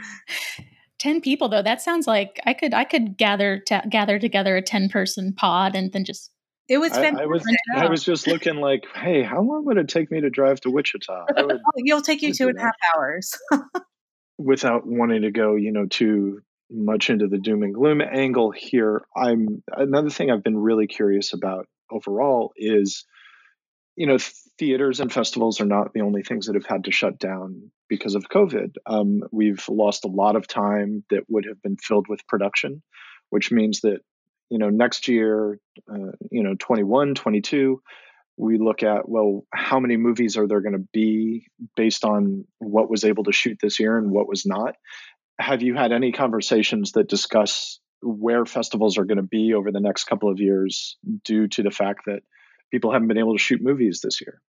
10 0.98 1.20
people 1.20 1.50
though, 1.50 1.60
that 1.60 1.82
sounds 1.82 2.06
like 2.06 2.40
I 2.46 2.54
could 2.54 2.72
I 2.72 2.84
could 2.84 3.18
gather 3.18 3.62
gather 3.90 4.18
together 4.18 4.56
a 4.56 4.62
10 4.62 4.88
person 4.88 5.34
pod 5.34 5.76
and 5.76 5.92
then 5.92 6.06
just 6.06 6.30
it 6.66 6.78
was 6.78 6.92
fantastic. 6.92 7.20
I, 7.20 7.24
I, 7.24 7.26
was 7.26 7.56
I 7.76 7.86
was 7.90 8.04
just 8.04 8.26
looking 8.26 8.56
like, 8.56 8.86
hey, 8.94 9.22
how 9.22 9.42
long 9.42 9.66
would 9.66 9.76
it 9.76 9.88
take 9.88 10.10
me 10.10 10.22
to 10.22 10.30
drive 10.30 10.62
to 10.62 10.70
Wichita? 10.70 11.26
Would, 11.36 11.52
oh, 11.52 11.58
You'll 11.76 12.00
take 12.00 12.22
you 12.22 12.32
two 12.32 12.48
and 12.48 12.56
a 12.56 12.62
half 12.62 12.72
hours. 12.96 13.38
Without 14.38 14.86
wanting 14.86 15.20
to 15.22 15.30
go, 15.30 15.56
you 15.56 15.72
know, 15.72 15.84
too 15.84 16.40
much 16.70 17.10
into 17.10 17.28
the 17.28 17.38
doom 17.38 17.62
and 17.62 17.74
gloom 17.74 18.00
angle 18.00 18.50
here, 18.50 19.02
I'm 19.16 19.62
another 19.68 20.10
thing 20.10 20.30
I've 20.30 20.44
been 20.44 20.56
really 20.56 20.86
curious 20.86 21.32
about 21.32 21.66
overall 21.90 22.52
is 22.56 23.04
you 23.96 24.06
know 24.06 24.18
theaters 24.58 25.00
and 25.00 25.12
festivals 25.12 25.60
are 25.60 25.66
not 25.66 25.92
the 25.92 26.00
only 26.00 26.22
things 26.22 26.46
that 26.46 26.54
have 26.54 26.66
had 26.66 26.84
to 26.84 26.92
shut 26.92 27.18
down 27.18 27.70
because 27.88 28.14
of 28.14 28.28
covid. 28.28 28.74
Um, 28.86 29.22
we've 29.30 29.64
lost 29.68 30.04
a 30.04 30.08
lot 30.08 30.36
of 30.36 30.48
time 30.48 31.04
that 31.10 31.24
would 31.28 31.44
have 31.46 31.60
been 31.62 31.76
filled 31.76 32.06
with 32.08 32.26
production 32.26 32.82
which 33.34 33.50
means 33.50 33.80
that 33.80 33.98
you 34.48 34.58
know 34.58 34.70
next 34.70 35.08
year 35.08 35.58
uh, 35.92 36.12
you 36.30 36.44
know 36.44 36.54
21 36.58 37.16
22 37.16 37.82
we 38.36 38.58
look 38.58 38.84
at 38.84 39.08
well 39.08 39.44
how 39.52 39.80
many 39.80 39.96
movies 39.96 40.36
are 40.36 40.46
there 40.46 40.60
going 40.60 40.74
to 40.74 40.86
be 40.92 41.48
based 41.76 42.04
on 42.04 42.44
what 42.58 42.88
was 42.88 43.04
able 43.04 43.24
to 43.24 43.32
shoot 43.32 43.58
this 43.60 43.80
year 43.80 43.98
and 43.98 44.12
what 44.12 44.28
was 44.28 44.44
not 44.46 44.76
have 45.38 45.62
you 45.62 45.74
had 45.74 45.92
any 45.92 46.12
conversations 46.12 46.92
that 46.92 47.08
discuss 47.08 47.80
where 48.04 48.44
festivals 48.44 48.98
are 48.98 49.04
going 49.04 49.16
to 49.16 49.22
be 49.22 49.54
over 49.54 49.72
the 49.72 49.80
next 49.80 50.04
couple 50.04 50.30
of 50.30 50.38
years 50.38 50.96
due 51.24 51.48
to 51.48 51.62
the 51.62 51.70
fact 51.70 52.02
that 52.06 52.20
people 52.70 52.92
haven't 52.92 53.08
been 53.08 53.18
able 53.18 53.36
to 53.36 53.42
shoot 53.42 53.62
movies 53.62 54.00
this 54.02 54.20
year. 54.20 54.40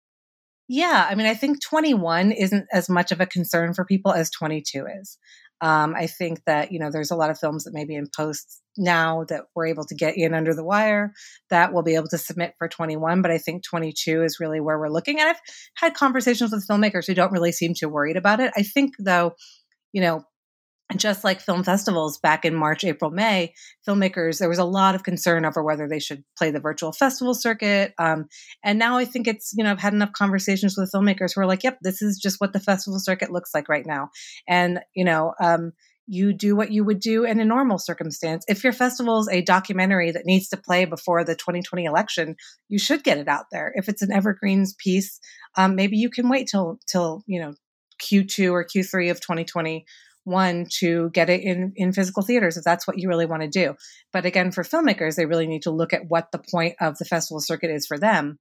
Yeah, 0.68 1.06
I 1.08 1.14
mean, 1.14 1.26
I 1.26 1.34
think 1.34 1.62
21 1.62 2.32
isn't 2.32 2.66
as 2.72 2.88
much 2.88 3.12
of 3.12 3.20
a 3.20 3.26
concern 3.26 3.72
for 3.72 3.84
people 3.84 4.12
as 4.12 4.30
22 4.30 4.86
is. 5.00 5.16
Um, 5.60 5.94
I 5.96 6.06
think 6.06 6.42
that, 6.44 6.72
you 6.72 6.80
know, 6.80 6.90
there's 6.90 7.12
a 7.12 7.16
lot 7.16 7.30
of 7.30 7.38
films 7.38 7.64
that 7.64 7.72
may 7.72 7.84
be 7.84 7.94
in 7.94 8.08
post 8.14 8.60
now 8.76 9.24
that 9.28 9.44
we're 9.54 9.68
able 9.68 9.84
to 9.84 9.94
get 9.94 10.16
in 10.16 10.34
under 10.34 10.54
the 10.54 10.64
wire 10.64 11.14
that 11.48 11.72
we'll 11.72 11.84
be 11.84 11.94
able 11.94 12.08
to 12.08 12.18
submit 12.18 12.54
for 12.58 12.68
21. 12.68 13.22
But 13.22 13.30
I 13.30 13.38
think 13.38 13.62
22 13.64 14.22
is 14.22 14.38
really 14.40 14.60
where 14.60 14.78
we're 14.78 14.90
looking. 14.90 15.20
And 15.20 15.30
I've 15.30 15.40
had 15.76 15.94
conversations 15.94 16.50
with 16.50 16.66
filmmakers 16.68 17.06
who 17.06 17.14
don't 17.14 17.32
really 17.32 17.52
seem 17.52 17.72
too 17.72 17.88
worried 17.88 18.16
about 18.16 18.40
it. 18.40 18.52
I 18.56 18.62
think, 18.62 18.94
though, 18.98 19.34
you 19.92 20.02
know, 20.02 20.24
just 20.94 21.24
like 21.24 21.40
film 21.40 21.64
festivals 21.64 22.18
back 22.18 22.44
in 22.44 22.54
March, 22.54 22.84
April, 22.84 23.10
May, 23.10 23.52
filmmakers, 23.86 24.38
there 24.38 24.48
was 24.48 24.58
a 24.58 24.64
lot 24.64 24.94
of 24.94 25.02
concern 25.02 25.44
over 25.44 25.62
whether 25.62 25.88
they 25.88 25.98
should 25.98 26.22
play 26.38 26.50
the 26.50 26.60
virtual 26.60 26.92
festival 26.92 27.34
circuit. 27.34 27.92
Um, 27.98 28.26
and 28.64 28.78
now 28.78 28.96
I 28.96 29.04
think 29.04 29.26
it's, 29.26 29.52
you 29.56 29.64
know, 29.64 29.72
I've 29.72 29.80
had 29.80 29.94
enough 29.94 30.12
conversations 30.12 30.76
with 30.76 30.92
filmmakers 30.94 31.32
who 31.34 31.40
are 31.40 31.46
like, 31.46 31.64
yep, 31.64 31.78
this 31.82 32.02
is 32.02 32.18
just 32.18 32.40
what 32.40 32.52
the 32.52 32.60
festival 32.60 33.00
circuit 33.00 33.32
looks 33.32 33.50
like 33.52 33.68
right 33.68 33.84
now. 33.84 34.10
And, 34.48 34.80
you 34.94 35.04
know, 35.04 35.34
um, 35.40 35.72
you 36.06 36.32
do 36.32 36.54
what 36.54 36.70
you 36.70 36.84
would 36.84 37.00
do 37.00 37.24
in 37.24 37.40
a 37.40 37.44
normal 37.44 37.78
circumstance. 37.78 38.44
If 38.46 38.62
your 38.62 38.72
festival 38.72 39.18
is 39.18 39.28
a 39.28 39.42
documentary 39.42 40.12
that 40.12 40.24
needs 40.24 40.48
to 40.50 40.56
play 40.56 40.84
before 40.84 41.24
the 41.24 41.34
2020 41.34 41.84
election, 41.84 42.36
you 42.68 42.78
should 42.78 43.02
get 43.02 43.18
it 43.18 43.26
out 43.26 43.46
there. 43.50 43.72
If 43.74 43.88
it's 43.88 44.02
an 44.02 44.12
evergreens 44.12 44.74
piece, 44.74 45.18
um, 45.56 45.74
maybe 45.74 45.96
you 45.96 46.10
can 46.10 46.28
wait 46.28 46.46
till 46.48 46.78
till 46.86 47.24
you 47.26 47.40
know 47.40 47.54
Q2 48.00 48.52
or 48.52 48.64
Q3 48.64 49.10
of 49.10 49.20
2020 49.20 49.84
one 50.26 50.66
to 50.80 51.08
get 51.10 51.30
it 51.30 51.42
in 51.42 51.72
in 51.76 51.92
physical 51.92 52.22
theaters 52.22 52.56
if 52.56 52.64
that's 52.64 52.86
what 52.86 52.98
you 52.98 53.08
really 53.08 53.26
want 53.26 53.42
to 53.42 53.48
do. 53.48 53.74
But 54.12 54.26
again 54.26 54.50
for 54.50 54.64
filmmakers 54.64 55.14
they 55.14 55.26
really 55.26 55.46
need 55.46 55.62
to 55.62 55.70
look 55.70 55.92
at 55.92 56.08
what 56.08 56.32
the 56.32 56.42
point 56.50 56.74
of 56.80 56.98
the 56.98 57.04
festival 57.04 57.40
circuit 57.40 57.70
is 57.70 57.86
for 57.86 57.98
them 57.98 58.38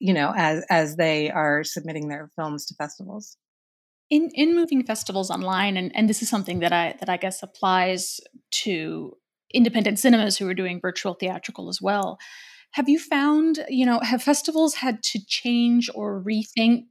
you 0.00 0.12
know 0.12 0.32
as 0.36 0.64
as 0.68 0.96
they 0.96 1.30
are 1.30 1.64
submitting 1.64 2.08
their 2.08 2.30
films 2.36 2.66
to 2.66 2.74
festivals. 2.74 3.36
In 4.10 4.30
in 4.34 4.54
moving 4.54 4.84
festivals 4.84 5.30
online 5.30 5.76
and 5.76 5.94
and 5.94 6.08
this 6.08 6.22
is 6.22 6.28
something 6.28 6.58
that 6.60 6.72
i 6.72 6.94
that 7.00 7.08
i 7.08 7.16
guess 7.16 7.42
applies 7.42 8.20
to 8.50 9.16
independent 9.52 9.98
cinemas 9.98 10.36
who 10.36 10.48
are 10.48 10.54
doing 10.54 10.80
virtual 10.80 11.14
theatrical 11.14 11.68
as 11.68 11.80
well. 11.80 12.18
Have 12.72 12.88
you 12.88 12.98
found 12.98 13.64
you 13.68 13.86
know 13.86 14.00
have 14.00 14.22
festivals 14.22 14.74
had 14.74 15.02
to 15.04 15.20
change 15.26 15.88
or 15.94 16.22
rethink 16.22 16.86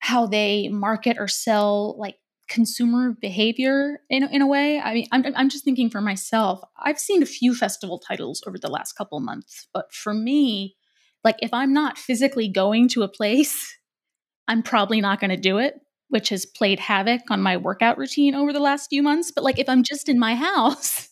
how 0.00 0.26
they 0.26 0.68
market 0.68 1.16
or 1.18 1.28
sell 1.28 1.96
like 1.98 2.16
consumer 2.48 3.16
behavior 3.20 4.00
in, 4.08 4.24
in 4.24 4.42
a 4.42 4.46
way. 4.46 4.80
I 4.80 4.94
mean, 4.94 5.06
I'm, 5.12 5.24
I'm 5.36 5.48
just 5.48 5.64
thinking 5.64 5.90
for 5.90 6.00
myself, 6.00 6.60
I've 6.78 6.98
seen 6.98 7.22
a 7.22 7.26
few 7.26 7.54
festival 7.54 7.98
titles 7.98 8.42
over 8.46 8.58
the 8.58 8.70
last 8.70 8.94
couple 8.94 9.20
months, 9.20 9.68
but 9.72 9.92
for 9.92 10.14
me, 10.14 10.76
like 11.24 11.36
if 11.40 11.52
I'm 11.52 11.72
not 11.72 11.98
physically 11.98 12.48
going 12.48 12.88
to 12.88 13.02
a 13.02 13.08
place, 13.08 13.76
I'm 14.48 14.62
probably 14.62 15.00
not 15.00 15.20
going 15.20 15.30
to 15.30 15.36
do 15.36 15.58
it, 15.58 15.74
which 16.08 16.30
has 16.30 16.46
played 16.46 16.80
havoc 16.80 17.20
on 17.30 17.42
my 17.42 17.56
workout 17.58 17.98
routine 17.98 18.34
over 18.34 18.52
the 18.52 18.60
last 18.60 18.88
few 18.88 19.02
months. 19.02 19.30
But 19.30 19.44
like 19.44 19.58
if 19.58 19.68
I'm 19.68 19.82
just 19.82 20.08
in 20.08 20.18
my 20.18 20.34
house, 20.48 21.08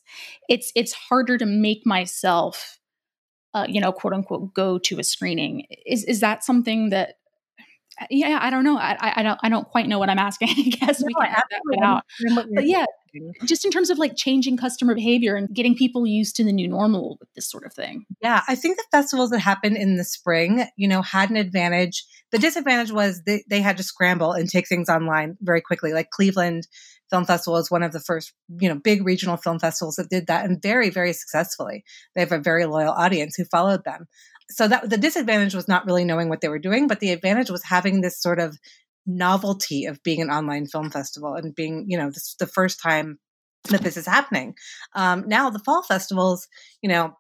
it's 0.49 0.72
it's 0.75 0.92
harder 0.94 1.37
to 1.37 1.46
make 1.46 1.85
myself, 1.85 2.79
uh, 3.53 3.66
you 3.68 3.81
know, 3.81 3.92
quote 3.92 4.14
unquote, 4.14 4.55
go 4.55 4.79
to 4.79 4.99
a 4.99 5.05
screening. 5.05 5.66
Is 5.85 6.05
is 6.05 6.20
that 6.20 6.44
something 6.44 6.90
that 6.90 7.16
yeah, 8.11 8.38
I 8.40 8.50
don't 8.50 8.64
know. 8.64 8.78
I, 8.78 9.14
I 9.16 9.22
don't 9.22 9.38
I 9.42 9.48
don't 9.48 9.66
quite 9.68 9.88
know 9.88 9.98
what 9.98 10.11
I'm 10.11 10.18
asking. 10.18 10.48
I 10.50 10.62
guess 10.62 11.00
no, 11.00 11.06
we 11.06 11.14
can 11.14 11.32
that 11.32 11.82
out. 11.82 12.04
But 12.54 12.66
yeah, 12.66 12.85
just 13.44 13.64
in 13.64 13.70
terms 13.70 13.90
of 13.90 13.98
like 13.98 14.16
changing 14.16 14.56
customer 14.56 14.94
behavior 14.94 15.37
and 15.37 15.48
getting 15.54 15.74
people 15.74 16.06
used 16.06 16.37
to 16.37 16.44
the 16.44 16.52
new 16.52 16.68
normal 16.68 17.16
with 17.20 17.28
this 17.35 17.48
sort 17.48 17.64
of 17.64 17.72
thing. 17.72 18.04
Yeah, 18.22 18.42
I 18.48 18.54
think 18.54 18.76
the 18.76 18.85
festivals 18.90 19.30
that 19.30 19.38
happened 19.38 19.76
in 19.76 19.96
the 19.96 20.04
spring, 20.04 20.66
you 20.76 20.88
know, 20.88 21.02
had 21.02 21.30
an 21.30 21.37
advantage. 21.37 22.04
The 22.32 22.38
disadvantage 22.38 22.90
was 22.90 23.22
they, 23.22 23.44
they 23.48 23.61
had 23.61 23.76
to 23.78 23.82
scramble 23.82 24.32
and 24.32 24.48
take 24.48 24.68
things 24.68 24.88
online 24.88 25.37
very 25.40 25.61
quickly. 25.61 25.92
Like 25.92 26.11
Cleveland 26.11 26.66
Film 27.11 27.24
Festival 27.24 27.56
is 27.59 27.70
one 27.70 27.82
of 27.82 27.92
the 27.92 28.00
first, 28.00 28.32
you 28.61 28.68
know, 28.68 28.74
big 28.74 29.06
regional 29.06 29.37
film 29.37 29.59
festivals 29.59 29.96
that 29.96 30.11
did 30.11 30.26
that 30.26 30.44
and 30.44 30.61
very, 30.61 30.90
very 30.90 31.12
successfully. 31.12 31.85
They 32.14 32.20
have 32.20 32.32
a 32.32 32.38
very 32.38 32.66
loyal 32.66 32.92
audience 32.92 33.37
who 33.37 33.44
followed 33.44 33.85
them. 33.85 34.06
So 34.50 34.68
that 34.68 34.88
the 34.88 34.96
disadvantage 34.96 35.54
was 35.54 35.68
not 35.68 35.87
really 35.87 36.04
knowing 36.04 36.28
what 36.28 36.40
they 36.40 36.48
were 36.48 36.59
doing, 36.59 36.87
but 36.87 37.00
the 37.00 37.11
advantage 37.11 37.50
was 37.50 37.64
having 37.64 38.00
this 38.00 38.20
sort 38.20 38.38
of 38.38 38.56
novelty 39.06 39.87
of 39.87 40.02
being 40.02 40.20
an 40.20 40.30
online 40.30 40.66
film 40.66 40.90
festival 40.90 41.35
and 41.35 41.54
being, 41.54 41.87
you 41.88 41.98
know, 41.98 42.11
this, 42.11 42.37
the 42.38 42.46
first 42.46 42.80
time 42.80 43.18
that 43.70 43.82
this 43.82 43.96
is 43.96 44.06
happening. 44.06 44.54
Um, 44.94 45.24
now 45.26 45.50
the 45.50 45.59
fall 45.59 45.82
festivals, 45.82 46.46
you 46.82 46.88
know, 46.88 47.16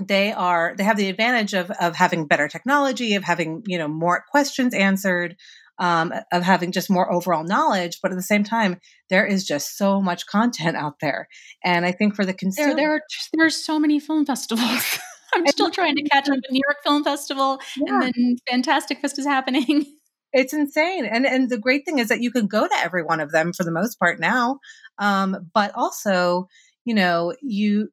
they 0.00 0.32
are 0.32 0.74
they 0.76 0.84
have 0.84 0.96
the 0.96 1.08
advantage 1.08 1.54
of 1.54 1.70
of 1.72 1.94
having 1.94 2.26
better 2.26 2.48
technology, 2.48 3.14
of 3.14 3.24
having 3.24 3.62
you 3.66 3.78
know 3.78 3.88
more 3.88 4.24
questions 4.30 4.74
answered, 4.74 5.36
um, 5.78 6.14
of 6.32 6.42
having 6.42 6.72
just 6.72 6.90
more 6.90 7.12
overall 7.12 7.44
knowledge. 7.44 7.98
But 8.02 8.10
at 8.10 8.16
the 8.16 8.22
same 8.22 8.42
time, 8.42 8.78
there 9.10 9.26
is 9.26 9.44
just 9.44 9.76
so 9.76 10.00
much 10.00 10.26
content 10.26 10.76
out 10.76 10.94
there, 11.00 11.28
and 11.62 11.84
I 11.84 11.92
think 11.92 12.16
for 12.16 12.24
the 12.24 12.32
consumer, 12.32 12.68
there 12.68 12.76
there 12.76 12.94
are 12.94 13.02
there's 13.34 13.64
so 13.64 13.78
many 13.78 14.00
film 14.00 14.24
festivals. 14.24 14.98
I'm 15.34 15.46
still 15.48 15.70
trying 15.70 15.96
to 15.96 16.02
catch 16.02 16.28
up 16.28 16.36
with 16.36 16.50
New 16.50 16.60
York 16.66 16.78
Film 16.84 17.04
Festival, 17.04 17.60
yeah. 17.76 17.94
and 17.94 18.02
then 18.02 18.36
Fantastic 18.50 19.00
Fest 19.00 19.18
is 19.18 19.26
happening. 19.26 19.84
It's 20.34 20.54
insane, 20.54 21.04
and 21.04 21.26
and 21.26 21.50
the 21.50 21.58
great 21.58 21.84
thing 21.84 21.98
is 21.98 22.08
that 22.08 22.22
you 22.22 22.30
can 22.30 22.46
go 22.46 22.66
to 22.66 22.74
every 22.76 23.02
one 23.02 23.20
of 23.20 23.32
them 23.32 23.52
for 23.52 23.64
the 23.64 23.70
most 23.70 23.98
part 23.98 24.18
now, 24.18 24.60
um, 24.98 25.50
but 25.52 25.72
also 25.74 26.48
you 26.86 26.94
know 26.94 27.34
you 27.42 27.90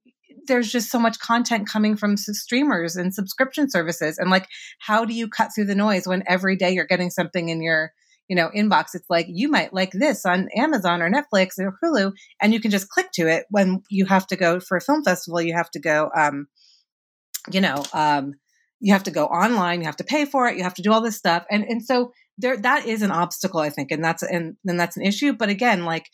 there's 0.47 0.71
just 0.71 0.89
so 0.89 0.99
much 0.99 1.19
content 1.19 1.69
coming 1.69 1.95
from 1.95 2.17
streamers 2.17 2.95
and 2.95 3.13
subscription 3.13 3.69
services. 3.69 4.17
And 4.17 4.29
like 4.29 4.47
how 4.79 5.05
do 5.05 5.13
you 5.13 5.27
cut 5.27 5.51
through 5.53 5.65
the 5.65 5.75
noise 5.75 6.07
when 6.07 6.23
every 6.27 6.55
day 6.55 6.71
you're 6.71 6.85
getting 6.85 7.09
something 7.09 7.49
in 7.49 7.61
your 7.61 7.93
you 8.27 8.35
know 8.35 8.49
inbox? 8.55 8.95
It's 8.95 9.09
like 9.09 9.27
you 9.29 9.49
might 9.49 9.73
like 9.73 9.91
this 9.91 10.25
on 10.25 10.49
amazon 10.55 11.01
or 11.01 11.09
netflix 11.09 11.59
or 11.59 11.77
hulu 11.83 12.13
and 12.41 12.53
you 12.53 12.59
can 12.59 12.71
just 12.71 12.89
click 12.89 13.11
to 13.13 13.27
it 13.27 13.45
when 13.49 13.81
you 13.89 14.05
have 14.05 14.27
to 14.27 14.35
go 14.35 14.59
for 14.59 14.77
a 14.77 14.81
film 14.81 15.03
festival. 15.03 15.41
You 15.41 15.55
have 15.55 15.71
to 15.71 15.79
go 15.79 16.09
um 16.15 16.47
you 17.51 17.61
know 17.61 17.83
um 17.93 18.33
you 18.79 18.93
have 18.93 19.03
to 19.03 19.11
go 19.11 19.25
online 19.25 19.81
you 19.81 19.85
have 19.85 19.97
to 19.97 20.03
pay 20.03 20.25
for 20.25 20.47
it 20.47 20.57
you 20.57 20.63
have 20.63 20.73
to 20.73 20.81
do 20.81 20.91
all 20.91 21.01
this 21.01 21.17
stuff 21.17 21.45
and 21.49 21.63
and 21.65 21.83
so 21.83 22.11
there 22.37 22.57
that 22.57 22.85
is 22.85 23.01
an 23.01 23.11
obstacle 23.11 23.59
i 23.59 23.69
think 23.69 23.91
and 23.91 24.03
that's 24.03 24.23
and 24.23 24.55
then 24.63 24.77
that's 24.77 24.97
an 24.97 25.03
issue 25.03 25.33
but 25.33 25.49
again 25.49 25.85
like 25.85 26.09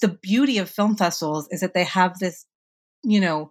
the 0.00 0.08
beauty 0.08 0.58
of 0.58 0.68
film 0.68 0.96
festivals 0.96 1.48
is 1.50 1.60
that 1.60 1.74
they 1.74 1.84
have 1.84 2.18
this 2.18 2.46
you 3.04 3.20
know, 3.20 3.50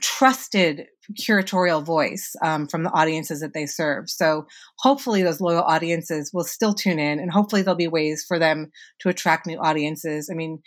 trusted 0.00 0.86
curatorial 1.20 1.84
voice 1.84 2.34
um, 2.42 2.66
from 2.66 2.82
the 2.82 2.90
audiences 2.92 3.40
that 3.40 3.52
they 3.52 3.66
serve. 3.66 4.08
So 4.08 4.46
hopefully 4.78 5.22
those 5.22 5.40
loyal 5.40 5.62
audiences 5.62 6.30
will 6.32 6.44
still 6.44 6.72
tune 6.72 6.98
in 6.98 7.18
and 7.18 7.30
hopefully 7.30 7.60
there'll 7.60 7.76
be 7.76 7.88
ways 7.88 8.24
for 8.26 8.38
them 8.38 8.70
to 9.00 9.10
attract 9.10 9.46
new 9.46 9.58
audiences. 9.58 10.30
I 10.30 10.34
mean, 10.34 10.62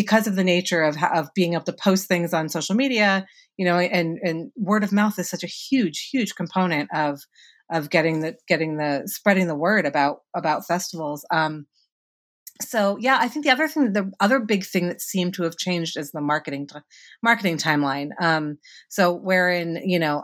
because 0.00 0.26
of 0.26 0.34
the 0.34 0.42
nature 0.42 0.82
of, 0.82 0.96
of 1.14 1.28
being 1.34 1.52
able 1.52 1.64
to 1.64 1.74
post 1.74 2.08
things 2.08 2.32
on 2.32 2.48
social 2.48 2.74
media, 2.74 3.26
you 3.58 3.66
know, 3.66 3.76
and, 3.76 4.18
and 4.22 4.50
word 4.56 4.82
of 4.82 4.92
mouth 4.92 5.18
is 5.18 5.28
such 5.28 5.44
a 5.44 5.46
huge, 5.46 6.08
huge 6.10 6.34
component 6.34 6.88
of, 6.94 7.20
of 7.70 7.90
getting 7.90 8.20
the, 8.20 8.34
getting 8.48 8.78
the, 8.78 9.02
spreading 9.04 9.46
the 9.46 9.54
word 9.54 9.84
about, 9.84 10.20
about 10.34 10.66
festivals. 10.66 11.22
Um, 11.30 11.66
so 12.62 12.98
yeah 13.00 13.16
i 13.22 13.26
think 13.26 13.42
the 13.42 13.50
other 13.50 13.66
thing 13.66 13.94
the 13.94 14.12
other 14.20 14.38
big 14.38 14.66
thing 14.66 14.88
that 14.88 15.00
seemed 15.00 15.32
to 15.32 15.44
have 15.44 15.56
changed 15.56 15.96
is 15.96 16.10
the 16.10 16.20
marketing 16.20 16.68
marketing 17.22 17.56
timeline 17.56 18.10
um, 18.20 18.58
so 18.90 19.14
wherein 19.14 19.80
you 19.82 19.98
know 19.98 20.22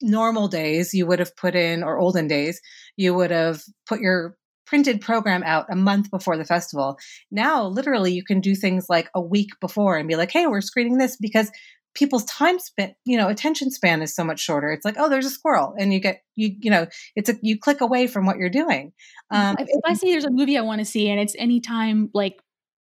normal 0.00 0.46
days 0.46 0.94
you 0.94 1.08
would 1.08 1.18
have 1.18 1.34
put 1.34 1.56
in 1.56 1.82
or 1.82 1.98
olden 1.98 2.28
days 2.28 2.60
you 2.96 3.12
would 3.12 3.32
have 3.32 3.64
put 3.84 3.98
your 3.98 4.36
printed 4.70 5.00
program 5.00 5.42
out 5.42 5.66
a 5.68 5.74
month 5.74 6.12
before 6.12 6.36
the 6.36 6.44
festival. 6.44 6.96
Now 7.32 7.66
literally 7.66 8.12
you 8.12 8.22
can 8.22 8.40
do 8.40 8.54
things 8.54 8.86
like 8.88 9.10
a 9.16 9.20
week 9.20 9.50
before 9.60 9.96
and 9.98 10.08
be 10.08 10.14
like 10.14 10.30
hey 10.30 10.46
we're 10.46 10.60
screening 10.60 10.96
this 10.96 11.16
because 11.16 11.50
people's 11.92 12.24
time 12.26 12.60
spent 12.60 12.94
you 13.04 13.16
know 13.16 13.28
attention 13.28 13.72
span 13.72 14.00
is 14.00 14.14
so 14.14 14.22
much 14.22 14.38
shorter. 14.38 14.70
It's 14.70 14.84
like 14.84 14.94
oh 14.96 15.08
there's 15.08 15.26
a 15.26 15.30
squirrel 15.30 15.74
and 15.76 15.92
you 15.92 15.98
get 15.98 16.22
you 16.36 16.54
you 16.60 16.70
know 16.70 16.86
it's 17.16 17.28
a 17.28 17.34
you 17.42 17.58
click 17.58 17.80
away 17.80 18.06
from 18.06 18.26
what 18.26 18.36
you're 18.36 18.48
doing. 18.48 18.92
Um, 19.32 19.56
if, 19.58 19.66
if 19.68 19.80
i 19.84 19.94
see 19.94 20.12
there's 20.12 20.24
a 20.24 20.30
movie 20.30 20.56
i 20.56 20.60
want 20.60 20.78
to 20.78 20.84
see 20.84 21.08
and 21.08 21.20
it's 21.20 21.34
anytime 21.36 22.08
like 22.14 22.36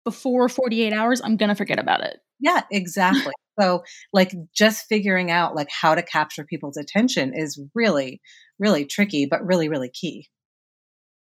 before 0.03 0.49
48 0.49 0.91
hours 0.91 1.21
i'm 1.23 1.37
gonna 1.37 1.55
forget 1.55 1.79
about 1.79 2.01
it. 2.01 2.19
Yeah 2.41 2.63
exactly. 2.71 3.33
So 3.57 3.83
like 4.13 4.33
just 4.53 4.85
figuring 4.87 5.31
out 5.31 5.55
like 5.55 5.69
how 5.69 5.95
to 5.95 6.01
capture 6.01 6.43
people's 6.43 6.77
attention 6.77 7.33
is 7.33 7.61
really 7.73 8.21
really 8.57 8.83
tricky 8.83 9.25
but 9.25 9.45
really 9.45 9.69
really 9.69 9.89
key 9.89 10.27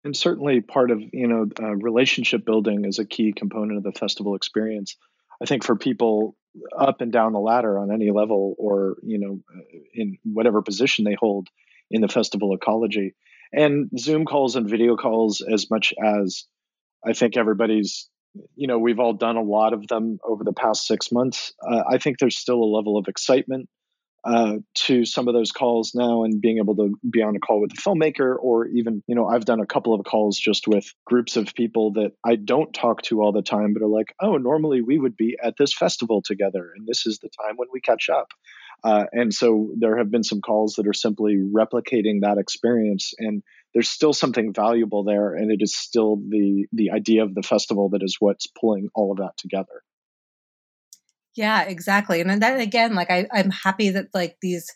and 0.04 0.16
certainly 0.16 0.62
part 0.62 0.92
of 0.92 1.02
you 1.12 1.28
know 1.28 1.46
uh, 1.62 1.76
relationship 1.76 2.46
building 2.46 2.86
is 2.86 3.00
a 3.00 3.06
key 3.06 3.34
component 3.36 3.78
of 3.78 3.84
the 3.84 3.98
festival 3.98 4.36
experience. 4.36 4.96
I 5.42 5.46
think 5.46 5.63
for 5.63 5.76
people 5.76 6.36
up 6.78 7.02
and 7.02 7.12
down 7.12 7.34
the 7.34 7.39
ladder 7.39 7.80
on 7.80 7.92
any 7.92 8.12
level 8.12 8.56
or 8.58 8.98
you 9.04 9.20
know 9.20 9.39
in 9.94 10.18
whatever 10.24 10.62
position 10.62 11.06
they 11.06 11.16
hold 11.20 11.48
in 11.89 12.02
the 12.02 12.08
festival 12.08 12.54
ecology. 12.54 13.16
And 13.52 13.89
zoom 13.98 14.26
calls 14.26 14.56
and 14.56 14.70
video 14.70 14.96
calls 14.96 15.42
as 15.42 15.70
much 15.70 15.94
as 16.04 16.46
i 17.06 17.13
think 17.13 17.38
everybody's 17.38 18.10
you 18.56 18.68
know 18.68 18.80
we've 18.80 19.00
all 19.00 19.13
done 19.13 19.36
a 19.36 19.44
lot 19.44 19.74
of 19.74 19.88
them 19.88 20.18
over 20.24 20.44
the 20.44 20.54
past 20.54 20.88
six 20.88 21.12
months. 21.12 21.54
Uh, 21.62 21.84
i 21.89 21.98
think 21.98 22.18
there's 22.18 22.38
still 22.38 22.62
a 22.62 22.74
level 22.76 22.98
of 22.98 23.08
excitement 23.08 23.70
uh, 24.25 24.57
to 24.73 25.05
some 25.05 25.27
of 25.27 25.33
those 25.33 25.51
calls 25.51 25.93
now 25.93 26.23
and 26.23 26.41
being 26.41 26.57
able 26.57 26.75
to 26.75 26.93
be 27.09 27.21
on 27.21 27.36
a 27.36 27.39
call 27.39 27.62
with 27.62 27.71
a 27.73 27.75
filmmaker 27.75 28.36
or 28.39 28.67
even 28.67 29.03
you 29.07 29.15
know 29.15 29.27
i've 29.27 29.45
done 29.45 29.59
a 29.59 29.65
couple 29.65 29.93
of 29.93 30.05
calls 30.05 30.38
just 30.38 30.67
with 30.67 30.86
groups 31.05 31.36
of 31.36 31.53
people 31.55 31.93
that 31.93 32.12
i 32.25 32.36
don't 32.36 32.73
talk 32.73 33.01
to 33.01 33.21
all 33.21 33.31
the 33.31 33.41
time 33.41 33.73
but 33.73 33.83
are 33.83 33.88
like 33.88 34.13
oh 34.21 34.38
normally 34.38 34.81
we 34.81 34.97
would 34.97 35.17
be 35.17 35.36
at 35.43 35.55
this 35.57 35.73
festival 35.73 36.21
together 36.21 36.71
and 36.75 36.88
this 36.88 37.05
is 37.05 37.19
the 37.19 37.29
time 37.29 37.55
when 37.57 37.69
we 37.71 37.81
catch 37.81 38.09
up. 38.09 38.29
Uh, 38.83 39.05
and 39.13 39.33
so 39.33 39.69
there 39.77 39.97
have 39.97 40.12
been 40.12 40.23
some 40.23 40.41
calls 40.41 40.73
that 40.75 40.88
are 40.88 40.93
simply 40.93 41.38
replicating 41.38 42.21
that 42.21 42.38
experience 42.38 43.13
and 43.17 43.41
there's 43.73 43.89
still 43.89 44.12
something 44.12 44.53
valuable 44.53 45.05
there 45.05 45.33
and 45.36 45.51
it 45.51 45.62
is 45.62 45.73
still 45.73 46.17
the 46.17 46.65
the 46.73 46.91
idea 46.91 47.23
of 47.23 47.33
the 47.33 47.43
festival 47.43 47.89
that 47.89 48.03
is 48.03 48.17
what's 48.19 48.47
pulling 48.47 48.89
all 48.93 49.12
of 49.12 49.19
that 49.19 49.38
together 49.38 49.83
yeah, 51.36 51.63
exactly. 51.63 52.22
And 52.22 52.30
then 52.30 52.60
again, 52.60 52.96
like 52.96 53.10
I, 53.10 53.28
I'm 53.34 53.50
happy 53.50 53.89
that 53.89 54.08
like 54.13 54.38
these 54.41 54.72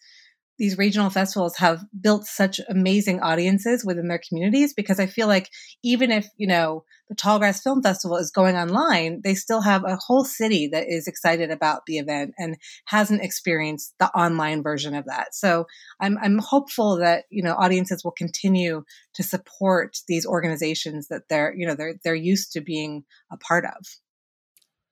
these 0.58 0.78
regional 0.78 1.10
festivals 1.10 1.56
have 1.58 1.86
built 2.00 2.26
such 2.26 2.60
amazing 2.68 3.20
audiences 3.20 3.86
within 3.86 4.08
their 4.08 4.22
communities 4.28 4.74
because 4.74 5.00
I 5.00 5.06
feel 5.06 5.28
like 5.28 5.50
even 5.84 6.12
if, 6.12 6.28
you 6.36 6.48
know, 6.48 6.84
the 7.10 7.16
Tallgrass 7.16 7.62
Film 7.62 7.82
Festival 7.82 8.18
is 8.18 8.32
going 8.32 8.56
online, 8.56 9.22
they 9.24 9.36
still 9.36 9.62
have 9.62 9.84
a 9.86 9.98
whole 9.98 10.26
city 10.26 10.68
that 10.72 10.88
is 10.88 11.08
excited 11.08 11.52
about 11.52 11.84
the 11.86 12.00
event 12.00 12.34
and 12.38 12.58
hasn't 12.86 13.24
experienced 13.24 13.94
the 14.00 14.10
online 14.18 14.64
version 14.64 14.96
of 14.96 15.06
that. 15.06 15.36
So 15.36 15.68
I'm 16.02 16.18
I'm 16.18 16.40
hopeful 16.40 16.98
that, 16.98 17.26
you 17.30 17.44
know, 17.44 17.54
audiences 17.54 18.04
will 18.04 18.12
continue 18.12 18.84
to 19.14 19.24
support 19.24 19.98
these 20.08 20.26
organizations 20.26 21.08
that 21.10 21.24
they're, 21.30 21.54
you 21.56 21.68
know, 21.68 21.76
they're 21.76 22.00
they're 22.04 22.16
used 22.16 22.52
to 22.54 22.62
being 22.62 23.04
a 23.32 23.38
part 23.38 23.64
of 23.64 23.86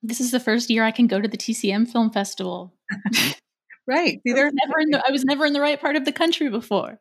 this 0.08 0.20
is 0.20 0.32
the 0.32 0.40
first 0.40 0.70
year 0.70 0.84
I 0.84 0.92
can 0.92 1.08
go 1.08 1.20
to 1.20 1.28
the 1.28 1.38
TCM 1.38 1.90
Film 1.90 2.10
Festival. 2.10 2.74
right. 3.88 4.20
See, 4.26 4.34
I, 4.34 4.44
was 4.46 4.54
never 4.54 4.80
in 4.80 4.90
the, 4.92 5.04
I 5.08 5.12
was 5.12 5.26
never 5.26 5.46
in 5.46 5.54
the 5.54 5.62
right 5.62 5.80
part 5.80 5.96
of 5.96 6.06
the 6.06 6.12
country 6.12 6.50
before. 6.50 7.00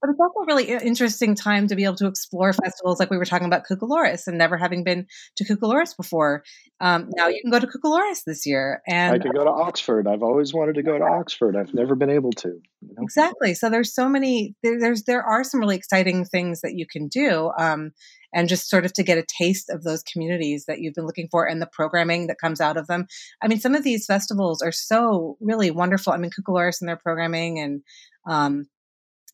But 0.00 0.10
it's 0.10 0.20
also 0.20 0.40
a 0.40 0.46
really 0.46 0.70
interesting 0.70 1.34
time 1.34 1.66
to 1.68 1.76
be 1.76 1.84
able 1.84 1.96
to 1.96 2.06
explore 2.06 2.52
festivals 2.52 2.98
like 3.00 3.10
we 3.10 3.18
were 3.18 3.24
talking 3.24 3.46
about 3.46 3.64
Cucalorus 3.70 4.26
and 4.26 4.38
never 4.38 4.56
having 4.56 4.84
been 4.84 5.06
to 5.36 5.44
Cucalorus 5.44 5.96
before. 5.96 6.42
Um, 6.80 7.10
now 7.16 7.28
you 7.28 7.40
can 7.40 7.50
go 7.50 7.58
to 7.58 7.66
Cucalorus 7.66 8.24
this 8.26 8.46
year. 8.46 8.82
And 8.86 9.14
I 9.14 9.18
can 9.18 9.32
go 9.32 9.44
to 9.44 9.50
Oxford. 9.50 10.06
I've 10.08 10.22
always 10.22 10.52
wanted 10.52 10.76
to 10.76 10.82
go 10.82 10.98
to 10.98 11.04
Oxford. 11.04 11.56
I've 11.56 11.74
never 11.74 11.94
been 11.94 12.10
able 12.10 12.32
to. 12.32 12.48
You 12.48 12.88
know? 12.88 13.02
Exactly. 13.02 13.54
So 13.54 13.70
there's 13.70 13.94
so 13.94 14.08
many, 14.08 14.54
there, 14.62 14.78
there's, 14.80 15.04
there 15.04 15.22
are 15.22 15.44
some 15.44 15.60
really 15.60 15.76
exciting 15.76 16.24
things 16.24 16.60
that 16.62 16.74
you 16.74 16.86
can 16.90 17.08
do. 17.08 17.52
Um, 17.58 17.92
and 18.32 18.48
just 18.48 18.70
sort 18.70 18.84
of 18.84 18.92
to 18.94 19.02
get 19.02 19.18
a 19.18 19.24
taste 19.38 19.68
of 19.68 19.82
those 19.82 20.02
communities 20.02 20.64
that 20.66 20.80
you've 20.80 20.94
been 20.94 21.06
looking 21.06 21.28
for 21.30 21.46
and 21.46 21.60
the 21.60 21.68
programming 21.70 22.26
that 22.28 22.40
comes 22.40 22.60
out 22.60 22.76
of 22.76 22.86
them. 22.86 23.06
I 23.42 23.48
mean, 23.48 23.60
some 23.60 23.74
of 23.74 23.84
these 23.84 24.06
festivals 24.06 24.62
are 24.62 24.72
so 24.72 25.36
really 25.40 25.70
wonderful. 25.70 26.12
I 26.12 26.16
mean, 26.16 26.30
Cucalorus 26.30 26.80
and 26.80 26.88
their 26.88 26.96
programming 26.96 27.58
and 27.58 27.82
um, 28.26 28.66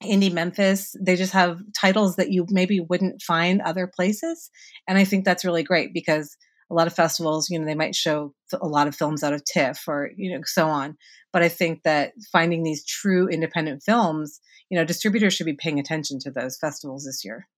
Indie 0.03 0.33
Memphis, 0.33 0.95
they 1.01 1.17
just 1.17 1.33
have 1.33 1.61
titles 1.79 2.17
that 2.17 2.31
you 2.31 2.47
maybe 2.51 2.81
wouldn't 2.81 3.23
find 3.23 3.61
other 3.61 3.87
places. 3.87 4.51
And 4.87 4.97
I 4.97 5.05
think 5.05 5.25
that's 5.25 5.45
really 5.45 5.63
great 5.63 5.93
because 5.93 6.37
a 6.71 6.75
lot 6.75 6.87
of 6.87 6.95
festivals, 6.95 7.49
you 7.51 7.59
know, 7.59 7.65
they 7.65 7.75
might 7.75 7.95
show 7.95 8.35
a 8.53 8.67
lot 8.67 8.87
of 8.87 8.95
films 8.95 9.25
out 9.25 9.33
of 9.33 9.43
TIFF 9.45 9.83
or, 9.89 10.11
you 10.17 10.33
know, 10.33 10.43
so 10.45 10.69
on. 10.69 10.97
But 11.33 11.43
I 11.43 11.49
think 11.49 11.83
that 11.83 12.13
finding 12.31 12.63
these 12.63 12.85
true 12.85 13.27
independent 13.29 13.83
films, 13.83 14.41
you 14.71 14.79
know, 14.79 14.85
distributors 14.85 15.35
should 15.35 15.47
be 15.47 15.55
paying 15.55 15.81
attention 15.81 16.19
to 16.21 16.31
those 16.31 16.59
festivals 16.59 17.05
this 17.05 17.25
year 17.25 17.49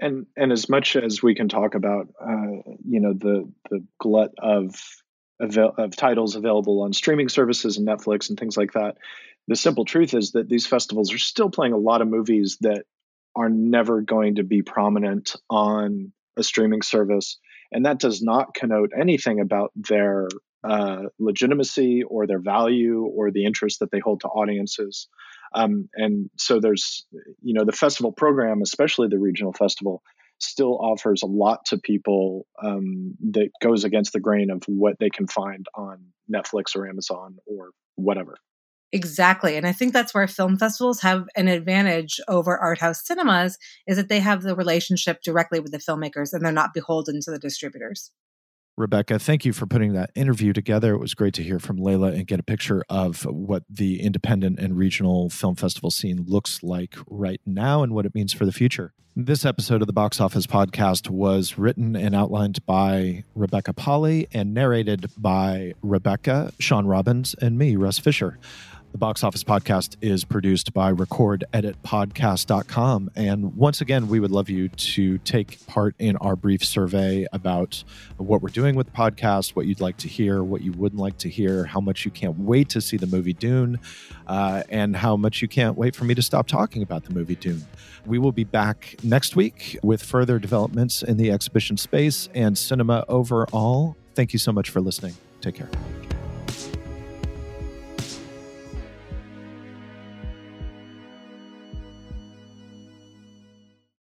and 0.00 0.26
and 0.36 0.50
as 0.50 0.68
much 0.68 0.96
as 0.96 1.22
we 1.22 1.34
can 1.34 1.48
talk 1.48 1.74
about 1.74 2.08
uh, 2.20 2.72
you 2.84 3.00
know 3.00 3.12
the 3.12 3.50
the 3.70 3.84
glut 3.98 4.32
of 4.38 4.74
of 5.40 5.96
titles 5.96 6.36
available 6.36 6.82
on 6.82 6.92
streaming 6.92 7.28
services 7.28 7.78
and 7.78 7.88
Netflix 7.88 8.28
and 8.28 8.38
things 8.38 8.56
like 8.56 8.72
that. 8.72 8.98
The 9.48 9.56
simple 9.56 9.84
truth 9.84 10.14
is 10.14 10.32
that 10.32 10.48
these 10.48 10.66
festivals 10.66 11.12
are 11.12 11.18
still 11.18 11.50
playing 11.50 11.72
a 11.72 11.78
lot 11.78 12.02
of 12.02 12.08
movies 12.08 12.58
that 12.60 12.84
are 13.34 13.48
never 13.48 14.00
going 14.00 14.36
to 14.36 14.42
be 14.42 14.62
prominent 14.62 15.36
on 15.48 16.12
a 16.36 16.42
streaming 16.42 16.82
service. 16.82 17.38
And 17.72 17.86
that 17.86 17.98
does 17.98 18.22
not 18.22 18.54
connote 18.54 18.90
anything 18.98 19.40
about 19.40 19.72
their 19.74 20.28
uh, 20.62 21.04
legitimacy 21.18 22.02
or 22.02 22.26
their 22.26 22.40
value 22.40 23.02
or 23.04 23.30
the 23.30 23.44
interest 23.44 23.80
that 23.80 23.90
they 23.90 23.98
hold 23.98 24.20
to 24.20 24.28
audiences. 24.28 25.08
Um, 25.54 25.88
and 25.94 26.30
so 26.36 26.60
there's, 26.60 27.06
you 27.40 27.54
know, 27.54 27.64
the 27.64 27.72
festival 27.72 28.12
program, 28.12 28.60
especially 28.62 29.08
the 29.08 29.18
regional 29.18 29.52
festival, 29.52 30.02
still 30.38 30.78
offers 30.78 31.22
a 31.22 31.26
lot 31.26 31.66
to 31.66 31.78
people 31.78 32.46
um, 32.62 33.14
that 33.32 33.50
goes 33.62 33.84
against 33.84 34.12
the 34.12 34.20
grain 34.20 34.50
of 34.50 34.62
what 34.66 34.98
they 34.98 35.10
can 35.10 35.26
find 35.26 35.66
on 35.74 36.06
Netflix 36.32 36.76
or 36.76 36.88
Amazon 36.88 37.36
or 37.46 37.70
whatever. 37.96 38.36
Exactly. 38.92 39.56
And 39.56 39.66
I 39.66 39.72
think 39.72 39.92
that's 39.92 40.12
where 40.12 40.26
film 40.26 40.56
festivals 40.56 41.00
have 41.00 41.28
an 41.36 41.46
advantage 41.46 42.20
over 42.26 42.58
art 42.58 42.78
house 42.78 43.06
cinemas 43.06 43.56
is 43.86 43.96
that 43.96 44.08
they 44.08 44.18
have 44.18 44.42
the 44.42 44.56
relationship 44.56 45.22
directly 45.22 45.60
with 45.60 45.70
the 45.70 45.78
filmmakers 45.78 46.32
and 46.32 46.44
they're 46.44 46.50
not 46.50 46.74
beholden 46.74 47.20
to 47.22 47.30
the 47.30 47.38
distributors. 47.38 48.10
Rebecca, 48.76 49.18
thank 49.18 49.44
you 49.44 49.52
for 49.52 49.66
putting 49.66 49.92
that 49.92 50.10
interview 50.14 50.52
together. 50.52 50.94
It 50.94 51.00
was 51.00 51.14
great 51.14 51.34
to 51.34 51.42
hear 51.42 51.58
from 51.58 51.76
Lela 51.76 52.12
and 52.12 52.26
get 52.26 52.40
a 52.40 52.42
picture 52.42 52.82
of 52.88 53.24
what 53.26 53.62
the 53.68 54.00
independent 54.00 54.58
and 54.58 54.76
regional 54.76 55.28
film 55.28 55.54
festival 55.54 55.90
scene 55.90 56.24
looks 56.26 56.62
like 56.62 56.96
right 57.06 57.40
now 57.44 57.82
and 57.82 57.92
what 57.92 58.06
it 58.06 58.14
means 58.14 58.32
for 58.32 58.46
the 58.46 58.52
future. 58.52 58.94
This 59.16 59.44
episode 59.44 59.82
of 59.82 59.86
the 59.86 59.92
Box 59.92 60.20
Office 60.20 60.46
Podcast 60.46 61.10
was 61.10 61.58
written 61.58 61.94
and 61.94 62.14
outlined 62.14 62.64
by 62.64 63.24
Rebecca 63.34 63.74
Pahle 63.74 64.26
and 64.32 64.54
narrated 64.54 65.10
by 65.18 65.74
Rebecca, 65.82 66.52
Sean 66.58 66.86
Robbins, 66.86 67.34
and 67.34 67.58
me, 67.58 67.76
Russ 67.76 67.98
Fisher. 67.98 68.38
The 68.92 68.98
Box 68.98 69.22
Office 69.22 69.44
Podcast 69.44 69.94
is 70.00 70.24
produced 70.24 70.74
by 70.74 70.92
recordeditpodcast.com. 70.92 73.10
And 73.14 73.56
once 73.56 73.80
again, 73.80 74.08
we 74.08 74.18
would 74.18 74.32
love 74.32 74.50
you 74.50 74.68
to 74.68 75.18
take 75.18 75.64
part 75.68 75.94
in 76.00 76.16
our 76.16 76.34
brief 76.34 76.64
survey 76.64 77.24
about 77.32 77.84
what 78.16 78.42
we're 78.42 78.48
doing 78.48 78.74
with 78.74 78.88
the 78.88 78.92
podcast, 78.92 79.50
what 79.50 79.66
you'd 79.66 79.80
like 79.80 79.96
to 79.98 80.08
hear, 80.08 80.42
what 80.42 80.62
you 80.62 80.72
wouldn't 80.72 81.00
like 81.00 81.18
to 81.18 81.28
hear, 81.28 81.66
how 81.66 81.80
much 81.80 82.04
you 82.04 82.10
can't 82.10 82.36
wait 82.40 82.68
to 82.70 82.80
see 82.80 82.96
the 82.96 83.06
movie 83.06 83.32
Dune, 83.32 83.78
uh, 84.26 84.64
and 84.68 84.96
how 84.96 85.16
much 85.16 85.40
you 85.40 85.46
can't 85.46 85.78
wait 85.78 85.94
for 85.94 86.04
me 86.04 86.16
to 86.16 86.22
stop 86.22 86.48
talking 86.48 86.82
about 86.82 87.04
the 87.04 87.14
movie 87.14 87.36
Dune. 87.36 87.64
We 88.06 88.18
will 88.18 88.32
be 88.32 88.44
back 88.44 88.96
next 89.04 89.36
week 89.36 89.78
with 89.84 90.02
further 90.02 90.40
developments 90.40 91.04
in 91.04 91.16
the 91.16 91.30
exhibition 91.30 91.76
space 91.76 92.28
and 92.34 92.58
cinema 92.58 93.04
overall. 93.06 93.96
Thank 94.16 94.32
you 94.32 94.40
so 94.40 94.50
much 94.50 94.68
for 94.68 94.80
listening. 94.80 95.14
Take 95.40 95.54
care. 95.54 95.70